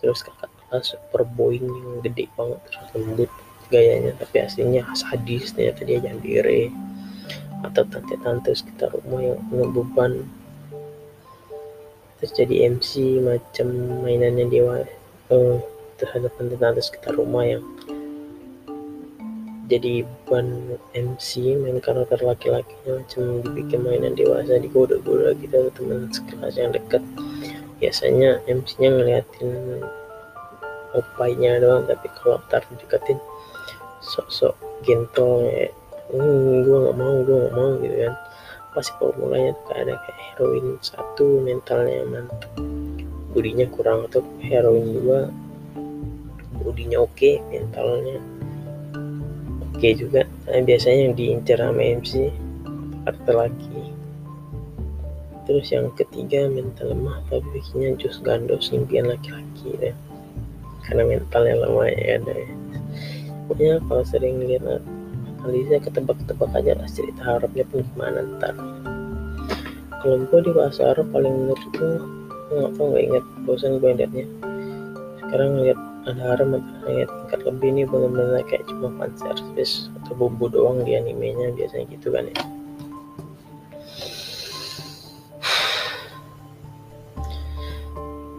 terus 0.00 0.24
kakak 0.24 0.48
kelas 0.48 0.96
super 0.96 1.28
boing 1.36 1.68
yang 1.68 2.00
gede 2.00 2.24
banget 2.32 2.58
terus 2.72 2.88
lembut 2.96 3.30
gayanya 3.68 4.16
tapi 4.16 4.36
aslinya 4.40 4.88
sadis 4.96 5.52
ternyata 5.52 5.84
dia 5.84 6.00
jambire 6.00 6.72
atau 7.62 7.82
tante-tante 7.86 8.50
sekitar 8.52 8.90
rumah 8.90 9.22
yang 9.22 9.38
penuh 9.46 9.70
beban. 9.70 10.12
Terus 12.18 12.32
jadi 12.34 12.54
MC 12.74 13.22
macam 13.22 13.66
mainannya 14.02 14.46
dia 14.50 14.62
uh, 15.30 15.56
terhadap 15.98 16.34
tante-tante 16.38 16.82
sekitar 16.82 17.14
rumah 17.14 17.46
yang 17.46 17.62
jadi 19.72 20.04
ban 20.28 20.76
MC 20.92 21.56
main 21.56 21.80
karakter 21.80 22.20
laki-lakinya 22.20 23.00
macam 23.00 23.40
dibikin 23.40 23.80
mainan 23.80 24.12
dewasa 24.12 24.60
digoda-goda 24.60 25.32
gitu 25.40 25.72
teman 25.72 26.12
sekelas 26.12 26.60
yang 26.60 26.76
dekat. 26.76 27.00
Biasanya 27.80 28.44
MC-nya 28.44 28.92
ngeliatin 28.92 29.80
opainya 30.92 31.56
doang 31.64 31.88
tapi 31.88 32.04
kalau 32.20 32.36
tar 32.52 32.60
deketin 32.68 33.16
sok-sok 34.04 34.52
gentol 34.84 35.48
ya 35.48 35.72
hmm, 36.12 36.68
gue 36.68 36.78
nggak 36.84 36.96
mau 37.00 37.16
gue 37.24 37.36
nggak 37.40 37.56
mau 37.56 37.70
gitu 37.80 37.96
kan. 37.96 38.14
Apa 38.72 38.78
sih 38.84 38.94
formulanya 39.00 39.56
tuh 39.56 39.64
kayak 39.72 39.80
ada 39.88 39.94
kayak 40.04 40.20
heroin 40.20 40.66
satu 40.84 41.26
mentalnya 41.40 42.04
mantap 42.12 42.52
budinya 43.32 43.64
kurang 43.72 44.04
atau 44.12 44.20
heroin 44.44 44.92
dua 45.00 45.32
budinya 46.60 47.08
oke 47.08 47.16
okay, 47.16 47.40
mentalnya 47.48 48.20
oke 49.82 49.98
juga. 49.98 50.22
Nah, 50.46 50.62
biasanya 50.62 51.10
yang 51.10 51.14
diincar 51.18 51.58
sama 51.58 51.82
MC 51.82 52.30
karakter 53.02 53.34
laki 53.34 53.82
terus 55.42 55.74
yang 55.74 55.90
ketiga 55.98 56.46
mental 56.46 56.94
lemah 56.94 57.18
tapi 57.26 57.42
bikinnya 57.50 57.98
jus 57.98 58.22
gandos 58.22 58.70
impian 58.70 59.10
laki-laki 59.10 59.74
ya. 59.82 59.90
Karena 60.86 61.02
mentalnya 61.02 61.66
lemah 61.66 61.90
ya 61.98 62.22
ada 62.22 62.30
ya. 62.30 62.50
Pokoknya 63.50 63.74
kalau 63.90 64.06
sering 64.06 64.38
lihat 64.46 64.62
analisa 65.42 65.82
ketebak-tebak 65.82 66.54
aja 66.54 66.78
lah 66.78 66.86
cerita 66.86 67.22
harapnya 67.26 67.66
pun 67.66 67.82
gimana 67.82 68.22
ntar. 68.38 68.54
Kalau 69.98 70.22
gue 70.30 70.40
di 70.46 70.52
bahasa 70.54 70.94
Arab 70.94 71.10
paling 71.10 71.34
menurut 71.34 71.64
gue 71.74 71.92
nggak 72.54 72.70
tau 72.78 72.86
nggak 72.86 73.02
ingat 73.10 73.24
bosan 73.42 73.82
gue 73.82 73.90
liatnya. 73.98 74.26
Sekarang 75.26 75.58
lihat 75.58 75.78
ada 76.02 76.34
harap 76.34 76.58
lihat 76.88 77.08
tingkat 77.08 77.40
lebih 77.46 77.68
ini 77.70 77.82
benar-benar 77.86 78.42
kayak 78.50 78.66
cuma 78.66 78.90
fan 78.98 79.12
service 79.14 79.86
atau 80.02 80.18
bumbu 80.18 80.50
doang 80.50 80.82
di 80.82 80.98
animenya 80.98 81.54
biasanya 81.54 81.86
gitu 81.94 82.10
kan 82.10 82.26
ya 82.26 82.42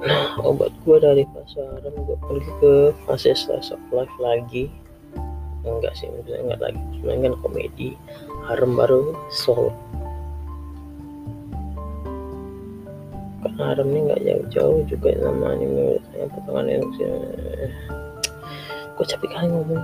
Nah, 0.04 0.36
obat 0.44 0.76
gue 0.84 1.00
dari 1.00 1.24
pasaran 1.32 1.96
gue 1.96 2.18
pergi 2.28 2.52
ke 2.60 2.74
fase 3.08 3.32
slice 3.40 3.72
of 3.72 3.80
life 3.96 4.12
lagi. 4.20 4.68
Enggak 5.64 5.96
sih, 5.96 6.12
enggak 6.12 6.60
lagi. 6.60 6.82
Cuma 7.00 7.16
kan 7.16 7.36
komedi. 7.40 7.96
Harem 8.52 8.76
baru 8.76 9.16
soul. 9.32 9.72
Karena 13.54 13.70
harem 13.70 13.88
ini 13.94 14.00
nggak 14.10 14.22
jauh-jauh 14.26 14.82
juga 14.90 15.14
nama 15.22 15.54
anime 15.54 16.02
yang 16.18 16.30
potongan 16.34 16.74
yang 16.74 16.86
gue 18.98 19.06
capek 19.06 19.30
kali 19.30 19.48
ngomong. 19.54 19.84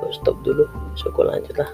Gue 0.00 0.10
stop 0.16 0.40
dulu, 0.40 0.64
so 0.96 1.12
gue 1.12 1.24
lanjut 1.28 1.52
lah. 1.60 1.68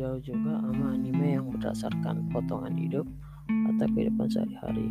jauh 0.00 0.16
juga 0.24 0.56
sama 0.64 0.96
anime 0.96 1.36
yang 1.36 1.46
berdasarkan 1.52 2.24
potongan 2.32 2.72
hidup 2.72 3.04
atau 3.46 3.86
kehidupan 3.92 4.32
sehari-hari. 4.32 4.88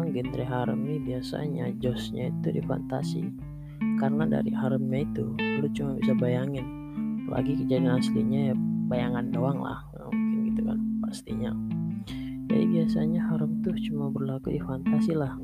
Emang 0.00 0.16
genre 0.16 0.44
harem 0.48 0.80
biasanya 1.04 1.76
josnya 1.76 2.32
itu 2.32 2.56
di 2.56 2.64
fantasi. 2.64 3.20
Karena 4.00 4.24
dari 4.24 4.48
haremnya 4.48 5.04
itu 5.04 5.36
lu 5.36 5.68
cuma 5.76 6.00
bisa 6.00 6.16
bayangin. 6.16 6.64
Lagi 7.28 7.52
kejadian 7.60 8.00
aslinya 8.00 8.40
ya 8.48 8.54
bayangan 8.88 9.28
doang 9.28 9.60
lah. 9.60 9.84
mungkin 10.08 10.48
gitu 10.48 10.64
kan 10.64 10.80
pastinya. 11.04 11.52
Jadi 12.48 12.64
biasanya 12.80 13.28
harem 13.28 13.60
tuh 13.60 13.76
cuma 13.76 14.08
berlaku 14.08 14.56
di 14.56 14.60
fantasi 14.64 15.12
lah. 15.12 15.36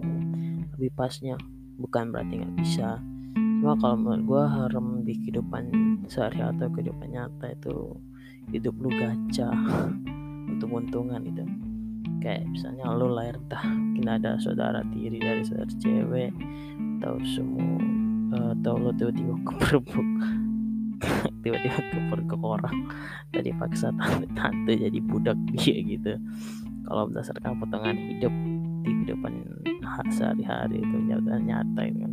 Lebih 0.73 0.89
pasnya 0.97 1.37
bukan 1.77 2.09
berarti 2.09 2.41
nggak 2.41 2.57
bisa. 2.57 2.97
Cuma 3.37 3.77
kalau 3.77 4.01
menurut 4.01 4.25
gue 4.25 4.43
harem 4.57 4.87
di 5.05 5.21
kehidupan 5.21 5.65
sehari 6.09 6.41
atau 6.41 6.73
kehidupan 6.73 7.13
nyata 7.13 7.53
itu 7.53 7.93
hidup 8.57 8.73
lu 8.81 8.89
gacha 8.89 9.53
untung-untungan 10.49 11.29
itu 11.29 11.45
kayak 12.23 12.49
misalnya 12.49 12.85
lu 12.93 13.13
lahir 13.13 13.37
entah 13.37 13.65
mungkin 13.65 14.07
ada 14.09 14.37
saudara 14.41 14.81
tiri 14.93 15.19
dari 15.21 15.43
saudara 15.45 15.71
cewek 15.81 16.33
atau 17.01 17.15
semua 17.23 17.77
uh, 18.37 18.51
atau 18.61 18.75
lu 18.81 18.91
tiba-tiba 18.97 19.35
keperbuk 19.45 20.11
tiba-tiba 21.45 21.79
keperbuk 21.93 22.41
orang 22.41 22.77
tadi 23.31 23.53
paksa 23.53 23.93
tante-tante 24.01 24.73
jadi 24.77 24.99
budak 25.05 25.37
dia 25.53 25.77
gitu. 25.85 26.17
Kalau 26.87 27.11
berdasarkan 27.11 27.59
potongan 27.59 27.99
hidup 27.99 28.31
di 28.87 28.91
kehidupan 29.03 29.35
sehari-hari 30.15 30.79
itu 30.79 30.97
nyata 31.11 31.39
nyata 31.43 31.83
kan. 31.83 32.13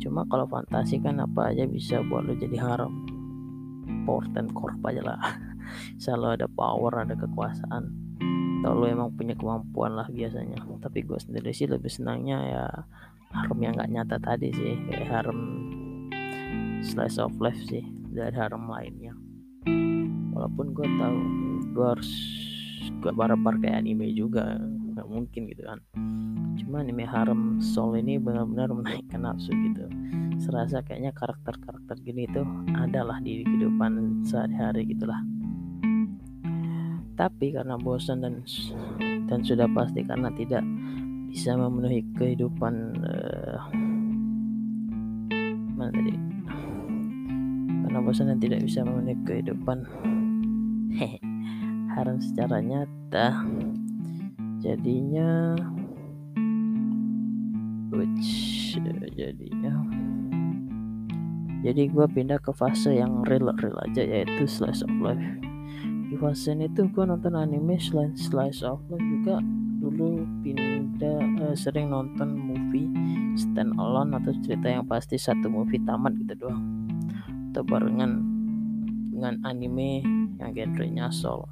Cuma 0.00 0.24
kalau 0.28 0.48
fantasi 0.48 1.00
kan 1.00 1.20
apa 1.20 1.52
aja 1.52 1.64
bisa 1.68 2.04
buat 2.04 2.28
lo 2.28 2.36
jadi 2.36 2.56
haram. 2.60 2.92
Power 4.04 4.24
dan 4.32 4.48
korp 4.52 4.80
aja 4.84 5.04
lah. 5.04 5.20
Selalu 6.02 6.40
ada 6.40 6.46
power 6.48 6.92
ada 7.04 7.14
kekuasaan 7.16 8.09
atau 8.60 8.76
lo 8.76 8.84
emang 8.84 9.16
punya 9.16 9.32
kemampuan 9.32 9.96
lah 9.96 10.04
biasanya. 10.12 10.60
Tapi 10.84 11.00
gue 11.08 11.16
sendiri 11.16 11.48
sih 11.56 11.64
lebih 11.64 11.88
senangnya 11.88 12.38
ya 12.44 12.64
harem 13.32 13.58
yang 13.64 13.72
nggak 13.72 13.88
nyata 13.88 14.16
tadi 14.20 14.52
sih. 14.52 14.76
Kayak 14.84 15.08
harem 15.08 15.40
slice 16.84 17.16
of 17.16 17.32
life 17.40 17.56
sih 17.64 17.80
dari 18.12 18.36
harem 18.36 18.68
lainnya. 18.68 19.16
Walaupun 20.36 20.76
gue 20.76 20.84
tahu 20.84 21.18
gue 21.72 21.86
harus 21.88 22.12
gue 23.00 23.12
barbar 23.16 23.56
kayak 23.64 23.80
anime 23.80 24.12
juga 24.12 24.60
nggak 24.92 25.08
mungkin 25.08 25.48
gitu 25.48 25.64
kan. 25.64 25.80
Cuma 26.60 26.84
anime 26.84 27.08
harem 27.08 27.64
soul 27.64 27.96
ini 27.96 28.20
benar-benar 28.20 28.68
menaikkan 28.76 29.24
nafsu 29.24 29.56
gitu. 29.56 29.88
Serasa 30.36 30.84
kayaknya 30.84 31.16
karakter-karakter 31.16 31.96
gini 32.04 32.28
tuh 32.28 32.44
adalah 32.76 33.24
di 33.24 33.40
kehidupan 33.40 34.20
sehari-hari 34.28 34.84
gitulah 34.84 35.39
tapi 37.20 37.52
karena 37.52 37.76
bosan 37.76 38.24
dan 38.24 38.40
dan 39.28 39.44
sudah 39.44 39.68
pasti 39.76 40.00
karena 40.00 40.32
tidak 40.32 40.64
bisa 41.28 41.52
memenuhi 41.52 42.00
kehidupan 42.16 42.96
uh, 43.04 43.60
mana 45.76 45.92
tadi? 45.92 46.16
Karena 47.84 47.98
bosan 48.00 48.32
dan 48.32 48.40
tidak 48.40 48.64
bisa 48.64 48.80
memenuhi 48.88 49.20
kehidupan. 49.28 49.84
Harus 52.00 52.32
secara 52.32 52.64
nyata. 52.64 53.44
Jadinya 54.64 55.60
which 57.92 58.80
jadinya 59.12 59.82
jadi 61.60 61.92
gue 61.92 62.06
pindah 62.06 62.40
ke 62.40 62.54
fase 62.54 62.96
yang 62.96 63.26
real 63.28 63.52
real 63.60 63.76
aja 63.82 64.00
yaitu 64.00 64.46
slice 64.46 64.80
of 64.86 64.94
life 65.02 65.49
di 66.10 66.18
fase 66.18 66.58
itu 66.58 66.90
gue 66.90 67.04
nonton 67.06 67.38
anime 67.38 67.78
selain 67.78 68.18
slice 68.18 68.66
of 68.66 68.82
life 68.90 69.06
juga. 69.06 69.38
Dulu 69.80 70.26
pindah 70.42 71.22
uh, 71.46 71.54
sering 71.54 71.94
nonton 71.94 72.34
movie 72.34 72.90
stand 73.38 73.78
alone 73.78 74.18
atau 74.18 74.34
cerita 74.42 74.66
yang 74.66 74.90
pasti 74.90 75.14
satu 75.14 75.46
movie 75.46 75.78
tamat 75.86 76.18
gitu 76.18 76.34
doang. 76.34 76.90
Atau 77.54 77.62
barengan 77.62 78.26
dengan 79.14 79.38
anime 79.46 80.02
yang 80.42 80.50
genrenya 80.50 81.14
soul. 81.14 81.46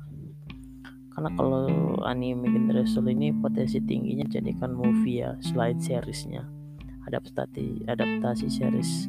Karena 1.15 1.31
kalau 1.39 1.71
anime 2.03 2.51
genre 2.51 2.83
soul 2.83 3.15
ini 3.15 3.31
potensi 3.31 3.79
tingginya 3.79 4.27
jadikan 4.27 4.75
movie 4.75 5.23
ya 5.23 5.39
selain 5.39 5.79
seriesnya. 5.79 6.43
Adaptasi 7.07 7.87
adaptasi 7.87 8.51
series 8.51 9.07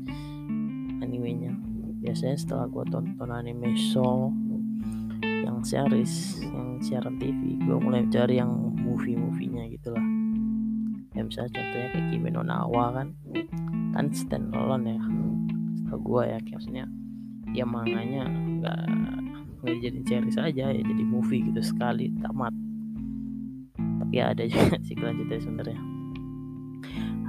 animenya. 1.01 1.57
Biasanya 2.05 2.37
setelah 2.37 2.69
gue 2.69 2.85
tonton 2.93 3.33
anime 3.33 3.73
show 3.73 4.29
yang 5.59 5.67
series 5.67 6.39
yang 6.39 6.79
siaran 6.79 7.19
TV 7.19 7.59
gue 7.59 7.77
mulai 7.83 8.07
cari 8.07 8.39
yang 8.39 8.47
movie-movienya 8.79 9.67
gitulah 9.75 9.99
ya 11.11 11.27
misalnya 11.27 11.51
contohnya 11.51 11.87
kayak 11.91 12.05
Kimi 12.15 12.29
no 12.31 12.41
Nawa 12.47 12.95
kan. 12.95 13.07
Kan 13.91 14.07
stand 14.15 14.55
alone 14.55 14.87
ya. 14.87 15.03
Setahu 15.75 15.99
gue 15.99 16.21
ya 16.31 16.37
kayak 16.39 16.55
maksudnya 16.63 16.85
dia 17.51 17.65
manganya 17.67 18.23
nggak 18.29 18.81
nggak 19.59 19.75
jadi 19.83 19.99
series 20.07 20.37
aja 20.39 20.65
ya 20.71 20.79
jadi 20.79 21.03
movie 21.03 21.43
gitu 21.43 21.59
sekali 21.59 22.13
tamat. 22.23 22.55
Tapi 23.75 24.15
ya 24.15 24.31
ada 24.31 24.47
juga 24.47 24.79
sih 24.87 24.95
kelanjutannya 24.95 25.43
sebenarnya 25.43 25.79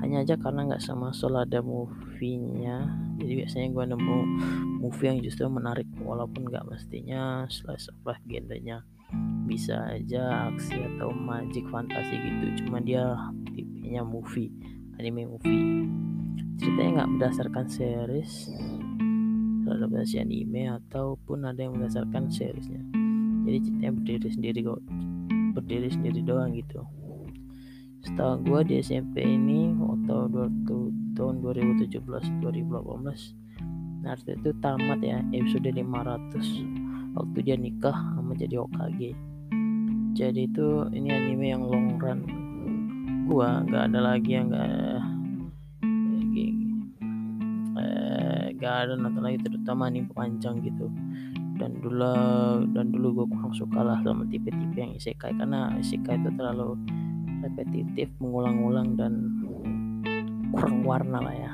hanya 0.00 0.24
aja 0.24 0.34
karena 0.40 0.64
nggak 0.68 0.82
sama 0.82 1.12
soal 1.12 1.44
ada 1.44 1.60
movie-nya. 1.60 2.88
Jadi 3.20 3.32
biasanya 3.44 3.68
gue 3.72 3.84
nemu 3.92 4.18
movie 4.80 5.08
yang 5.12 5.20
justru 5.20 5.44
menarik 5.52 5.86
walaupun 6.00 6.48
nggak 6.48 6.64
mestinya 6.68 7.44
slice 7.52 7.92
of 7.92 8.00
life 8.08 8.22
genrenya 8.24 8.80
bisa 9.44 9.90
aja 9.90 10.48
aksi 10.54 10.78
atau 10.96 11.12
magic 11.12 11.68
fantasi 11.68 12.16
gitu. 12.16 12.64
Cuma 12.64 12.80
dia 12.80 13.12
tipenya 13.52 14.00
movie 14.00 14.48
anime 14.96 15.36
movie. 15.36 15.84
Ceritanya 16.56 17.04
nggak 17.04 17.10
berdasarkan 17.16 17.66
series 17.68 18.48
adaptasi 19.70 20.18
anime 20.18 20.66
ataupun 20.66 21.46
ada 21.46 21.62
yang 21.62 21.78
berdasarkan 21.78 22.26
seriesnya. 22.26 22.82
Jadi 23.46 23.58
ceritanya 23.70 23.92
berdiri 23.94 24.28
sendiri 24.28 24.58
kok 24.66 24.80
berdiri 25.50 25.88
sendiri 25.90 26.22
doang 26.22 26.54
gitu 26.54 26.86
setahu 28.00 28.34
gue 28.44 28.60
di 28.68 28.74
SMP 28.80 29.24
ini 29.24 29.76
atau 29.76 30.28
tahun 31.16 31.34
2017 31.44 32.00
2018 32.00 32.64
Naruto 34.00 34.32
itu 34.32 34.50
tamat 34.64 35.00
ya 35.04 35.20
episode 35.36 35.68
500 35.68 37.16
waktu 37.16 37.38
dia 37.44 37.56
nikah 37.60 37.96
sama 38.16 38.32
jadi 38.32 38.64
Okage 38.64 39.12
jadi 40.10 40.50
itu 40.50 40.90
ini 40.90 41.08
anime 41.14 41.54
yang 41.54 41.62
long 41.62 41.94
run 41.96 42.20
gua. 43.30 43.62
Nggak 43.62 43.94
ada 43.94 44.00
lagi 44.02 44.30
yang 44.34 44.50
nggak 44.50 44.70
eh, 47.78 48.44
gak 48.58 48.74
ada 48.84 48.92
nonton 48.98 49.22
lagi 49.22 49.38
terutama 49.46 49.86
nih 49.86 50.02
panjang 50.10 50.58
gitu. 50.66 50.90
Dan 51.60 51.78
dulu 51.78 52.14
dan 52.72 52.90
dulu 52.90 53.22
gue 53.22 53.26
kurang 53.36 53.52
suka 53.52 53.84
lah 53.84 54.00
sama 54.02 54.26
tipe-tipe 54.26 54.74
yang 54.74 54.96
isekai. 54.96 55.30
Karena 55.36 55.70
isekai 55.78 56.18
itu 56.18 56.30
terlalu 56.34 56.74
repetitif 57.42 58.08
mengulang-ulang 58.20 58.88
dan 58.96 59.12
kurang 60.52 60.84
warna 60.84 61.18
lah 61.20 61.36
ya. 61.36 61.52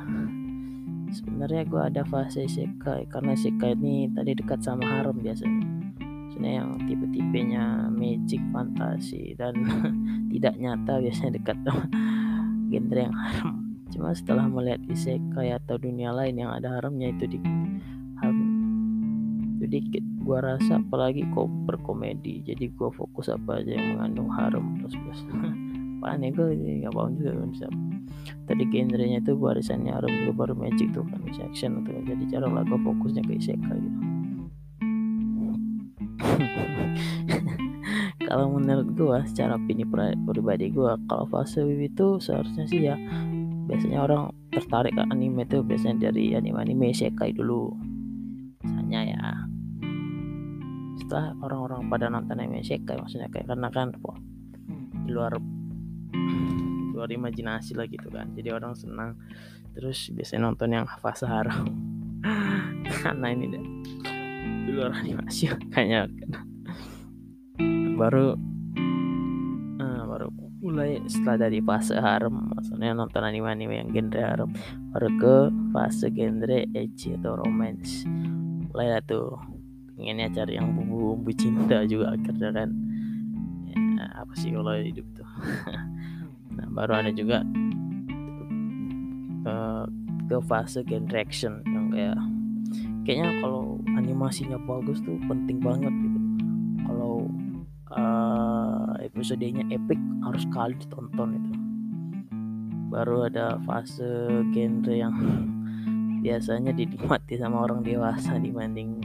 Sebenarnya 1.14 1.62
gue 1.64 1.82
ada 1.82 2.02
fase 2.04 2.44
isekai 2.44 3.08
karena 3.08 3.32
isekai 3.32 3.78
ini 3.78 4.10
tadi 4.12 4.34
dekat 4.36 4.60
sama 4.60 4.84
harem 4.84 5.22
biasanya. 5.22 5.64
Maksudnya 6.02 6.52
yang 6.60 6.70
tipe-tipenya 6.84 7.88
magic 7.88 8.42
fantasi 8.52 9.32
dan 9.38 9.54
tidak 10.34 10.54
nyata 10.60 11.00
biasanya 11.00 11.38
dekat 11.40 11.56
sama 11.64 11.86
genre 12.70 13.00
yang 13.00 13.16
harem 13.16 13.66
cuma 13.96 14.12
setelah 14.12 14.44
melihat 14.44 14.82
isekai 14.92 15.56
atau 15.56 15.80
dunia 15.80 16.12
lain 16.12 16.36
yang 16.36 16.52
ada 16.52 16.68
haremnya 16.68 17.16
itu 17.16 17.24
di 17.32 17.38
sedikit 19.66 20.04
gua 20.22 20.54
rasa 20.54 20.78
apalagi 20.78 21.26
kok 21.34 21.50
berkomedi 21.66 22.44
jadi 22.46 22.70
gua 22.76 22.92
fokus 22.94 23.32
apa 23.32 23.58
aja 23.58 23.74
yang 23.74 23.98
mengandung 23.98 24.30
harum 24.30 24.78
terus 24.78 24.94
terus 24.94 25.20
apaan 25.96 26.22
ya 26.22 26.30
gue 26.30 26.46
nggak 26.84 26.92
paham 26.92 27.10
juga 27.16 27.30
kan 27.34 27.48
bisa. 27.50 27.66
Tadi 28.46 28.62
genrenya 28.70 29.18
itu 29.22 29.32
barisannya 29.34 29.90
harum 29.90 30.12
gue 30.12 30.34
baru 30.34 30.54
magic 30.54 30.94
tuh 30.94 31.02
kan 31.08 31.18
bisa 31.24 31.42
action 31.48 31.82
tuh 31.82 31.98
jadi 32.04 32.24
cara 32.36 32.46
lah 32.46 32.62
gue 32.62 32.78
fokusnya 32.78 33.22
ke 33.24 33.32
isekai 33.40 33.78
gitu. 33.80 34.00
Kalau 38.26 38.50
menurut 38.50 38.88
gue 38.98 39.18
secara 39.30 39.54
opini 39.54 39.86
pribadi 40.26 40.74
gue 40.74 40.92
kalau 41.06 41.24
fase 41.30 41.62
wiwi 41.62 41.86
itu 41.86 42.18
seharusnya 42.18 42.66
sih 42.66 42.82
ya 42.82 42.98
biasanya 43.70 44.02
orang 44.02 44.34
tertarik 44.50 44.98
ke 44.98 45.02
anime 45.10 45.46
tuh 45.46 45.62
biasanya 45.62 46.10
dari 46.10 46.34
anime-anime 46.34 46.90
isekai 46.90 47.30
dulu. 47.34 47.70
Misalnya 48.66 49.00
ya 49.06 49.22
setelah 50.98 51.38
orang-orang 51.38 51.86
pada 51.86 52.10
nonton 52.10 52.42
MSC 52.42 52.82
kayak 52.82 53.06
maksudnya 53.06 53.30
kayak 53.30 53.46
karena 53.46 53.70
kan 53.70 53.94
di 55.06 55.10
luar 55.14 55.38
luar 56.96 57.12
imajinasi 57.12 57.76
lah 57.76 57.86
gitu 57.86 58.08
kan. 58.08 58.32
Jadi 58.32 58.48
orang 58.50 58.72
senang. 58.72 59.14
Terus 59.76 60.08
biasanya 60.10 60.48
nonton 60.48 60.72
yang 60.72 60.88
fase 60.98 61.28
haram 61.28 61.68
karena 63.04 63.26
ini 63.30 63.44
deh. 63.52 63.64
Luar 64.72 64.96
animasi. 64.96 65.52
Kayaknya 65.72 66.08
kan. 66.08 66.30
baru 67.96 68.36
uh, 69.80 70.02
baru 70.04 70.28
mulai 70.60 71.04
setelah 71.06 71.46
dari 71.46 71.60
fase 71.60 71.94
haram. 71.94 72.50
Maksudnya 72.56 72.96
nonton 72.96 73.22
anime-anime 73.22 73.84
yang 73.84 73.88
genre 73.92 74.22
haram. 74.24 74.50
Baru 74.96 75.08
ke 75.20 75.34
fase 75.76 76.08
genre 76.10 76.58
edgy 76.72 77.14
atau 77.20 77.36
romance. 77.38 78.08
Mulai 78.72 78.98
lah 78.98 79.02
tuh. 79.04 79.36
Pengennya 79.96 80.28
cari 80.28 80.60
yang 80.60 80.76
bumbu-bumbu 80.76 81.32
cinta 81.32 81.80
juga 81.88 82.12
akhirnya 82.12 82.52
kan 82.52 82.68
ya, 83.72 84.04
apa 84.20 84.32
sih 84.36 84.52
kalau 84.52 84.76
hidup 84.76 85.08
tuh 85.16 85.25
nah 86.56 86.66
baru 86.72 87.04
ada 87.04 87.10
juga 87.12 87.44
ke, 89.46 89.56
ke 90.26 90.36
fase 90.50 90.82
genre 90.82 91.16
action 91.16 91.62
yang 91.70 91.86
kayak 91.94 92.18
kayaknya 93.06 93.30
kalau 93.38 93.78
animasinya 93.94 94.58
bagus 94.66 94.98
tuh 95.06 95.14
penting 95.30 95.62
banget 95.62 95.94
gitu. 95.94 96.20
Kalau 96.82 97.14
uh, 97.94 98.98
episodenya 98.98 99.62
epic 99.70 99.98
harus 100.26 100.42
kali 100.50 100.74
ditonton 100.74 101.38
itu. 101.38 101.52
Baru 102.90 103.30
ada 103.30 103.62
fase 103.62 104.42
genre 104.50 104.94
yang 104.94 105.14
biasanya 106.26 106.74
dinikmati 106.74 107.38
sama 107.38 107.62
orang 107.70 107.86
dewasa 107.86 108.42
dibanding 108.42 108.98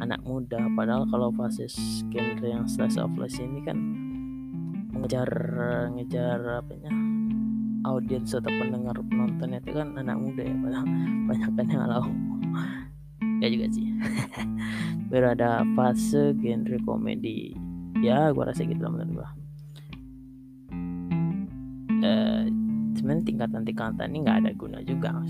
anak 0.00 0.24
muda. 0.24 0.64
Padahal 0.72 1.04
kalau 1.12 1.28
fase 1.36 1.68
genre 2.08 2.48
yang 2.48 2.64
slice 2.64 2.96
of 2.96 3.12
life 3.20 3.36
ini 3.36 3.60
kan 3.60 3.76
mengejar 5.04 5.28
ngejar 5.92 6.64
apanya 6.64 6.88
audiens 7.84 8.32
atau 8.32 8.48
pendengar 8.48 8.96
penonton 9.04 9.52
itu 9.52 9.76
kan 9.76 9.92
anak 10.00 10.16
muda 10.16 10.40
ya 10.48 10.56
padahal 10.64 10.86
banyak 11.28 11.50
kan 11.52 11.66
yang 11.68 11.82
alau 11.84 12.04
ya 13.44 13.48
juga 13.52 13.66
sih. 13.68 13.92
Baru 15.12 15.36
ada 15.36 15.60
fase 15.76 16.32
genre 16.40 16.80
komedi. 16.88 17.52
Ya 18.00 18.32
gua 18.32 18.48
rasa 18.48 18.64
gitu 18.64 18.80
lah 18.80 18.96
menurut 18.96 19.12
gua. 19.20 19.28
Eh, 22.00 22.42
sebenarnya 22.96 23.24
tingkatan 23.28 23.60
tingkatan 23.68 24.08
ini 24.08 24.18
nggak 24.24 24.38
ada 24.40 24.50
guna 24.56 24.80
juga 24.80 25.20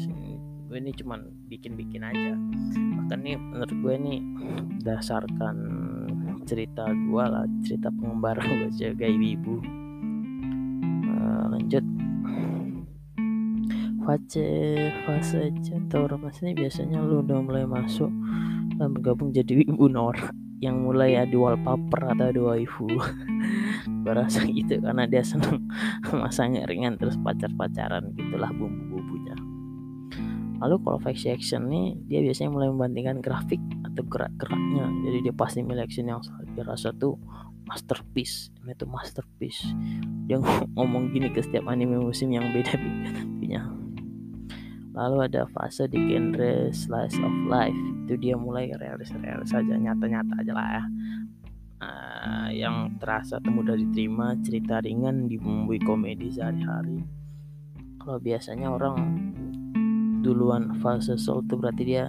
gue 0.75 0.83
ini 0.83 0.91
cuman 0.91 1.22
bikin-bikin 1.47 2.03
aja. 2.03 2.35
Bahkan 2.75 3.18
nih 3.22 3.39
menurut 3.39 3.75
gue 3.79 3.95
ini 3.95 4.14
dasarkan 4.83 5.84
cerita 6.45 6.85
gue 6.87 7.25
lah 7.25 7.49
cerita 7.65 7.89
pengembara 7.89 8.41
gue 8.45 8.69
sebagai 8.77 9.11
ibu 9.11 9.59
uh, 11.09 11.45
lanjut. 11.51 11.85
Fase 14.05 14.49
fase 15.09 15.49
jatuh 15.65 16.05
romance 16.05 16.45
ini 16.45 16.53
biasanya 16.53 17.01
lu 17.01 17.25
udah 17.25 17.41
mulai 17.41 17.65
masuk 17.65 18.13
dan 18.77 18.93
bergabung 18.93 19.33
jadi 19.33 19.65
ibu 19.73 19.89
Nora 19.89 20.29
yang 20.63 20.81
mulai 20.81 21.21
ada 21.21 21.35
wallpaper 21.37 22.17
atau 22.17 22.27
ada 22.33 22.41
waifu. 22.41 22.89
Berasa 24.05 24.45
gitu 24.49 24.81
karena 24.81 25.05
dia 25.09 25.25
seneng 25.25 25.69
masangnya 26.23 26.69
ringan 26.69 26.97
terus 27.01 27.17
pacar-pacaran 27.21 28.13
gitulah 28.17 28.53
bumbu-bumbunya. 28.53 29.37
Lalu 30.61 30.77
kalau 30.81 30.99
face 31.01 31.29
action 31.29 31.69
nih 31.69 31.97
dia 32.09 32.21
biasanya 32.25 32.53
mulai 32.53 32.69
membandingkan 32.73 33.21
grafik 33.21 33.61
atau 33.95 34.05
gerak-geraknya. 34.11 34.91
Jadi 35.07 35.19
dia 35.31 35.35
pasti 35.35 35.63
milih 35.63 35.87
action 35.87 36.11
yang 36.11 36.21
dia 36.59 36.67
rasa 36.67 36.91
tuh 36.91 37.15
masterpiece. 37.71 38.51
Ini 38.61 38.75
tuh 38.75 38.91
masterpiece. 38.91 39.63
Dia 40.27 40.43
ngomong 40.77 41.15
gini 41.15 41.31
ke 41.31 41.41
setiap 41.41 41.71
anime 41.71 42.03
musim 42.03 42.35
yang 42.35 42.51
beda-beda 42.51 43.15
tentunya 43.15 43.63
lalu 44.95 45.27
ada 45.27 45.43
fase 45.51 45.91
di 45.91 45.99
genre 45.99 46.71
slice 46.71 47.19
of 47.19 47.35
life. 47.51 47.77
Itu 48.07 48.15
dia 48.17 48.39
mulai 48.39 48.71
realis-realis 48.71 49.51
saja 49.51 49.75
nyata-nyata 49.75 50.33
aja 50.41 50.53
lah 50.55 50.69
ya. 50.71 50.85
Uh, 51.85 52.49
yang 52.55 52.97
terasa 52.97 53.43
mudah 53.45 53.77
diterima 53.77 54.39
cerita 54.41 54.81
ringan 54.81 55.27
dibumbui 55.27 55.83
komedi 55.83 56.31
sehari-hari. 56.31 57.03
Kalau 57.99 58.23
biasanya 58.23 58.71
orang 58.71 58.97
duluan 60.25 60.73
fase 60.81 61.19
soul 61.21 61.45
tuh 61.45 61.61
berarti 61.61 61.83
dia 61.85 62.09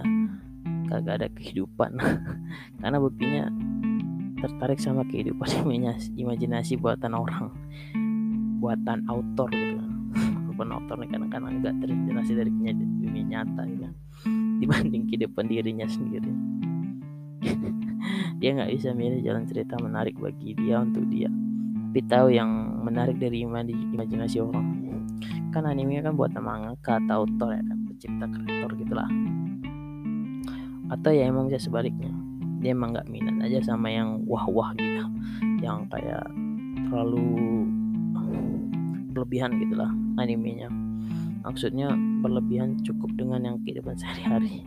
kagak 0.86 1.22
ada 1.22 1.28
kehidupan. 1.34 1.98
Karena 2.80 2.98
buktinya 3.02 3.50
tertarik 4.40 4.78
sama 4.78 5.02
kehidupan 5.06 5.66
imajinasi, 6.22 6.78
buatan 6.78 7.12
orang. 7.12 7.52
Buatan 8.62 9.04
autor 9.10 9.50
gitu. 9.52 9.82
Kan 10.56 10.72
autor 10.72 10.96
nih 10.96 11.12
kadang-kadang 11.12 11.60
nggak 11.60 11.76
terinspirasi 11.84 12.32
dari 12.32 12.48
dunia 12.48 13.24
nyata 13.28 13.68
gitu. 13.68 13.92
Dibanding 14.56 15.04
kehidupan 15.12 15.52
dirinya 15.52 15.84
sendiri. 15.84 16.32
Dia 18.40 18.56
nggak 18.56 18.72
bisa 18.72 18.96
milih 18.96 19.20
jalan 19.20 19.44
cerita 19.44 19.76
menarik 19.76 20.16
bagi 20.16 20.56
dia 20.56 20.80
untuk 20.80 21.04
dia. 21.12 21.28
Tapi 21.28 22.00
tahu 22.08 22.32
yang 22.32 22.48
menarik 22.80 23.20
dari 23.20 23.44
imajinasi 23.44 24.40
orang. 24.40 24.66
Kan 25.52 25.68
anime 25.68 26.00
kan 26.00 26.16
buatan 26.16 26.40
mangaka 26.40 27.04
atau 27.04 27.28
autor 27.28 27.52
ya 27.52 27.60
kan? 27.60 27.78
Pencipta 27.92 28.24
kreator 28.24 28.70
gitulah 28.80 29.08
atau 30.92 31.10
ya 31.10 31.28
emang 31.28 31.50
bisa 31.50 31.68
sebaliknya. 31.68 32.12
Dia 32.62 32.72
emang 32.72 32.96
nggak 32.96 33.08
minat 33.10 33.36
aja 33.44 33.62
sama 33.62 33.92
yang 33.92 34.24
wah-wah 34.24 34.72
gitu. 34.78 35.04
Yang 35.62 35.86
kayak 35.92 36.24
terlalu 36.88 37.66
berlebihan 39.16 39.56
gitulah 39.56 39.88
animenya. 40.20 40.68
Maksudnya 41.46 41.94
berlebihan 42.20 42.76
cukup 42.84 43.16
dengan 43.16 43.40
yang 43.46 43.56
kehidupan 43.64 43.96
sehari-hari. 44.00 44.66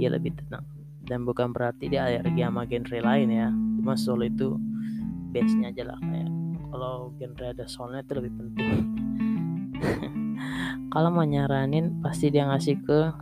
Dia 0.00 0.08
lebih 0.14 0.32
tenang. 0.40 0.64
Dan 1.04 1.26
bukan 1.26 1.50
berarti 1.50 1.90
dia 1.90 2.06
alergi 2.06 2.40
sama 2.40 2.64
genre 2.64 2.98
lain 3.02 3.28
ya. 3.28 3.48
Cuma 3.50 3.98
soul 3.98 4.24
itu 4.24 4.56
base 5.30 5.54
nya 5.58 5.70
aja 5.70 5.94
lah 5.94 5.98
kayak 6.02 6.30
kalau 6.70 7.14
genre 7.18 7.46
ada 7.50 7.66
soulnya 7.66 8.00
itu 8.06 8.12
lebih 8.18 8.32
penting. 8.38 8.70
Kalau 10.90 11.10
mau 11.14 11.22
nyaranin 11.22 12.02
pasti 12.02 12.34
dia 12.34 12.46
ngasih 12.50 12.82
ke 12.82 13.14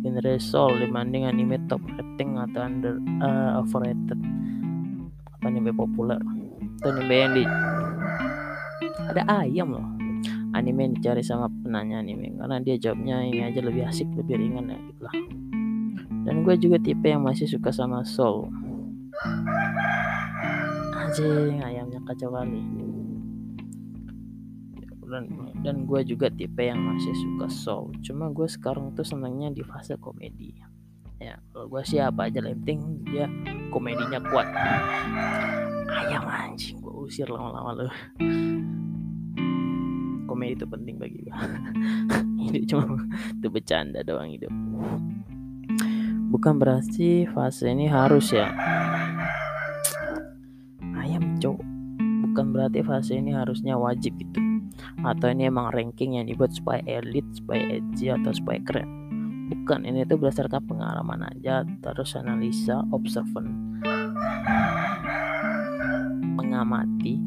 genre 0.00 0.34
soul 0.40 0.80
dibanding 0.80 1.28
anime 1.28 1.60
top 1.68 1.80
rating 1.96 2.40
atau 2.40 2.60
under 2.64 2.94
uh, 3.20 3.60
overrated. 3.60 4.20
Atau 5.36 5.46
anime 5.48 5.72
populer? 5.76 6.20
Atau 6.80 6.88
anime 6.96 7.14
yang 7.14 7.32
di 7.36 7.44
ada 9.10 9.22
ayam 9.42 9.76
loh. 9.76 9.86
Anime 10.56 10.90
yang 10.90 10.94
dicari 10.98 11.22
sama 11.22 11.46
penanya 11.62 12.02
anime. 12.02 12.34
Karena 12.34 12.56
dia 12.64 12.76
jawabnya 12.80 13.22
ini 13.22 13.44
aja 13.44 13.60
lebih 13.62 13.86
asik 13.86 14.08
lebih 14.16 14.40
ringan 14.40 14.72
ya 14.72 14.78
gitu 14.90 15.00
lah. 15.04 15.14
Dan 16.26 16.44
gue 16.44 16.54
juga 16.60 16.76
tipe 16.82 17.08
yang 17.08 17.24
masih 17.24 17.48
suka 17.48 17.72
sama 17.72 18.04
soul. 18.04 18.50
Anjing 20.96 21.58
ayamnya 21.64 21.98
kacau 22.06 22.30
kali 22.34 22.89
dan 25.10 25.26
dan 25.66 25.76
gue 25.84 26.00
juga 26.06 26.30
tipe 26.30 26.62
yang 26.62 26.78
masih 26.78 27.12
suka 27.12 27.50
soul. 27.50 27.90
Cuma 28.06 28.30
gue 28.30 28.46
sekarang 28.46 28.94
tuh 28.94 29.02
senangnya 29.02 29.50
di 29.50 29.66
fase 29.66 29.98
komedi. 29.98 30.54
Ya 31.18 31.36
kalau 31.52 31.66
gue 31.68 31.82
sih 31.84 31.98
apa 32.00 32.30
aja 32.30 32.40
penting 32.40 33.02
dia 33.04 33.26
komedinya 33.74 34.22
kuat. 34.30 34.46
Ayam 35.90 36.24
anjing 36.24 36.78
gue 36.78 36.94
usir 36.94 37.26
lama-lama 37.26 37.84
lo 37.84 37.92
komedi 40.30 40.54
itu 40.54 40.66
penting 40.70 40.94
bagi 40.94 41.26
gue 41.26 41.34
hidup 42.46 42.62
cuma 42.70 43.02
itu 43.34 43.48
bercanda 43.50 44.00
doang 44.06 44.30
hidup. 44.30 44.54
Bukan 46.30 46.62
berarti 46.62 47.26
fase 47.34 47.74
ini 47.74 47.90
harus 47.90 48.30
ya. 48.30 48.54
Ayam 50.94 51.34
cowok. 51.42 51.66
Bukan 52.30 52.46
berarti 52.54 52.80
fase 52.86 53.18
ini 53.18 53.34
harusnya 53.34 53.74
wajib 53.74 54.14
gitu 54.22 54.49
atau 55.02 55.26
ini 55.32 55.48
emang 55.48 55.72
ranking 55.72 56.20
yang 56.20 56.26
dibuat 56.28 56.52
supaya 56.52 56.80
elit 56.86 57.24
supaya 57.32 57.80
edgy 57.80 58.12
atau 58.12 58.30
supaya 58.32 58.58
keren. 58.62 58.88
Bukan 59.50 59.82
ini 59.82 60.06
tuh 60.06 60.20
berdasarkan 60.20 60.62
pengalaman 60.62 61.26
aja 61.26 61.66
terus 61.82 62.14
analisa 62.14 62.86
observan 62.94 63.50
mengamati. 66.38 67.18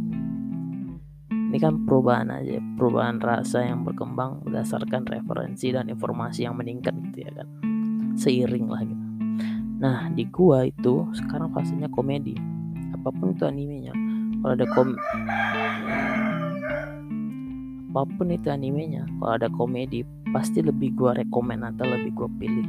Ini 1.53 1.57
kan 1.61 1.85
perubahan 1.85 2.33
aja 2.33 2.57
perubahan 2.79 3.21
rasa 3.21 3.61
yang 3.61 3.85
berkembang 3.85 4.41
berdasarkan 4.41 5.05
referensi 5.05 5.69
dan 5.69 5.85
informasi 5.85 6.49
yang 6.49 6.57
meningkat 6.57 6.97
gitu 7.11 7.29
ya 7.29 7.31
kan. 7.35 7.47
Seiring 8.17 8.67
lah 8.71 8.81
gitu. 8.81 9.05
Nah 9.83 10.07
di 10.15 10.23
gua 10.31 10.63
itu 10.63 11.05
sekarang 11.13 11.51
fasenya 11.51 11.91
komedi. 11.91 12.33
Apa 12.95 13.11
pun 13.11 13.35
itu 13.35 13.43
animenya. 13.45 13.93
Kalau 14.41 14.53
ada 14.55 14.65
kom 14.71 14.95
apa 17.93 18.09
pun 18.17 18.33
itu 18.33 18.49
animenya 18.49 19.05
kalau 19.21 19.37
ada 19.37 19.49
komedi 19.53 20.01
pasti 20.33 20.65
lebih 20.65 20.97
gue 20.97 21.13
rekomen 21.21 21.61
atau 21.61 21.85
lebih 21.85 22.11
gue 22.17 22.29
pilih. 22.41 22.67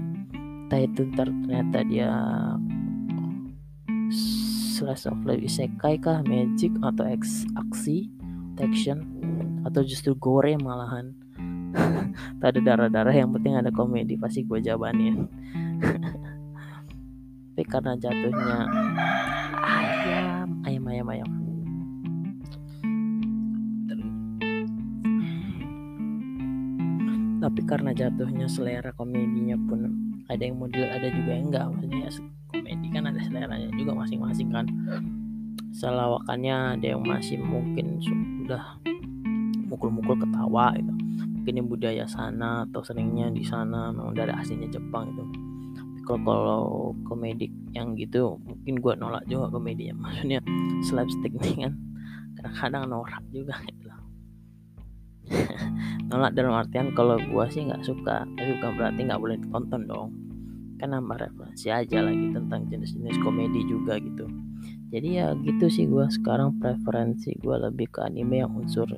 Entah 0.69 0.81
itu 0.85 1.01
ntar 1.17 1.33
ternyata 1.33 1.81
dia 1.89 2.13
slice 4.77 5.09
of 5.09 5.17
life 5.25 5.41
isekai 5.41 5.97
kah 5.97 6.21
magic 6.29 6.77
atau 6.85 7.09
X, 7.09 7.49
aksi 7.57 8.13
action 8.61 9.01
atau 9.65 9.81
justru 9.81 10.13
gore 10.13 10.61
malahan. 10.61 11.17
Tak 12.39 12.55
ada 12.55 12.61
darah-darah 12.61 13.17
yang 13.17 13.33
penting 13.35 13.59
ada 13.59 13.73
komedi 13.75 14.15
pasti 14.15 14.47
gue 14.47 14.63
jawabannya 14.63 15.27
tapi 17.55 17.71
karena 17.71 17.95
jatuhnya 17.95 18.67
ayam 19.63 20.59
ayam 20.67 20.85
ayam 20.91 21.07
ayam 21.07 21.31
tapi 27.45 27.61
karena 27.69 27.93
jatuhnya 27.93 28.49
selera 28.49 28.89
komedinya 28.97 29.53
pun 29.69 29.85
ada 30.33 30.41
yang 30.41 30.57
model 30.57 30.89
ada 30.89 31.13
juga 31.13 31.31
yang 31.37 31.53
enggak. 31.53 31.69
Maksudnya 31.77 32.09
komedi 32.49 32.87
kan 32.89 33.05
ada 33.05 33.21
seleranya 33.21 33.69
juga 33.77 33.93
masing-masing 33.93 34.49
kan. 34.49 34.65
Selawakannya 35.77 36.81
ada 36.81 36.87
yang 36.97 37.05
masih 37.05 37.37
mungkin 37.37 38.01
sudah 38.01 38.81
mukul-mukul 39.69 40.17
ketawa 40.17 40.73
gitu. 40.81 40.93
Mungkin 41.37 41.53
yang 41.61 41.69
budaya 41.69 42.09
sana 42.09 42.65
atau 42.65 42.81
seringnya 42.81 43.29
di 43.29 43.45
sana 43.45 43.93
memang 43.93 44.17
dari 44.17 44.33
aslinya 44.33 44.73
Jepang 44.73 45.13
itu 45.13 45.25
kalau 46.05 46.21
kalau 46.25 46.65
komedi 47.09 47.49
yang 47.73 47.97
gitu 47.97 48.41
mungkin 48.41 48.81
gue 48.81 48.93
nolak 48.97 49.29
juga 49.29 49.53
komedinya. 49.53 50.01
Maksudnya 50.09 50.41
slapstick 50.81 51.37
nih 51.45 51.69
kan. 51.69 51.77
Kadang-kadang 52.41 52.89
norak 52.89 53.21
juga 53.29 53.61
gitu 53.69 53.93
nolak 56.13 56.37
dalam 56.37 56.55
artian 56.55 56.93
kalau 56.93 57.17
gua 57.33 57.49
sih 57.49 57.65
nggak 57.65 57.83
suka 57.83 58.29
tapi 58.37 58.51
bukan 58.61 58.73
berarti 58.77 59.01
nggak 59.09 59.21
boleh 59.21 59.37
ditonton 59.41 59.83
dong. 59.89 60.09
Kan 60.77 60.91
nambah 60.91 61.17
referensi 61.17 61.71
aja 61.71 62.03
lagi 62.03 62.35
tentang 62.35 62.67
jenis-jenis 62.69 63.17
komedi 63.23 63.65
juga 63.65 63.97
gitu. 64.03 64.27
Jadi 64.93 65.09
ya 65.17 65.33
gitu 65.39 65.67
sih 65.71 65.89
gua. 65.89 66.11
Sekarang 66.13 66.61
preferensi 66.61 67.33
gua 67.41 67.71
lebih 67.71 67.89
ke 67.89 68.05
anime 68.05 68.45
yang 68.45 68.53
unsur 68.53 68.91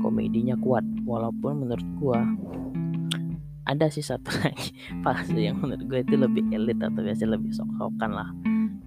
komedinya 0.00 0.56
kuat. 0.56 0.86
Walaupun 1.04 1.66
menurut 1.66 1.88
gua 2.00 2.24
ada 3.70 3.86
sih 3.86 4.02
satu 4.02 4.34
lagi 4.42 4.74
fase 5.06 5.38
yang 5.38 5.62
menurut 5.62 5.86
gue 5.86 6.00
itu 6.02 6.18
lebih 6.18 6.42
elit 6.50 6.82
atau 6.82 7.06
biasa 7.06 7.22
lebih 7.30 7.54
sok-sokan 7.54 8.10
lah. 8.10 8.30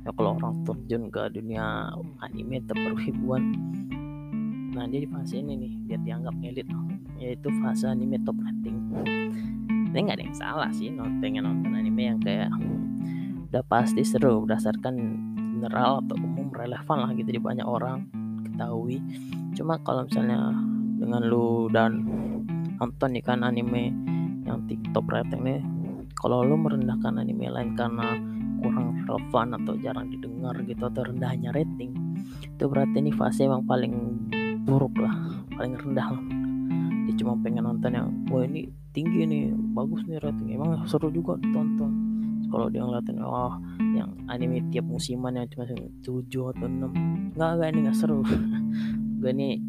Ya 0.03 0.11
kalau 0.19 0.35
orang 0.35 0.67
terjun 0.67 1.07
ke 1.07 1.31
dunia 1.31 1.95
anime 2.19 2.59
atau 2.67 2.75
nah 4.73 4.89
dia 4.89 5.05
di 5.05 5.09
fase 5.09 5.37
ini 5.37 5.53
nih 5.53 5.73
dia 5.85 5.97
dianggap 6.01 6.33
elit 6.41 6.67
yaitu 7.21 7.47
fase 7.61 7.85
anime 7.85 8.17
top 8.25 8.35
rating. 8.41 8.77
Ini 9.93 9.97
nggak 9.97 10.17
ada 10.17 10.25
yang 10.25 10.37
salah 10.37 10.69
sih 10.73 10.89
pengen 11.21 11.45
nonton 11.45 11.77
anime 11.77 12.03
yang 12.03 12.19
kayak 12.19 12.49
udah 13.53 13.63
pasti 13.69 14.01
seru 14.01 14.43
berdasarkan 14.43 14.97
general 15.53 16.01
atau 16.03 16.17
umum 16.17 16.49
relevan 16.49 16.97
lah 17.05 17.11
gitu 17.13 17.29
di 17.29 17.41
banyak 17.41 17.63
orang 17.63 18.09
ketahui. 18.49 18.97
Cuma 19.53 19.77
kalau 19.85 20.09
misalnya 20.09 20.57
dengan 20.97 21.21
lu 21.21 21.69
dan 21.69 22.01
nonton 22.81 23.13
nih 23.13 23.23
kan 23.23 23.45
anime 23.45 23.93
yang 24.43 24.65
top 24.91 25.05
rating 25.07 25.45
nih 25.45 25.61
kalau 26.17 26.43
lu 26.43 26.57
merendahkan 26.59 27.21
anime 27.21 27.47
lain 27.47 27.77
karena 27.77 28.17
kurang 28.63 28.95
relevan 29.03 29.47
atau 29.59 29.73
jarang 29.79 30.07
didengar 30.07 30.55
gitu 30.63 30.87
atau 30.87 31.03
rendahnya 31.03 31.51
rating 31.51 31.91
itu 32.43 32.63
berarti 32.69 33.03
ini 33.03 33.11
fase 33.11 33.43
yang 33.43 33.67
paling 33.67 34.17
buruk 34.63 34.95
lah 34.97 35.13
paling 35.53 35.75
rendah 35.75 36.07
lah. 36.15 36.23
Dia 37.03 37.13
cuma 37.19 37.35
pengen 37.43 37.67
nonton 37.67 37.91
yang 37.91 38.07
wah 38.31 38.47
ini 38.47 38.71
tinggi 38.95 39.27
nih 39.27 39.43
bagus 39.75 40.07
nih 40.07 40.23
rating. 40.23 40.55
Emang 40.55 40.87
seru 40.87 41.11
juga 41.11 41.35
ditonton. 41.35 41.91
Kalau 42.47 42.69
dia 42.69 42.85
ngeliatin 42.85 43.19
oh 43.19 43.59
yang 43.97 44.13
anime 44.29 44.63
tiap 44.71 44.85
musiman 44.87 45.35
yang 45.35 45.47
cuma 45.51 45.67
tujuh 46.05 46.55
atau 46.55 46.67
enam. 46.69 46.91
Nggak 47.35 47.49
nggak 47.59 47.69
ini 47.75 47.79
nggak 47.87 47.97
seru. 47.97 48.23
Gue 49.19 49.31
ini 49.31 49.59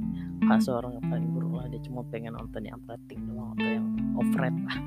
fase 0.46 0.70
orang 0.70 0.98
yang 0.98 1.06
paling 1.10 1.28
buruk 1.34 1.52
lah. 1.58 1.66
Dia 1.70 1.80
cuma 1.82 2.06
pengen 2.06 2.38
nonton 2.38 2.62
yang 2.62 2.78
rating 2.86 3.20
doang 3.26 3.50
atau 3.58 3.70
yang 3.70 3.86
off 4.14 4.30
rate 4.38 4.60
lah. 4.62 4.78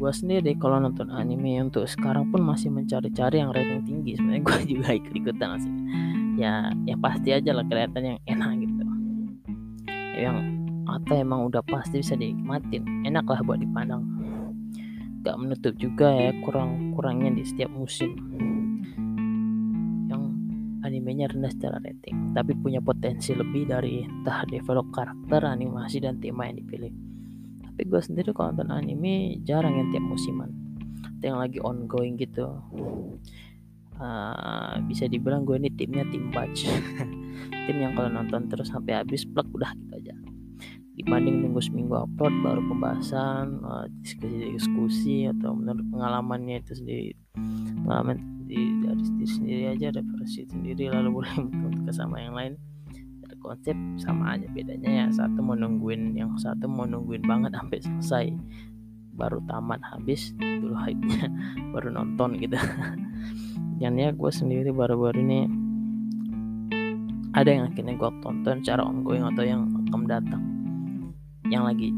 Gue 0.00 0.12
sendiri 0.16 0.56
kalau 0.56 0.80
nonton 0.80 1.12
anime 1.12 1.60
untuk 1.60 1.84
sekarang 1.84 2.32
pun 2.32 2.40
masih 2.40 2.72
mencari-cari 2.72 3.40
yang 3.40 3.52
rating 3.52 3.84
tinggi. 3.84 4.16
Sebenarnya 4.20 4.42
gue 4.44 4.58
juga 4.76 4.88
ikut-ikutan 4.96 5.48
sih 5.60 5.74
ya 6.36 6.70
yang 6.86 7.00
pasti 7.00 7.34
aja 7.34 7.50
lah 7.54 7.64
kelihatan 7.66 8.14
yang 8.14 8.18
enak 8.28 8.50
gitu. 8.66 8.82
Yang 10.14 10.36
atau 10.90 11.14
emang 11.14 11.46
udah 11.46 11.62
pasti 11.64 12.02
bisa 12.02 12.18
dinikmatin. 12.18 13.06
Enak 13.06 13.24
lah 13.26 13.40
buat 13.46 13.62
dipandang. 13.62 14.02
Gak 15.20 15.36
menutup 15.36 15.76
juga 15.76 16.10
ya 16.10 16.32
kurang 16.42 16.92
kurangnya 16.96 17.30
di 17.34 17.42
setiap 17.46 17.70
musim. 17.70 18.16
Yang 20.10 20.22
animenya 20.84 21.30
rendah 21.30 21.52
secara 21.52 21.78
rating 21.80 22.30
tapi 22.30 22.54
punya 22.54 22.78
potensi 22.78 23.34
lebih 23.34 23.66
dari 23.66 24.06
entah 24.06 24.46
develop 24.46 24.88
karakter 24.94 25.42
animasi 25.46 26.02
dan 26.02 26.18
tema 26.22 26.46
yang 26.46 26.62
dipilih. 26.62 26.92
Tapi 27.66 27.82
gue 27.86 28.00
sendiri 28.00 28.30
kalau 28.36 28.54
nonton 28.54 28.70
anime 28.70 29.40
jarang 29.42 29.76
yang 29.78 29.88
tiap 29.90 30.04
musiman. 30.04 30.50
Yang 31.20 31.36
lagi 31.36 31.58
ongoing 31.60 32.16
gitu 32.16 32.48
uh, 34.00 34.80
bisa 34.88 35.06
dibilang 35.06 35.44
gue 35.44 35.60
ini 35.60 35.70
timnya 35.76 36.02
tim 36.08 36.32
batch. 36.32 36.66
Tim 37.68 37.76
yang 37.76 37.92
kalau 37.94 38.10
nonton 38.10 38.50
terus 38.50 38.72
sampai 38.72 39.00
habis 39.00 39.22
plug 39.28 39.46
udah 39.54 39.70
gitu 39.76 39.92
aja. 40.00 40.14
Dibanding 40.96 41.46
nunggu 41.46 41.60
seminggu 41.62 41.96
upload 41.96 42.34
baru 42.44 42.60
pembahasan 42.66 43.62
uh, 43.64 43.86
diskusi-diskusi 44.02 45.30
atau 45.30 45.56
menurut 45.56 45.84
pengalamannya 45.88 46.60
itu 46.60 46.76
sendiri. 46.76 47.12
Pengalaman 47.86 48.44
di, 48.44 48.58
dari 48.82 49.00
diri 49.00 49.28
sendiri 49.30 49.64
aja 49.70 49.86
ada 49.94 50.02
versi 50.02 50.42
sendiri 50.50 50.90
lalu 50.90 51.08
boleh 51.16 51.32
ke 51.86 51.92
sama 51.94 52.20
yang 52.20 52.34
lain. 52.34 52.52
Ada 53.24 53.34
konsep 53.38 53.76
sama 54.02 54.36
aja 54.36 54.50
bedanya 54.50 54.90
ya. 54.90 55.06
Satu 55.14 55.40
mau 55.40 55.56
nungguin 55.56 56.18
yang 56.18 56.34
satu 56.36 56.66
mau 56.66 56.84
nungguin 56.84 57.24
banget 57.24 57.54
sampai 57.54 57.78
selesai. 57.80 58.26
Baru 59.14 59.40
tamat 59.48 59.80
habis 59.84 60.32
dulu 60.36 60.76
hype-nya 60.76 61.28
baru 61.76 61.92
nonton 61.92 62.40
gitu 62.40 62.56
dan 63.80 63.96
ya 63.96 64.12
gue 64.12 64.28
sendiri 64.28 64.76
baru-baru 64.76 65.24
ini 65.24 65.40
ada 67.32 67.48
yang 67.48 67.64
akhirnya 67.72 67.96
gue 67.96 68.10
tonton 68.20 68.60
secara 68.60 68.84
ongoing 68.84 69.24
atau 69.24 69.40
yang 69.40 69.64
akan 69.88 70.04
datang. 70.04 70.42
Yang 71.48 71.62
lagi 71.64 71.88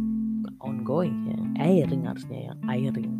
ongoing 0.63 1.17
yang 1.27 1.43
airing 1.59 2.07
harusnya 2.07 2.55
yang 2.55 2.59
airing. 2.71 3.13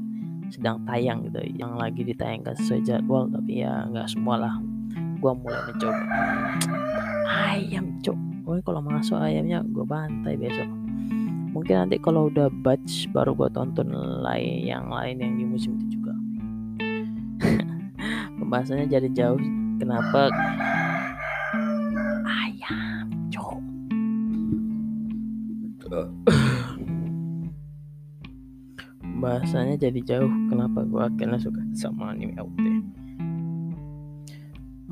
Sedang 0.55 0.85
tayang 0.87 1.27
gitu 1.27 1.43
yang 1.59 1.75
lagi 1.75 2.07
ditayangkan 2.07 2.55
sesuai 2.63 2.87
jadwal 2.87 3.27
tapi 3.35 3.67
ya 3.67 3.83
nggak 3.91 4.07
semua 4.07 4.39
lah. 4.39 4.55
Gue 5.19 5.33
mulai 5.35 5.61
mencoba. 5.67 6.03
Ayam 7.27 7.99
cok 7.99 8.19
Gue 8.43 8.59
kalau 8.63 8.83
masuk 8.83 9.19
ayamnya 9.19 9.67
gue 9.67 9.83
bantai 9.83 10.39
besok. 10.39 10.71
Mungkin 11.51 11.75
nanti 11.75 11.99
kalau 11.99 12.31
udah 12.31 12.47
batch 12.63 13.11
baru 13.11 13.35
gue 13.35 13.49
tonton 13.51 13.91
lain 14.23 14.63
yang 14.63 14.87
lain 14.87 15.19
yang 15.19 15.35
di 15.35 15.45
musim 15.45 15.77
itu 15.77 16.01
juga 16.01 16.17
pembahasannya 18.53 18.85
jadi 18.85 19.09
jauh 19.17 19.41
kenapa? 19.81 20.29
Ayam 22.29 23.09
cok. 23.33 23.57
Bahasanya 29.25 29.81
jadi 29.81 30.01
jauh. 30.05 30.29
Kenapa 30.53 30.85
gue 30.85 31.01
akhirnya 31.01 31.41
suka 31.41 31.65
sama 31.73 32.13
anime 32.13 32.37
AOT 32.37 32.93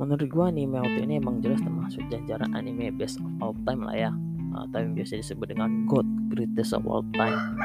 menurut 0.01 0.25
gue 0.33 0.45
anime 0.49 0.81
AOT 0.81 0.97
ini 1.05 1.21
emang 1.21 1.45
jelas 1.45 1.61
termasuk 1.61 2.01
jajaran 2.09 2.57
anime 2.57 2.89
best 2.97 3.21
of 3.21 3.29
all 3.45 3.53
time 3.69 3.85
lah 3.85 4.09
ya. 4.09 4.11
Atau 4.57 4.89
yang 4.89 4.97
biasa 4.97 5.21
disebut 5.21 5.53
dengan 5.53 5.85
God 5.85 6.09
greatest 6.33 6.73
of 6.73 6.89
all 6.89 7.05
time. 7.13 7.61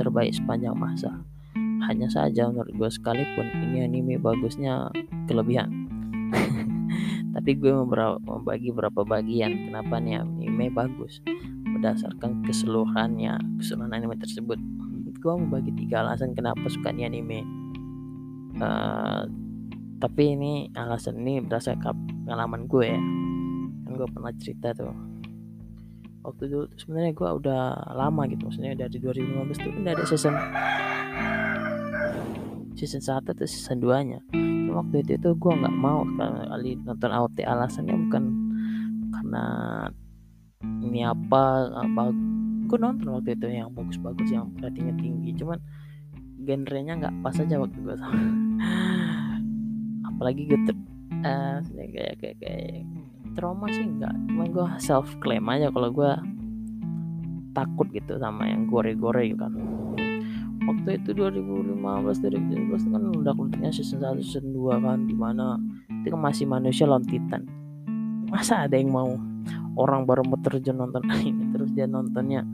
Terbaik 0.00 0.32
sepanjang 0.32 0.72
masa 0.72 1.12
hanya 1.86 2.08
saja 2.10 2.50
menurut 2.50 2.72
gue 2.74 2.90
sekalipun 2.90 3.46
ini 3.62 3.86
anime 3.86 4.18
bagusnya 4.18 4.90
kelebihan. 5.30 5.70
Tapi 7.38 7.50
gue 7.54 7.70
membagi 7.70 8.74
beberapa 8.74 9.06
bagian 9.06 9.70
kenapa 9.70 10.02
nih 10.02 10.24
anime 10.24 10.74
bagus 10.74 11.22
berdasarkan 11.78 12.42
keseluruhannya 12.42 13.38
keseluruhan 13.62 13.94
anime 13.94 14.18
tersebut. 14.18 14.58
Gue 15.18 15.34
membagi 15.34 15.70
tiga 15.74 16.02
alasan 16.02 16.34
kenapa 16.34 16.66
suka 16.66 16.90
nih 16.90 17.06
anime. 17.06 17.46
Uh, 18.58 19.22
tapi 20.02 20.34
ini 20.34 20.70
alasan 20.74 21.22
ini 21.22 21.42
berdasarkan 21.46 21.94
pengalaman 22.26 22.66
gue 22.66 22.86
ya. 22.90 23.00
Kan 23.86 23.92
gue 23.94 24.08
pernah 24.10 24.32
cerita 24.34 24.74
tuh. 24.74 24.94
Waktu 26.26 26.42
itu 26.50 26.58
sebenarnya 26.82 27.12
gue 27.14 27.30
udah 27.40 27.62
lama 27.94 28.26
gitu 28.26 28.50
maksudnya 28.50 28.74
dari 28.74 28.98
2015 29.00 29.64
tuh 29.64 29.70
udah 29.80 29.92
ada 29.94 30.04
season 30.04 30.34
season 32.78 33.02
satu 33.02 33.34
atau 33.34 33.46
season 33.46 33.82
2 33.82 34.08
nya 34.08 34.20
Cuma 34.68 34.84
waktu 34.84 35.00
itu 35.00 35.16
tuh 35.18 35.32
gue 35.34 35.52
nggak 35.52 35.76
mau 35.80 36.04
kali 36.52 36.76
nonton 36.84 37.08
AOT 37.08 37.40
alasannya 37.40 37.96
bukan 38.08 38.24
karena 39.08 39.44
ini 40.84 41.00
apa 41.08 41.72
apa 41.72 42.12
gue 42.68 42.78
nonton 42.78 43.16
waktu 43.16 43.32
itu 43.32 43.48
yang 43.48 43.72
bagus-bagus 43.72 44.28
yang 44.28 44.52
ratingnya 44.60 44.92
tinggi. 45.00 45.32
Cuman 45.40 45.56
genrenya 46.44 47.00
nggak 47.00 47.16
pas 47.24 47.40
aja 47.40 47.56
waktu 47.56 47.80
gue 47.80 47.96
apalagi 50.12 50.52
gitu 50.52 50.72
uh, 51.24 51.64
kayak 51.64 52.20
kayak 52.20 52.36
kayak 52.36 52.84
trauma 53.38 53.70
sih 53.70 53.86
enggak 53.86 54.12
cuma 54.28 54.44
gue 54.50 54.66
self 54.82 55.06
claim 55.22 55.46
aja 55.46 55.70
kalau 55.70 55.94
gue 55.94 56.12
takut 57.54 57.86
gitu 57.94 58.18
sama 58.18 58.50
yang 58.50 58.66
gore-gore 58.66 59.30
gitu 59.30 59.38
kan 59.38 59.54
waktu 60.68 61.00
itu 61.00 61.16
2015 61.16 61.80
2017 61.80 62.92
kan 62.92 63.02
udah 63.16 63.32
kulitnya 63.32 63.72
season 63.72 64.04
1 64.04 64.20
season 64.20 64.52
2 64.52 64.84
kan 64.84 64.98
di 65.08 65.16
mana 65.16 65.56
itu 65.88 66.12
kan 66.12 66.20
masih 66.20 66.44
manusia 66.44 66.84
lawan 66.84 67.04
titan. 67.08 67.48
Masa 68.28 68.68
ada 68.68 68.76
yang 68.76 68.92
mau 68.92 69.16
orang 69.80 70.04
baru 70.04 70.28
mau 70.28 70.36
terjun 70.44 70.76
nonton 70.76 71.00
ini 71.24 71.48
terus 71.56 71.72
dia 71.72 71.88
nontonnya 71.88 72.44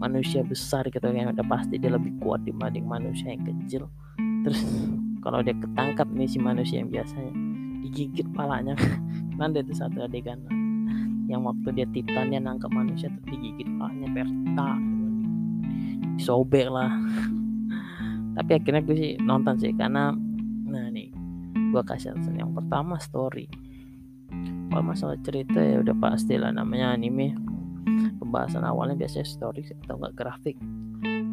manusia 0.00 0.40
besar 0.42 0.88
gitu 0.88 1.04
yang 1.12 1.30
udah 1.30 1.46
pasti 1.46 1.76
dia 1.76 1.92
lebih 1.92 2.16
kuat 2.24 2.40
dibanding 2.48 2.88
manusia 2.88 3.36
yang 3.36 3.44
kecil. 3.44 3.92
Terus 4.48 4.64
kalau 5.20 5.44
dia 5.44 5.54
ketangkap 5.54 6.08
nih 6.08 6.26
si 6.26 6.40
manusia 6.40 6.80
yang 6.80 6.88
biasanya 6.88 7.30
digigit 7.84 8.26
palanya. 8.32 8.74
Kan 9.38 9.52
itu 9.52 9.74
satu 9.74 10.08
adegan 10.08 10.40
yang 11.28 11.44
waktu 11.44 11.68
dia 11.72 11.86
titannya 11.88 12.40
nangkap 12.40 12.72
manusia 12.72 13.08
tuh 13.12 13.24
digigit 13.28 13.68
palanya 13.80 14.08
perta 14.12 14.70
sobek 16.20 16.68
lah 16.68 16.92
tapi 18.32 18.50
akhirnya 18.56 18.82
gue 18.84 18.96
sih 18.96 19.12
nonton 19.20 19.60
sih 19.60 19.72
karena 19.76 20.12
nah 20.68 20.88
nih 20.88 21.12
gue 21.72 21.82
kasih 21.84 22.16
alasan 22.16 22.36
yang 22.36 22.52
pertama 22.52 22.96
story. 23.00 23.48
Kalau 24.72 24.84
masalah 24.84 25.20
cerita 25.20 25.60
ya 25.60 25.84
udah 25.84 25.96
pasti 26.00 26.40
lah 26.40 26.52
namanya 26.52 26.96
anime. 26.96 27.36
Pembahasan 28.20 28.64
awalnya 28.64 28.96
biasanya 28.96 29.28
story 29.28 29.64
atau 29.84 30.00
enggak 30.00 30.16
grafik. 30.16 30.56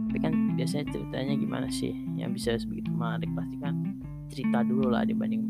Tapi 0.09 0.17
kan 0.19 0.33
biasanya 0.59 0.91
ceritanya 0.91 1.33
gimana 1.39 1.67
sih? 1.71 1.95
Yang 2.19 2.31
bisa 2.35 2.49
sebegitu 2.59 2.91
menarik 2.91 3.31
pasti 3.31 3.55
kan 3.63 3.75
cerita 4.27 4.63
dulu 4.67 4.91
lah 4.91 5.07
dibanding 5.07 5.43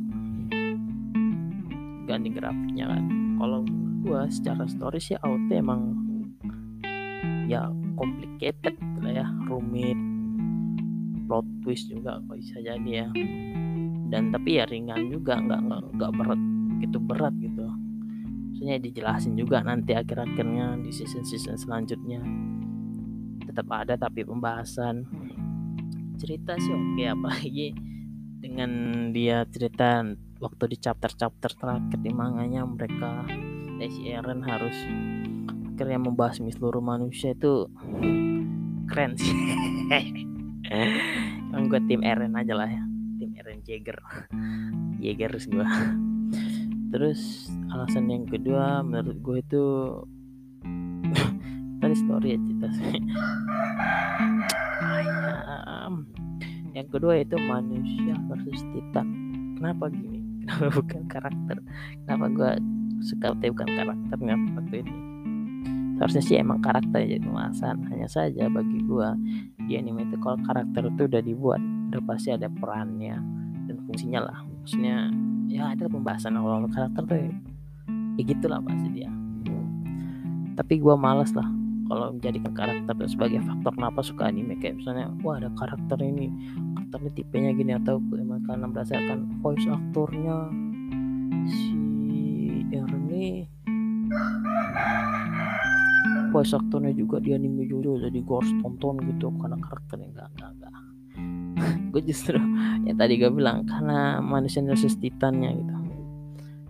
ganti 2.05 2.30
grafiknya 2.30 2.85
kan. 2.93 3.03
Kalau 3.41 3.65
gua 4.05 4.30
secara 4.30 4.69
story 4.69 5.01
sih 5.01 5.17
auto 5.21 5.53
emang 5.53 5.97
ya 7.49 7.73
complicated 7.97 8.77
lah 9.01 9.26
ya 9.26 9.27
rumit 9.49 10.09
plot 11.30 11.45
twist 11.61 11.93
juga 11.93 12.18
bisa 12.34 12.57
jadi 12.57 13.06
ya. 13.06 13.07
Dan 14.10 14.34
tapi 14.34 14.57
ya 14.57 14.65
ringan 14.65 15.14
juga 15.14 15.38
nggak 15.38 15.61
nggak 15.69 15.81
nggak 15.93 16.11
berat 16.18 16.41
gitu 16.81 16.97
berat 16.97 17.35
gitu. 17.38 17.69
Maksudnya 18.49 18.81
dijelasin 18.81 19.38
juga 19.38 19.61
nanti 19.61 19.93
akhir-akhirnya 19.93 20.81
di 20.81 20.89
season-season 20.89 21.56
selanjutnya. 21.61 22.26
Tetap 23.45 23.69
ada 23.69 23.93
tapi 23.93 24.26
pembahasan. 24.26 25.06
Cerita 26.18 26.57
sih 26.57 26.73
oke 26.73 27.06
apalagi 27.06 27.77
dengan 28.41 28.72
dia 29.14 29.45
cerita 29.47 30.03
waktu 30.41 30.64
di 30.73 30.77
chapter-chapter 30.81 31.51
terakhir 31.56 31.99
di 32.01 32.11
manganya 32.11 32.65
mereka 32.65 33.23
si 33.80 34.11
Eren 34.11 34.43
harus 34.43 34.76
akhirnya 35.72 35.99
membahas 36.01 36.41
seluruh 36.41 36.84
manusia 36.84 37.31
itu. 37.31 37.69
Keren 38.89 39.14
sih 39.15 39.31
emang 40.69 41.69
gue 41.69 41.81
tim 41.89 42.01
Eren 42.05 42.37
aja 42.37 42.53
lah 42.53 42.69
ya. 42.69 42.83
Tim 43.19 43.31
Eren 43.35 43.59
Jaeger 43.65 43.97
Jaeger 45.03 45.33
gue 45.35 45.67
terus 46.89 47.51
alasan 47.69 48.09
yang 48.09 48.25
kedua 48.25 48.81
menurut 48.81 49.17
gue 49.21 49.37
itu 49.41 49.65
tadi 51.81 51.95
story 51.95 52.35
ya 52.35 52.39
cerita 52.41 52.67
ayam. 54.79 56.05
Yang 56.77 56.87
kedua 56.95 57.13
itu 57.19 57.35
manusia 57.49 58.13
versus 58.29 58.61
titan. 58.71 59.07
Kenapa 59.57 59.89
gini? 59.91 60.21
Kenapa 60.45 60.67
bukan 60.81 61.03
karakter? 61.09 61.57
Kenapa 62.05 62.25
gue 62.29 62.51
suka 62.99 63.31
tapi 63.31 63.47
bukan 63.51 63.69
karakternya 63.79 64.35
waktu 64.59 64.75
ini 64.83 65.09
seharusnya 65.99 66.23
sih 66.23 66.35
emang 66.39 66.63
karakter 66.63 67.03
jadi 67.03 67.19
pembahasan 67.19 67.84
hanya 67.91 68.07
saja 68.07 68.47
bagi 68.47 68.80
gue 68.88 69.09
di 69.67 69.76
anime 69.76 70.07
itu 70.07 70.15
kalau 70.23 70.39
karakter 70.47 70.88
itu 70.88 71.11
udah 71.11 71.21
dibuat 71.21 71.61
udah 71.91 72.01
pasti 72.07 72.31
ada 72.31 72.47
perannya 72.47 73.17
dan 73.69 73.77
fungsinya 73.85 74.19
lah. 74.26 74.38
Maksudnya 74.45 75.13
ya 75.49 75.73
ada 75.73 75.85
pembahasan 75.89 76.38
awal 76.38 76.69
karakter 76.69 77.01
tuh 77.05 77.17
ya. 77.17 77.34
Gitulah 78.21 78.61
pasti 78.61 78.88
dia. 78.93 79.09
Tapi 80.53 80.76
gue 80.77 80.95
males 80.97 81.31
lah 81.34 81.47
kalau 81.89 82.13
menjadikan 82.13 82.53
karakter 82.53 82.93
itu 83.01 83.17
sebagai 83.17 83.39
faktor 83.41 83.73
kenapa 83.73 83.99
suka 84.05 84.30
anime. 84.30 84.57
Kayak 84.61 84.85
misalnya 84.85 85.09
wah 85.26 85.41
ada 85.41 85.49
karakter 85.57 85.97
ini 86.05 86.30
karakternya 86.77 87.11
tipenya 87.17 87.51
gini 87.57 87.71
atau 87.77 87.97
emang 88.13 88.45
karena 88.45 88.65
berdasarkan 88.69 89.19
voice 89.41 89.65
aktornya 89.65 90.38
si 91.49 91.81
Ernie 92.69 93.49
voice 96.30 96.53
aktornya 96.53 96.93
juga 96.93 97.18
di 97.19 97.34
anime 97.34 97.65
juga 97.65 98.07
jadi 98.10 98.18
gue 98.22 98.35
harus 98.35 98.53
tonton 98.61 98.95
gitu 99.03 99.34
karena 99.38 99.57
karakternya 99.60 100.07
enggak 100.14 100.27
enggak 100.38 100.51
enggak 100.56 100.73
gue 101.91 102.01
justru 102.06 102.39
yang 102.85 102.97
tadi 102.97 103.19
gue 103.19 103.31
bilang 103.31 103.68
karena 103.68 104.23
manusia 104.23 104.64
versus 104.64 104.95
titannya 104.97 105.51
gitu. 105.60 105.73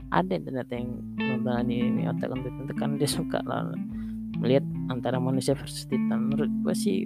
Ada 0.10 0.42
ternyata 0.42 0.74
yang 0.74 0.90
nonton 1.22 1.54
anime 1.54 2.10
otak 2.10 2.34
titan 2.34 2.66
kan 2.74 2.90
dia 2.98 3.10
suka 3.10 3.40
lah 3.46 3.70
melihat 4.42 4.66
antara 4.90 5.22
manusia 5.22 5.54
versus 5.54 5.86
titan. 5.86 6.34
Menurut 6.34 6.50
gue 6.66 6.76
sih 6.76 7.06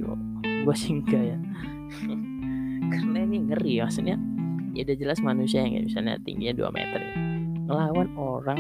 gue 0.64 0.76
sih 0.76 1.04
enggak 1.04 1.36
ya. 1.36 1.38
Karena 2.94 3.18
ini 3.26 3.38
ngeri 3.52 3.82
ya 3.82 3.90
maksudnya 3.90 4.16
ya 4.74 4.82
udah 4.88 4.98
jelas 4.98 5.20
manusia 5.22 5.62
yang 5.62 5.86
misalnya 5.86 6.18
tingginya 6.24 6.70
2 6.70 6.78
meter. 6.78 7.02
Ya. 7.02 7.16
ngelawan 7.64 8.12
orang 8.20 8.60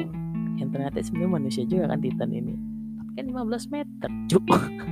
yang 0.56 0.72
ternyata 0.72 1.04
sebenarnya 1.04 1.36
manusia 1.36 1.64
juga 1.68 1.92
kan 1.92 2.00
titan 2.00 2.32
ini 2.32 2.56
kan 3.14 3.26
15 3.30 3.74
meter 3.74 4.10
cuk. 4.30 4.46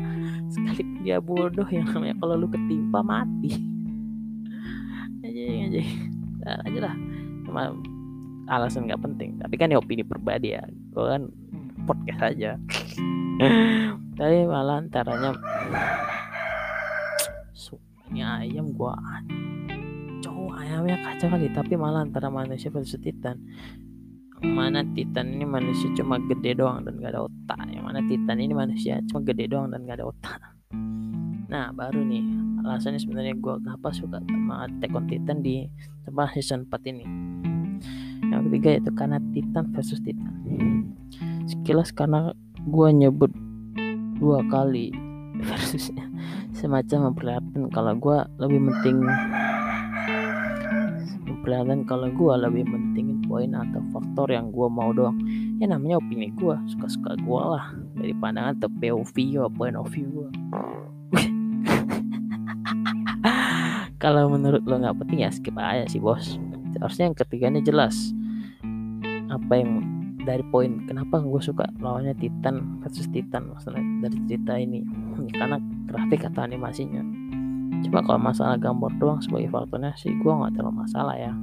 Sekali 0.54 0.84
dia 1.02 1.18
bodoh 1.18 1.66
yang 1.72 1.88
namanya 1.90 2.16
kalau 2.20 2.36
lu 2.38 2.48
ketimpa 2.50 3.00
mati. 3.02 3.52
Aja 5.22 5.82
nah, 6.44 6.58
aja 6.68 6.80
lah. 6.92 6.96
Cuma 7.48 7.62
alasan 8.52 8.90
nggak 8.90 9.00
penting 9.00 9.40
tapi 9.40 9.56
kan 9.56 9.72
ya 9.72 9.80
opini 9.80 10.04
pribadi 10.04 10.54
ya. 10.54 10.64
Gue 10.92 11.06
kan 11.08 11.24
podcast 11.88 12.36
aja. 12.36 12.52
Tapi 14.22 14.46
malah 14.46 14.86
antaranya 14.86 15.34
ini 18.12 18.28
ayam 18.28 18.76
gua 18.76 19.00
cowok 20.22 20.54
ayamnya 20.60 21.00
kacau 21.00 21.32
kali 21.32 21.48
tapi 21.56 21.74
malah 21.80 22.04
antara 22.04 22.28
manusia 22.28 22.68
versus 22.68 23.00
titan 23.00 23.40
mana 24.42 24.82
titan 24.98 25.38
ini 25.38 25.46
manusia 25.46 25.90
cuma 25.94 26.18
gede 26.18 26.58
doang 26.58 26.82
dan 26.82 26.98
gak 26.98 27.14
ada 27.14 27.30
otak 27.30 27.62
yang 27.70 27.86
mana 27.86 28.02
titan 28.10 28.38
ini 28.42 28.54
manusia 28.58 28.98
cuma 29.06 29.22
gede 29.22 29.46
doang 29.46 29.70
dan 29.70 29.86
gak 29.86 30.02
ada 30.02 30.06
otak. 30.10 30.42
Nah 31.52 31.70
baru 31.76 32.02
nih. 32.02 32.24
Alasannya 32.62 33.02
sebenarnya 33.02 33.34
gue 33.42 33.54
kenapa 33.58 33.90
suka 33.90 34.22
sama 34.22 34.70
Attack 34.70 34.94
on 34.94 35.10
Titan 35.10 35.42
di 35.42 35.66
tempat 36.06 36.38
season 36.38 36.70
4 36.70 36.92
ini? 36.94 37.06
Yang 38.30 38.42
ketiga 38.48 38.70
yaitu 38.78 38.92
karena 38.94 39.18
Titan 39.34 39.66
versus 39.74 40.00
Titan. 40.06 40.34
Sekilas 41.50 41.90
karena 41.90 42.32
gue 42.62 42.90
nyebut 42.94 43.34
dua 44.22 44.46
kali 44.46 44.94
versusnya. 45.50 46.06
Semacam 46.54 47.12
memperlihatkan 47.12 47.74
kalau 47.74 47.98
gue 47.98 48.18
lebih 48.38 48.60
penting 48.70 49.10
memperlihatkan 51.42 51.90
kalau 51.90 52.06
gue 52.14 52.34
lebih 52.38 52.70
pentingin 52.70 53.26
poin 53.26 53.50
atau 53.58 53.82
faktor 53.90 54.30
yang 54.30 54.54
gue 54.54 54.70
mau 54.70 54.94
doang. 54.94 55.18
Ya 55.58 55.66
namanya 55.66 55.98
opini 55.98 56.30
gue 56.38 56.54
suka-suka 56.70 57.18
gue 57.18 57.42
lah. 57.42 57.74
Dari 57.98 58.14
pandangan 58.14 58.62
atau 58.62 58.70
POV 58.70 59.42
gue 59.42 59.50
point 59.58 59.74
of 59.74 59.90
view 59.90 60.06
gue 60.06 60.30
kalau 64.02 64.34
menurut 64.34 64.66
lo 64.66 64.82
nggak 64.82 64.98
penting 65.02 65.26
ya 65.26 65.34
skip 65.34 65.58
aja 65.58 65.90
sih 65.90 65.98
bos. 65.98 66.38
Harusnya 66.78 67.10
yang 67.10 67.18
ketiganya 67.18 67.62
jelas. 67.66 68.14
Apa 69.34 69.58
yang 69.58 69.82
dari 70.22 70.46
poin 70.54 70.86
kenapa 70.86 71.26
gue 71.26 71.42
suka 71.42 71.66
lawannya 71.82 72.14
Titan 72.22 72.86
versus 72.86 73.10
Titan 73.10 73.50
maksudnya 73.50 73.82
dari 74.06 74.18
cerita 74.30 74.62
ini? 74.62 74.86
Karena 75.34 75.58
grafik 75.90 76.22
atau 76.22 76.46
animasinya 76.46 77.02
cuma 77.86 78.00
kalau 78.06 78.20
masalah 78.22 78.56
gambar 78.58 78.92
doang 79.02 79.20
sebagai 79.22 79.50
faktornya 79.50 79.94
sih 79.98 80.14
gue 80.14 80.32
nggak 80.32 80.54
terlalu 80.58 80.86
masalah 80.86 81.16
ya. 81.18 81.34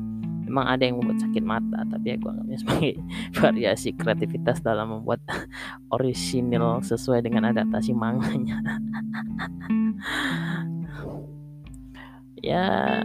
Memang 0.48 0.65
ada 0.65 0.81
yang 0.81 0.97
membuat 0.97 1.20
sakit 1.20 1.44
mata 1.44 1.85
tapi 1.85 2.06
ya 2.09 2.16
gue 2.16 2.31
anggapnya 2.32 2.59
sebagai 2.59 2.93
variasi 3.40 3.89
kreativitas 3.93 4.65
dalam 4.65 4.98
membuat 4.98 5.20
orisinil 5.94 6.81
sesuai 6.82 7.20
dengan 7.24 7.51
adaptasi 7.52 7.93
manganya. 7.93 8.59
Ya 12.39 13.02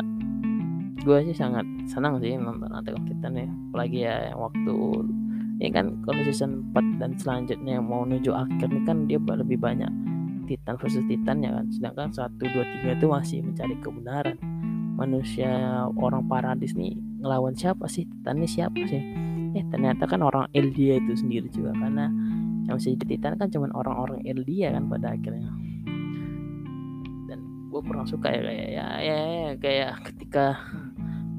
gue 1.02 1.18
sih 1.26 1.34
sangat 1.34 1.66
senang 1.90 2.22
sih 2.22 2.38
nonton 2.38 2.70
Attack 2.70 3.02
on 3.02 3.04
Titan 3.10 3.34
ya. 3.34 3.50
Apalagi 3.50 3.98
ya 4.06 4.16
yang 4.30 4.40
waktu 4.46 4.76
ini 5.58 5.70
kan 5.74 5.86
kalau 6.06 6.22
season 6.22 6.70
4 6.70 7.02
dan 7.02 7.12
selanjutnya 7.18 7.82
yang 7.82 7.86
mau 7.90 8.06
menuju 8.06 8.30
akhir 8.30 8.70
ini 8.70 8.82
kan 8.86 9.10
dia 9.10 9.18
lebih 9.18 9.58
banyak 9.58 9.90
Titan 10.46 10.76
versus 10.78 11.04
Titan 11.08 11.44
ya 11.44 11.52
kan. 11.56 11.66
Sedangkan 11.72 12.10
1, 12.12 12.36
2, 12.40 12.86
3 12.86 12.98
itu 13.00 13.06
masih 13.08 13.40
mencari 13.44 13.76
kebenaran. 13.80 14.38
Manusia 14.94 15.50
orang 15.98 16.30
paradis 16.30 16.78
nih 16.78 16.94
ngelawan 17.24 17.58
siapa 17.58 17.90
sih? 17.90 18.06
Titan 18.06 18.40
ini 18.44 18.48
siapa 18.48 18.78
sih? 18.86 19.02
Eh 19.54 19.66
ternyata 19.70 20.06
kan 20.06 20.22
orang 20.22 20.50
Eldia 20.54 21.00
itu 21.02 21.18
sendiri 21.18 21.50
juga. 21.50 21.74
Karena 21.74 22.12
yang 22.70 22.76
bisa 22.78 22.94
jadi 22.94 23.06
Titan 23.18 23.34
kan 23.40 23.48
cuma 23.50 23.68
orang-orang 23.74 24.22
Eldia 24.24 24.72
kan 24.72 24.86
pada 24.88 25.18
akhirnya. 25.18 25.52
Dan 27.28 27.40
gue 27.72 27.82
kurang 27.82 28.06
suka 28.06 28.30
ya 28.30 28.42
kayak 28.44 28.70
ya, 28.70 28.88
ya, 29.02 29.18
ya 29.18 29.52
kayak 29.58 29.92
ketika 30.12 30.60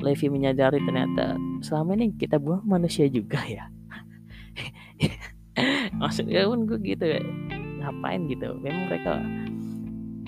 Levi 0.02 0.26
menyadari 0.28 0.82
ternyata 0.82 1.39
selama 1.62 1.97
ini 1.97 2.12
kita 2.18 2.36
buang 2.43 2.66
manusia 2.66 3.06
juga 3.06 3.40
ya. 3.47 3.70
Maksudnya 6.01 6.51
pun 6.51 6.66
gue 6.66 6.78
gitu 6.82 7.06
ya 7.06 7.22
ngapain 7.85 8.27
gitu. 8.27 8.56
Memang 8.59 8.85
mereka 8.89 9.20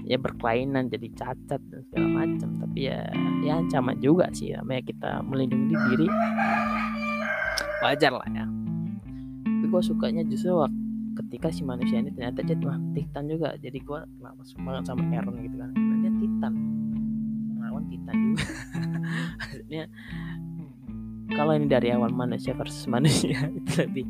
ya 0.06 0.16
berkelainan 0.20 0.86
jadi 0.92 1.08
cacat 1.16 1.60
dan 1.60 1.80
segala 1.88 2.08
macam. 2.24 2.48
Tapi 2.60 2.78
ya 2.86 3.08
ya 3.42 3.52
ancaman 3.58 3.96
juga 3.98 4.30
sih 4.36 4.52
namanya 4.52 4.82
kita 4.84 5.10
melindungi 5.24 5.76
diri. 5.90 6.08
Wajar 7.80 8.12
lah 8.12 8.28
ya. 8.30 8.46
Tapi 9.44 9.66
gue 9.66 9.82
sukanya 9.82 10.22
justru 10.28 10.52
waktu 10.52 10.86
ketika 11.16 11.48
si 11.48 11.64
manusia 11.64 11.96
ini 11.96 12.12
ternyata 12.12 12.44
dia 12.44 12.56
tuh 12.60 12.72
titan 12.92 13.24
juga. 13.26 13.56
Jadi 13.56 13.78
gue 13.80 14.00
kenapa 14.20 14.42
banget 14.60 14.84
sama 14.84 15.02
Aaron 15.16 15.36
gitu 15.40 15.56
kan. 15.56 15.70
Dia 15.74 16.12
titan. 16.20 16.52
Melawan 17.56 17.84
titan 17.88 18.14
juga. 18.30 18.44
Maksudnya 19.40 19.84
kalau 21.34 21.52
ini 21.58 21.66
dari 21.66 21.92
awal 21.92 22.14
manusia 22.14 22.54
versus 22.54 22.86
manusia 22.86 23.36
itu 23.58 23.70
lebih 23.82 24.04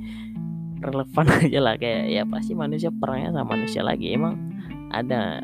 relevan 0.87 1.27
aja 1.43 1.59
lah. 1.59 1.75
Kayak 1.75 2.05
ya 2.09 2.23
pasti 2.23 2.53
manusia 2.55 2.91
perangnya 2.95 3.35
sama 3.35 3.59
manusia 3.59 3.83
lagi. 3.83 4.15
Emang 4.15 4.39
ada 4.95 5.43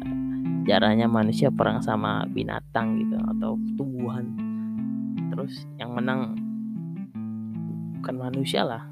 jaranya 0.62 1.10
manusia 1.10 1.50
perang 1.50 1.82
sama 1.82 2.22
binatang 2.30 3.02
gitu 3.02 3.18
atau 3.18 3.58
tumbuhan. 3.74 4.30
Terus 5.34 5.66
yang 5.82 5.98
menang 5.98 6.38
bukan 7.98 8.14
manusia 8.18 8.62
lah. 8.62 8.86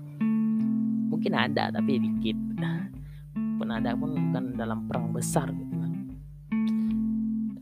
Mungkin 1.11 1.33
ada 1.35 1.71
tapi 1.71 2.03
dikit. 2.03 2.39
Pun 3.61 3.69
ada 3.69 3.93
pun 3.93 4.17
bukan 4.17 4.57
dalam 4.57 4.89
perang 4.89 5.13
besar 5.13 5.53
gitu 5.53 5.75
kan. 5.77 5.93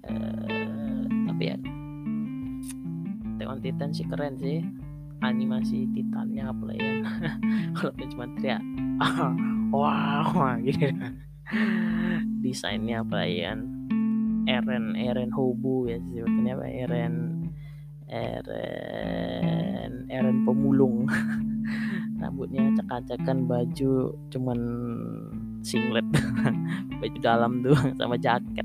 E, 0.06 0.14
tapi 1.26 1.42
ya 1.50 1.58
Teon 3.34 3.58
Titan 3.58 3.90
sih 3.90 4.06
keren 4.06 4.38
sih 4.38 4.62
animasi 5.22 5.88
titannya 5.94 6.44
apa 6.46 6.70
ya. 6.74 6.92
Kalau 7.76 7.92
cuma 8.10 8.26
teriak 8.38 8.62
wow 9.74 10.56
gitu 10.64 10.90
desainnya 12.44 13.04
apa 13.04 13.24
ya 13.24 13.56
Eren 14.48 14.96
Eren 14.96 15.28
Hobu 15.28 15.92
ya 15.92 16.00
sebetulnya 16.08 16.56
apa? 16.56 16.66
Eren 16.72 17.14
Eren 18.08 19.92
Eren 20.08 20.48
pemulung. 20.48 21.04
Rambutnya 22.18 22.72
acak-acakan 22.72 23.44
baju 23.44 24.16
cuman 24.32 24.60
singlet. 25.60 26.08
Baju 26.98 27.18
dalam 27.20 27.60
doang 27.60 27.92
sama 28.00 28.16
jaket. 28.16 28.64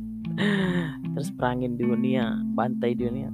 Terus 1.13 1.29
perangin 1.35 1.75
dunia 1.75 2.39
bantai 2.55 2.95
dunia. 2.95 3.27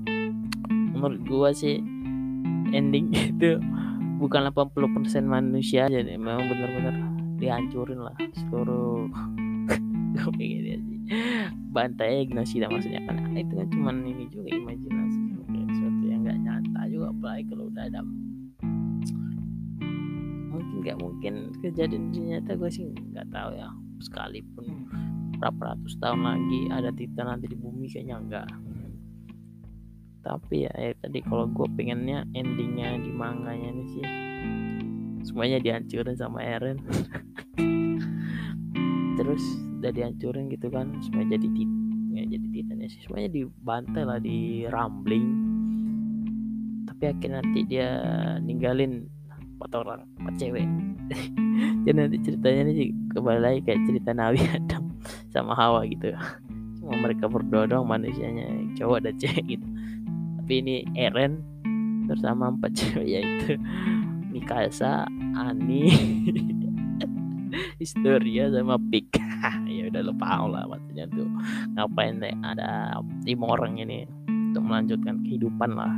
Menurut 0.65 1.21
gua 1.29 1.49
sih 1.53 1.77
ending 2.73 3.13
itu 3.13 3.57
bukan 4.19 4.51
80% 4.51 5.23
manusia 5.23 5.87
jadi 5.87 6.19
memang 6.19 6.47
benar-benar 6.49 6.95
dihancurin 7.39 8.03
lah 8.03 8.15
seluruh 8.35 9.07
dia 10.39 10.77
sih 10.77 10.99
bantai 11.69 12.25
ignosi 12.25 12.61
maksudnya 12.61 13.01
kan. 13.09 13.33
Itu 13.33 13.53
kan 13.57 13.67
cuman 13.73 13.95
ini 14.05 14.25
juga 14.29 14.49
imajinasi 14.53 15.19
sesuatu 15.69 16.03
yang 16.05 16.25
nggak 16.25 16.39
nyata 16.41 16.81
juga 16.89 17.13
apalagi 17.13 17.43
kalau 17.49 17.69
udah 17.69 17.83
ada 17.85 18.01
mungkin 20.49 20.75
nggak 20.81 20.97
mungkin 20.97 21.33
kejadian 21.61 22.03
nyata 22.13 22.57
gue 22.57 22.69
sih 22.69 22.85
nggak 22.89 23.27
tahu 23.29 23.49
ya. 23.57 23.69
Sekalipun 23.99 24.65
berapa 25.39 25.75
ratus 25.75 25.95
tahun 26.03 26.21
lagi 26.23 26.61
ada 26.71 26.89
titan 26.91 27.31
nanti 27.31 27.47
di 27.47 27.55
bumi 27.55 27.87
kayaknya 27.87 28.15
enggak 28.19 28.47
tapi 30.19 30.67
ya, 30.67 30.73
ya 30.75 30.91
tadi 30.99 31.23
kalau 31.23 31.47
gue 31.47 31.67
pengennya 31.73 32.27
endingnya 32.35 32.99
di 32.99 33.11
manganya 33.11 33.69
nih 33.71 33.87
sih. 33.95 34.05
Semuanya 35.23 35.59
dihancurin 35.59 36.15
sama 36.15 36.43
Eren. 36.43 36.79
Terus 39.19 39.43
udah 39.79 39.91
dihancurin 39.95 40.51
gitu 40.51 40.67
kan 40.67 40.91
semua 41.03 41.23
jadi 41.27 41.47
tit 41.55 41.71
ya 42.15 42.23
jadi 42.35 42.47
titannya 42.51 42.87
sih. 42.91 43.01
Semuanya 43.07 43.29
dibantai 43.31 44.03
lah 44.03 44.19
di 44.19 44.67
rambling. 44.67 45.27
Tapi 46.87 47.03
akhirnya 47.15 47.39
nanti 47.39 47.59
dia 47.63 47.89
ninggalin 48.43 49.07
empat 49.59 49.71
orang 49.75 50.07
empat 50.23 50.35
cewek. 50.39 50.67
Jadi 51.83 51.95
nanti 51.95 52.17
ceritanya 52.23 52.61
nih 52.71 52.95
kembali 53.11 53.39
lagi 53.43 53.59
kayak 53.67 53.81
cerita 53.83 54.11
Nabi 54.15 54.39
Adam 54.45 54.95
sama 55.31 55.51
Hawa 55.51 55.83
gitu. 55.83 56.15
Cuma 56.79 56.95
mereka 56.95 57.27
berdua 57.27 57.67
doang 57.67 57.87
manusianya 57.87 58.47
cowok 58.79 59.03
dan 59.03 59.13
cewek 59.19 59.59
gitu 59.59 59.68
tapi 60.49 60.65
ini 60.65 60.81
Eren 60.97 61.45
bersama 62.09 62.49
empat 62.49 62.73
cewek 62.81 63.05
yaitu 63.05 63.53
Mikasa, 64.33 65.05
Ani, 65.37 65.93
Historia 67.77 68.49
sama 68.49 68.81
Pik. 68.89 69.13
ya 69.69 69.93
udah 69.93 70.01
lupa 70.09 70.41
lah 70.49 70.65
maksudnya 70.65 71.05
tuh 71.13 71.29
ngapain 71.77 72.17
deh 72.17 72.33
ada 72.41 72.97
lima 73.29 73.45
orang 73.45 73.77
ini 73.77 74.09
untuk 74.25 74.65
melanjutkan 74.65 75.21
kehidupan 75.21 75.69
lah. 75.77 75.93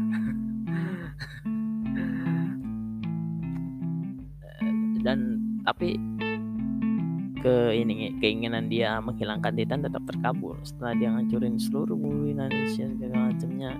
Dan 5.00 5.40
tapi 5.64 5.96
ke 7.42 7.74
ini 7.74 8.16
keinginan 8.22 8.70
dia 8.70 9.02
menghilangkan 9.02 9.58
Titan 9.58 9.82
tetap 9.82 10.06
terkabul. 10.06 10.56
Setelah 10.62 10.94
dia 10.94 11.10
ngancurin 11.10 11.58
seluruh 11.58 11.98
bumi 11.98 12.38
Indonesia 12.38 12.86
segala 12.86 13.34
macamnya 13.34 13.72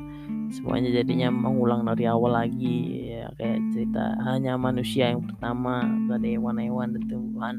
semuanya 0.52 0.90
jadinya 0.92 1.30
mengulang 1.32 1.86
dari 1.86 2.10
awal 2.10 2.34
lagi. 2.36 3.08
Ya 3.14 3.30
kayak 3.38 3.62
cerita 3.72 4.18
hanya 4.26 4.58
manusia 4.58 5.14
yang 5.14 5.24
pertama 5.24 5.86
ada 6.10 6.28
hewan-hewan 6.28 6.98
dan 6.98 7.04
tumbuhan. 7.08 7.56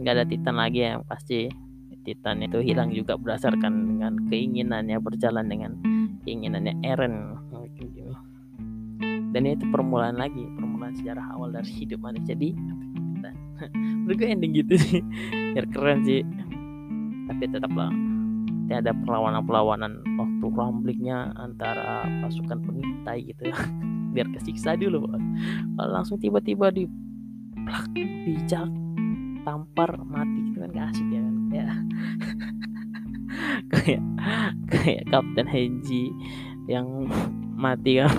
Nggak 0.00 0.14
ada 0.16 0.24
titan 0.24 0.56
lagi 0.56 0.80
ya 0.82 0.98
pasti. 1.04 1.52
Titan 2.06 2.38
itu 2.38 2.62
hilang 2.62 2.94
juga 2.94 3.18
berdasarkan 3.18 3.98
dengan 3.98 4.14
keinginannya 4.30 4.94
berjalan 5.02 5.50
dengan 5.50 5.74
keinginannya 6.22 6.78
Eren. 6.86 7.34
Dan 9.34 9.42
itu 9.52 9.68
permulaan 9.68 10.16
lagi 10.16 10.48
permulaan 10.54 10.96
sejarah 10.96 11.34
awal 11.34 11.50
dari 11.52 11.68
hidup 11.68 12.00
manusia. 12.00 12.38
Di 12.38 12.54
menurut 13.74 14.16
gue 14.16 14.28
ending 14.28 14.52
gitu 14.54 14.74
sih. 14.76 15.00
Biar 15.54 15.66
keren 15.72 16.04
sih. 16.06 16.22
Tapi 17.26 17.44
tetaplah 17.50 17.90
ada 18.66 18.90
perlawanan-perlawanan 18.90 20.02
waktu 20.18 20.46
ramblingnya 20.50 21.30
antara 21.38 22.02
pasukan 22.24 22.58
pengintai 22.66 23.30
gitu 23.30 23.50
ya. 23.50 23.58
Biar 24.16 24.26
kesiksa 24.32 24.74
dulu 24.80 25.12
kalau 25.76 25.90
langsung 25.92 26.16
tiba-tiba 26.16 26.72
di 26.72 26.88
plak 27.66 27.92
bijak 28.24 28.66
ketampar 29.46 29.94
mati 30.02 30.40
itu 30.50 30.58
kan 30.58 30.70
gak 30.74 30.88
asik 30.90 31.06
ya 31.12 31.20
kan? 31.22 31.36
Ya. 31.54 31.68
Kayak 33.66 34.02
kayak 34.70 35.02
Kapten 35.10 35.46
Henji 35.46 36.10
yang 36.66 37.06
mati 37.54 38.02
kan. 38.02 38.10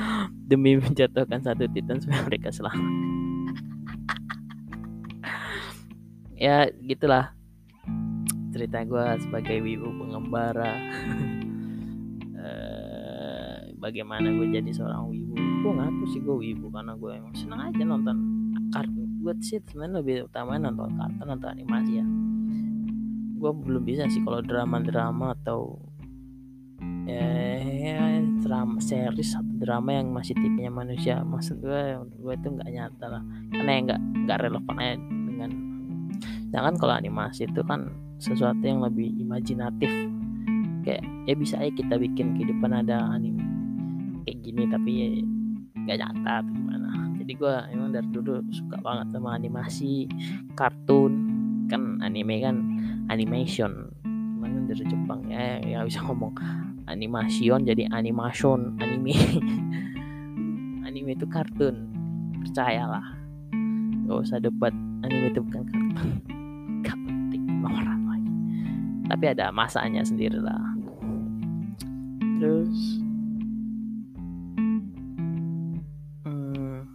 Demi 0.50 0.76
menjatuhkan 0.76 1.40
satu 1.44 1.70
titan 1.70 2.02
supaya 2.02 2.26
mereka 2.26 2.50
selamat 2.50 2.82
ya 6.42 6.66
gitulah. 6.82 7.30
Cerita 8.50 8.82
gue 8.82 9.06
sebagai 9.22 9.62
wibu 9.62 9.94
pengembara. 9.94 10.74
Eh, 12.42 13.78
bagaimana 13.78 14.26
gue 14.34 14.50
jadi 14.50 14.66
seorang 14.74 15.14
wibu? 15.14 15.38
Gue 15.38 15.72
ngaku 15.78 16.02
sih 16.10 16.18
gue 16.18 16.36
wibu 16.42 16.74
karena 16.74 16.98
gue 16.98 17.14
emang 17.14 17.30
senang 17.38 17.70
aja 17.70 17.86
nonton 17.86 18.18
kartun 18.74 19.22
gue 19.22 19.30
sih 19.38 19.62
sebenarnya 19.62 20.02
lebih 20.02 20.16
utama 20.26 20.58
nonton 20.58 20.90
kartun 20.98 21.38
atau 21.38 21.48
animasi 21.54 22.02
ya. 22.02 22.06
Gue 23.38 23.52
belum 23.54 23.86
bisa 23.86 24.10
sih 24.10 24.26
kalau 24.26 24.42
drama-drama 24.42 25.38
atau 25.38 25.78
eh 27.06 28.18
drama 28.42 28.82
series 28.82 29.38
atau 29.38 29.54
drama 29.62 29.94
yang 29.94 30.10
masih 30.10 30.34
tipenya 30.34 30.74
manusia. 30.74 31.22
Maksud 31.22 31.62
gue 31.62 32.02
gue 32.18 32.34
itu 32.34 32.48
nggak 32.58 32.70
nyata 32.74 33.06
lah. 33.06 33.22
Karena 33.54 33.70
ya 33.70 33.80
nggak 33.86 34.00
nggak 34.26 34.38
relevan 34.50 34.76
aja 34.82 34.94
dengan 34.98 35.71
jangan 36.52 36.76
kalau 36.76 36.94
animasi 36.94 37.48
itu 37.48 37.64
kan 37.64 37.88
sesuatu 38.20 38.60
yang 38.62 38.84
lebih 38.84 39.08
imajinatif. 39.18 39.90
Kayak 40.84 41.02
ya 41.26 41.34
bisa 41.34 41.58
aja 41.58 41.72
kita 41.72 41.94
bikin 41.96 42.36
kehidupan 42.38 42.70
ada 42.84 43.00
anime 43.16 43.42
kayak 44.22 44.38
gini 44.42 44.62
tapi 44.70 44.90
ya 44.92 45.08
nggak 45.82 45.98
nyata 45.98 46.34
gimana. 46.46 46.90
Jadi 47.18 47.32
gue 47.34 47.54
emang 47.74 47.90
dari 47.90 48.08
dulu 48.12 48.44
suka 48.52 48.78
banget 48.78 49.10
sama 49.16 49.34
animasi 49.34 50.06
kartun. 50.54 51.12
Kan 51.66 51.98
anime 52.04 52.38
kan 52.44 52.56
animation. 53.08 53.90
Mana 54.38 54.66
dari 54.68 54.84
Jepang 54.86 55.26
ya 55.30 55.58
ya 55.62 55.86
bisa 55.86 56.02
ngomong 56.04 56.36
animation 56.86 57.64
jadi 57.64 57.88
animation 57.90 58.76
anime. 58.78 59.16
Anime 60.92 61.16
itu 61.16 61.24
kartun. 61.24 61.88
Percayalah. 62.44 63.16
Gak 64.04 64.18
usah 64.28 64.42
debat 64.42 64.74
anime 65.00 65.32
itu 65.32 65.40
bukan 65.40 65.62
kartun 65.72 66.41
tapi 69.12 69.28
ada 69.28 69.52
masanya 69.52 70.00
sendiri 70.00 70.40
lah 70.40 70.56
terus? 72.40 72.80
Hmm, 76.24 76.88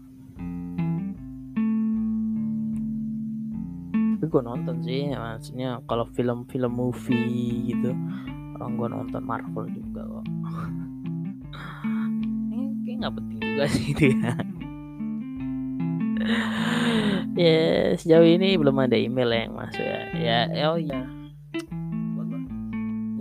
tapi 4.17 4.25
gue 4.25 4.41
nonton 4.41 4.81
sih 4.81 5.13
maksudnya 5.13 5.77
kalau 5.85 6.09
film-film 6.17 6.73
movie 6.73 7.69
gitu 7.69 7.93
orang 8.57 8.73
gue 8.73 8.87
nonton 8.89 9.21
Marvel 9.21 9.69
juga 9.69 10.01
kok. 10.01 10.25
Ini 12.81 12.91
nggak 12.97 13.13
penting 13.13 13.39
juga 13.45 13.65
sih 13.69 13.93
itu 13.93 14.05
ya. 14.17 14.33
Ya 17.37 17.93
sejauh 17.93 18.25
ini 18.25 18.57
belum 18.57 18.81
ada 18.81 18.97
email 18.97 19.29
yang 19.29 19.53
masuk 19.53 19.85
ya. 19.85 20.49
Ya 20.49 20.73
oh 20.73 20.81
ya 20.81 21.05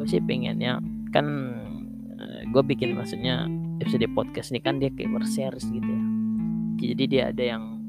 gue 0.07 0.15
sih 0.15 0.23
pengennya. 0.23 0.79
Kan 1.11 1.27
gue 2.55 2.63
bikin 2.63 2.95
maksudnya 2.95 3.51
episode 3.83 4.07
podcast 4.15 4.55
ini 4.55 4.63
kan 4.63 4.79
dia 4.79 4.95
kayak 4.95 5.19
berseries 5.19 5.67
gitu 5.67 5.83
ya. 5.83 6.03
Jadi 6.95 7.05
dia 7.11 7.23
ada 7.35 7.43
yang 7.43 7.83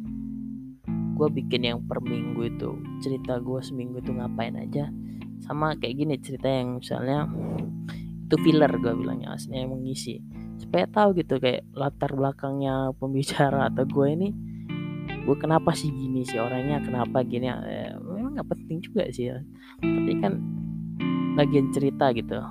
gue 1.13 1.29
bikin 1.29 1.61
yang 1.61 1.85
per 1.85 2.01
minggu 2.01 2.41
itu. 2.57 2.73
Cerita 3.05 3.37
gue 3.37 3.61
seminggu 3.61 4.01
itu 4.01 4.17
ngapain 4.17 4.57
aja. 4.57 4.89
Sama 5.45 5.77
kayak 5.77 5.93
gini 5.93 6.17
cerita 6.17 6.49
yang 6.49 6.81
misalnya 6.81 7.29
itu 8.25 8.35
filler 8.41 8.73
gue 8.81 8.97
bilangnya 8.97 9.37
aslinya 9.37 9.69
yang 9.69 9.77
mengisi. 9.77 10.17
Supaya 10.57 10.89
tahu 10.89 11.21
gitu 11.21 11.37
kayak 11.37 11.69
latar 11.77 12.17
belakangnya 12.17 12.97
pembicara 12.97 13.69
atau 13.69 13.85
gue 13.85 14.09
ini 14.09 14.29
gue 15.27 15.35
kenapa 15.35 15.75
sih 15.75 15.91
gini 15.91 16.23
sih 16.23 16.39
orangnya 16.39 16.79
kenapa 16.79 17.19
gini 17.19 17.51
eh, 17.51 17.93
memang 17.99 18.41
nggak 18.41 18.49
penting 18.57 18.81
juga 18.81 19.05
sih 19.13 19.29
ya. 19.29 19.37
Tapi 19.85 20.17
kan 20.17 20.56
bagian 21.37 21.69
cerita 21.69 22.09
gitu. 22.17 22.41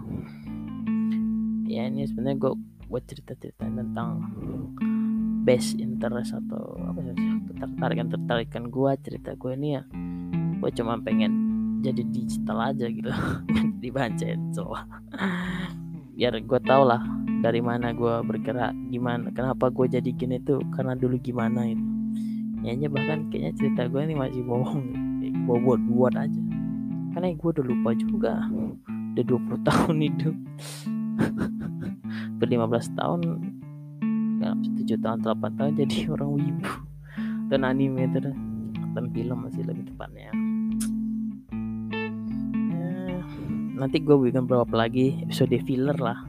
Ya 1.67 1.91
ini 1.91 2.07
sebenarnya 2.07 2.39
gue 2.39 2.53
buat 2.87 3.03
cerita-cerita 3.03 3.67
tentang 3.67 4.31
best 5.43 5.75
interest 5.75 6.39
atau 6.39 6.79
apa 6.87 7.03
sih 7.03 7.15
ketertarikan 7.51 8.07
tertarikan 8.15 8.65
gue 8.71 8.91
cerita 9.03 9.35
gue 9.35 9.53
ini 9.59 9.69
ya. 9.75 9.83
Gue 10.63 10.71
cuma 10.71 11.03
pengen 11.03 11.33
jadi 11.83 12.07
digital 12.07 12.71
aja 12.71 12.87
gitu. 12.87 13.11
Dibacain 13.83 14.55
so 14.55 14.71
biar 16.17 16.33
gue 16.39 16.61
tau 16.65 16.87
lah 16.87 17.03
dari 17.43 17.61
mana 17.61 17.93
gue 17.93 18.25
bergerak 18.25 18.73
gimana 18.89 19.29
kenapa 19.35 19.69
gue 19.69 19.99
jadi 19.99 20.11
gini 20.15 20.39
tuh 20.47 20.63
karena 20.71 20.95
dulu 20.95 21.19
gimana 21.19 21.67
itu. 21.67 21.83
Kayaknya 22.63 22.89
bahkan 22.89 23.19
kayaknya 23.35 23.53
cerita 23.59 23.83
gue 23.91 24.01
ini 24.07 24.15
masih 24.15 24.47
bohong 24.47 24.87
gue 25.27 25.59
buat 25.59 25.83
buat 25.91 26.15
aja 26.15 26.56
karena 27.17 27.33
gue 27.33 27.49
udah 27.49 27.65
lupa 27.65 27.91
juga. 27.97 28.45
Udah 29.17 29.25
20 29.25 29.65
tahun 29.73 29.97
hidup. 30.05 30.37
Ber 32.37 32.45
15 32.45 32.93
tahun. 32.93 33.21
Ya, 34.45 34.53
7 34.53 35.01
tahun 35.01 35.19
8 35.25 35.57
tahun 35.57 35.73
jadi 35.81 36.13
orang 36.13 36.31
wibu. 36.37 36.69
Dan 37.49 37.65
anime 37.65 38.05
itu 38.05 38.21
dan 38.93 39.09
film 39.17 39.49
masih 39.49 39.65
lebih 39.65 39.89
tepatnya. 39.89 40.29
Ya, 42.69 42.89
nanti 43.81 43.97
gue 44.05 44.17
bikin 44.21 44.45
berapa 44.45 44.77
lagi? 44.77 45.25
Episode 45.25 45.57
filler 45.65 45.97
lah. 45.97 46.21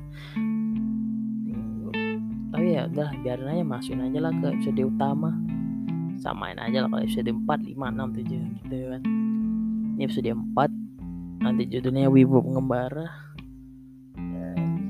Tapi 2.56 2.68
ya 2.80 2.88
udah 2.88 3.12
biarin 3.28 3.60
aja 3.60 3.64
masukin 3.68 4.08
aja 4.08 4.24
lah 4.24 4.32
ke 4.40 4.56
episode 4.56 4.88
utama. 4.88 5.36
Samain 6.16 6.56
aja 6.56 6.80
lah 6.80 6.96
kalau 6.96 7.04
episode 7.04 7.28
4, 7.28 7.44
5, 7.44 7.76
6, 7.76 7.76
7 7.76 8.72
gitu 8.72 8.88
kan 8.88 9.04
ini 9.98 10.06
episode 10.06 10.30
4 10.30 11.42
nanti 11.42 11.66
judulnya 11.74 12.14
Wibu 12.14 12.46
Pengembara 12.46 13.28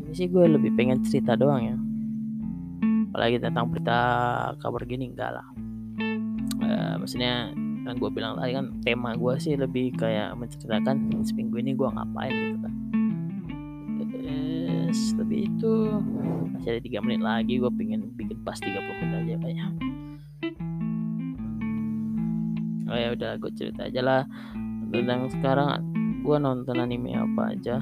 ini 0.08 0.16
sih 0.16 0.32
gue 0.32 0.48
lebih 0.48 0.72
pengen 0.80 1.04
cerita 1.04 1.36
doang 1.36 1.62
ya. 1.68 1.76
Apalagi 3.12 3.44
tentang 3.44 3.68
berita 3.68 4.00
kabar 4.56 4.88
gini 4.88 5.12
enggak 5.12 5.36
lah. 5.36 5.48
Uh, 6.64 6.96
maksudnya 7.04 7.52
kan 7.84 7.96
gue 8.00 8.10
bilang 8.12 8.40
tadi 8.40 8.56
kan 8.56 8.72
tema 8.88 9.20
gue 9.20 9.36
sih 9.36 9.60
lebih 9.60 10.00
kayak 10.00 10.32
menceritakan 10.40 11.12
seminggu 11.28 11.60
ini 11.60 11.76
gue 11.76 11.88
ngapain 11.92 12.32
gitu 12.32 12.58
kan. 12.64 12.74
Yes, 14.08 15.12
lebih 15.20 15.52
itu 15.52 15.72
masih 16.56 16.70
ada 16.72 16.82
tiga 16.84 17.00
menit 17.04 17.20
lagi 17.20 17.60
gue 17.60 17.72
pengen 17.76 18.08
bikin 18.16 18.40
pas 18.48 18.56
30 18.56 18.72
menit 18.80 19.12
aja 19.12 19.36
kayaknya 19.44 19.68
oh 22.88 22.96
ya 22.96 23.12
udah 23.12 23.32
gue 23.36 23.52
cerita 23.52 23.92
aja 23.92 24.00
lah 24.00 24.22
tentang 24.91 25.30
sekarang 25.31 25.69
gue 26.23 26.38
nonton 26.38 26.77
anime 26.77 27.15
apa 27.15 27.55
aja? 27.55 27.80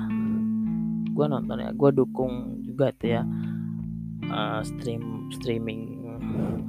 Gue 1.15 1.25
nonton 1.25 1.61
ya 1.61 1.71
gue 1.71 1.89
dukung 1.93 2.61
juga 2.65 2.91
tuh 2.95 3.09
ya. 3.19 3.23
Uh, 4.25 4.65
stream 4.65 5.29
streaming 5.29 6.01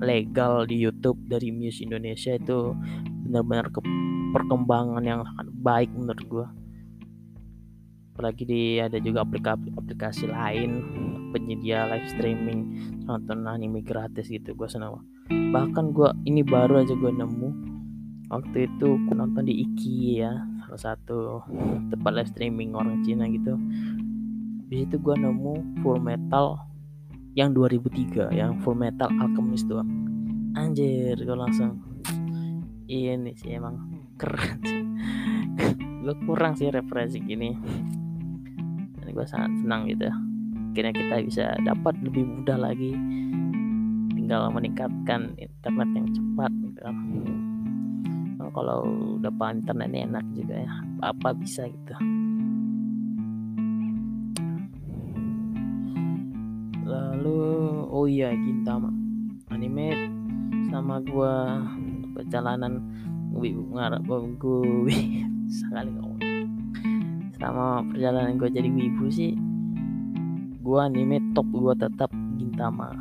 legal 0.01 0.69
di 0.69 0.77
YouTube 0.77 1.17
dari 1.25 1.49
Muse 1.49 1.81
Indonesia 1.81 2.37
itu 2.37 2.77
benar-benar 3.27 3.73
ke 3.73 3.81
perkembangan 4.37 5.03
yang 5.03 5.25
sangat 5.25 5.49
baik 5.65 5.91
menurut 5.97 6.25
gue 6.29 6.47
apalagi 8.17 8.49
di 8.49 8.63
ada 8.81 8.97
juga 8.97 9.29
aplikasi 9.29 9.69
aplikasi 9.77 10.25
lain 10.33 10.81
penyedia 11.37 11.85
live 11.85 12.09
streaming 12.09 12.61
nonton 13.05 13.45
anime 13.45 13.85
gratis 13.85 14.33
gitu 14.33 14.57
gue 14.57 14.69
senang 14.69 15.05
bahkan 15.53 15.93
gue 15.93 16.09
ini 16.25 16.41
baru 16.41 16.81
aja 16.81 16.97
gue 16.97 17.13
nemu 17.13 17.76
waktu 18.27 18.67
itu 18.67 18.89
gue 19.07 19.15
nonton 19.15 19.47
di 19.47 19.63
Iki 19.63 20.23
ya 20.23 20.33
salah 20.67 20.83
satu 20.95 21.43
tempat 21.95 22.13
live 22.13 22.31
streaming 22.31 22.75
orang 22.75 23.03
Cina 23.07 23.31
gitu. 23.31 23.55
Di 24.67 24.83
situ 24.83 24.99
gue 24.99 25.15
nemu 25.15 25.83
full 25.83 26.03
metal 26.03 26.59
yang 27.39 27.55
2003 27.55 28.35
yang 28.35 28.59
full 28.65 28.75
metal 28.75 29.13
alchemist 29.21 29.69
doang 29.69 29.87
anjir 30.57 31.21
gue 31.21 31.37
langsung 31.37 31.85
ini 32.89 33.35
sih 33.37 33.55
emang 33.55 33.77
keren 34.17 34.59
sih. 34.65 34.83
Kurang 36.27 36.55
sih 36.55 36.71
referensi 36.71 37.19
gini. 37.19 37.51
Dan 39.03 39.11
gue 39.11 39.27
sangat 39.27 39.53
senang 39.59 39.91
gitu. 39.91 40.07
Akhirnya 40.73 40.95
kita 40.95 41.15
bisa 41.27 41.45
dapat 41.67 41.99
lebih 42.01 42.25
mudah 42.25 42.57
lagi. 42.57 42.95
Tinggal 44.15 44.51
meningkatkan 44.55 45.35
internet 45.35 45.89
yang 45.93 46.09
cepat 46.15 46.51
gitu 46.63 46.83
kalau 48.57 48.89
dapat 49.21 49.61
internet 49.61 49.89
ini 49.93 50.01
enak 50.09 50.25
juga 50.33 50.57
ya. 50.65 50.73
Apa, 51.05 51.13
-apa 51.13 51.29
bisa 51.37 51.69
gitu. 51.69 51.95
Lalu 56.89 57.41
oh 57.93 58.09
iya 58.09 58.33
Gintama. 58.33 58.89
Anime 59.53 59.93
sama 60.73 61.05
gua 61.05 61.61
perjalanan 62.17 62.81
wibu 63.37 63.77
ngarep 63.77 64.09
gue 64.41 64.97
sekali 65.53 65.93
ngomong 65.93 66.17
selama 67.37 67.85
perjalanan 67.93 68.41
gue 68.41 68.49
jadi 68.49 68.73
wibu 68.73 69.13
sih. 69.13 69.37
Gue 70.65 70.81
anime 70.81 71.21
top 71.37 71.45
gue 71.53 71.77
tetap 71.77 72.09
Gintama. 72.41 72.97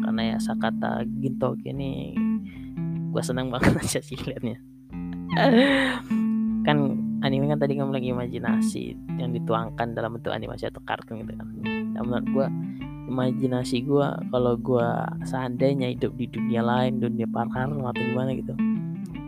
Karena 0.00 0.34
ya 0.34 0.38
Sakata 0.40 1.04
Ginto 1.20 1.52
ini 1.68 2.16
gue 3.12 3.22
senang 3.22 3.52
banget 3.52 3.76
aja 3.84 4.00
sih 4.00 4.18
liatnya 4.18 4.73
kan 6.66 6.78
anime 7.24 7.48
kan 7.50 7.58
tadi 7.60 7.76
kamu 7.76 7.90
lagi 7.92 8.08
imajinasi 8.12 8.84
yang 9.20 9.32
dituangkan 9.32 9.92
dalam 9.96 10.16
bentuk 10.16 10.32
animasi 10.32 10.68
atau 10.68 10.80
kartun 10.84 11.24
gitu 11.24 11.34
kan. 11.36 11.48
Nah, 11.94 12.02
menurut 12.02 12.26
gue 12.30 12.46
imajinasi 13.12 13.84
gue 13.84 14.08
kalau 14.32 14.54
gue 14.56 14.88
seandainya 15.28 15.92
hidup 15.92 16.16
di 16.16 16.26
dunia 16.28 16.64
lain 16.64 17.04
dunia 17.04 17.28
parkar 17.28 17.68
atau 17.68 18.00
gimana 18.00 18.32
gitu 18.32 18.56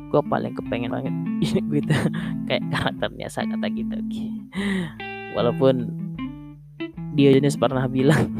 gue 0.06 0.22
paling 0.32 0.54
kepengen 0.54 0.90
banget 0.94 1.14
gitu. 1.82 1.96
Kayak 2.46 2.62
karakternya 2.72 3.28
saya 3.28 3.50
kata 3.52 3.66
gitu 3.74 3.96
walaupun 5.36 5.92
dia 7.12 7.36
jenis 7.36 7.60
pernah 7.60 7.84
bilang 7.84 8.32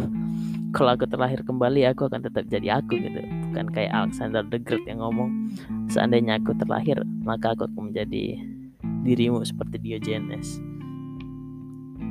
kalau 0.77 0.93
aku 0.93 1.09
terlahir 1.09 1.41
kembali 1.41 1.89
aku 1.89 2.13
akan 2.13 2.21
tetap 2.21 2.45
jadi 2.53 2.85
aku 2.85 3.01
gitu. 3.01 3.25
Bukan 3.49 3.73
kayak 3.73 3.97
Alexander 3.97 4.45
the 4.45 4.61
Great 4.61 4.85
yang 4.85 5.01
ngomong 5.01 5.49
seandainya 5.89 6.37
aku 6.37 6.53
terlahir 6.53 7.01
maka 7.25 7.57
aku 7.57 7.65
akan 7.65 7.89
menjadi 7.89 8.37
dirimu 9.01 9.41
seperti 9.41 9.81
Diogenes. 9.81 10.61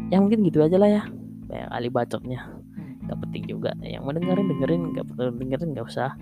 Ya 0.10 0.18
mungkin 0.18 0.42
gitu 0.42 0.66
aja 0.66 0.82
lah 0.82 0.90
ya. 0.90 1.04
Banyak 1.46 1.70
kali 1.70 1.88
bacotnya. 1.94 2.42
Gak 3.06 3.18
penting 3.22 3.46
juga. 3.46 3.70
Yang 3.86 4.02
mau 4.02 4.14
dengerin 4.18 4.48
dengerin. 4.50 4.82
Gak 4.98 5.06
perlu 5.14 5.30
dengerin 5.38 5.70
gak 5.78 5.86
usah. 5.86 6.18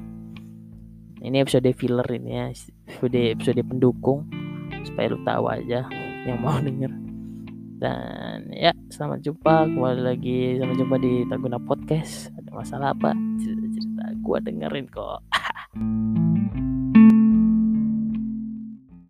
Ini 1.24 1.48
episode 1.48 1.72
filler 1.80 2.08
ini 2.12 2.32
ya. 2.36 2.46
Episode 2.52 3.40
episode 3.40 3.62
pendukung. 3.64 4.28
Supaya 4.84 5.16
lu 5.16 5.20
tahu 5.24 5.48
aja 5.48 5.88
yang 6.28 6.44
mau 6.44 6.60
denger 6.60 6.92
dan 7.84 8.48
ya 8.56 8.72
selamat 8.88 9.20
jumpa. 9.20 9.68
Kembali 9.68 10.02
lagi 10.08 10.56
selamat 10.56 10.76
jumpa 10.80 10.96
di 11.04 11.28
Taguna 11.28 11.60
Podcast. 11.60 12.32
Ada 12.40 12.50
masalah 12.56 12.88
apa? 12.96 13.12
Cerita-cerita 13.44 14.04
gua 14.24 14.40
dengerin 14.40 14.88
kok 14.88 15.20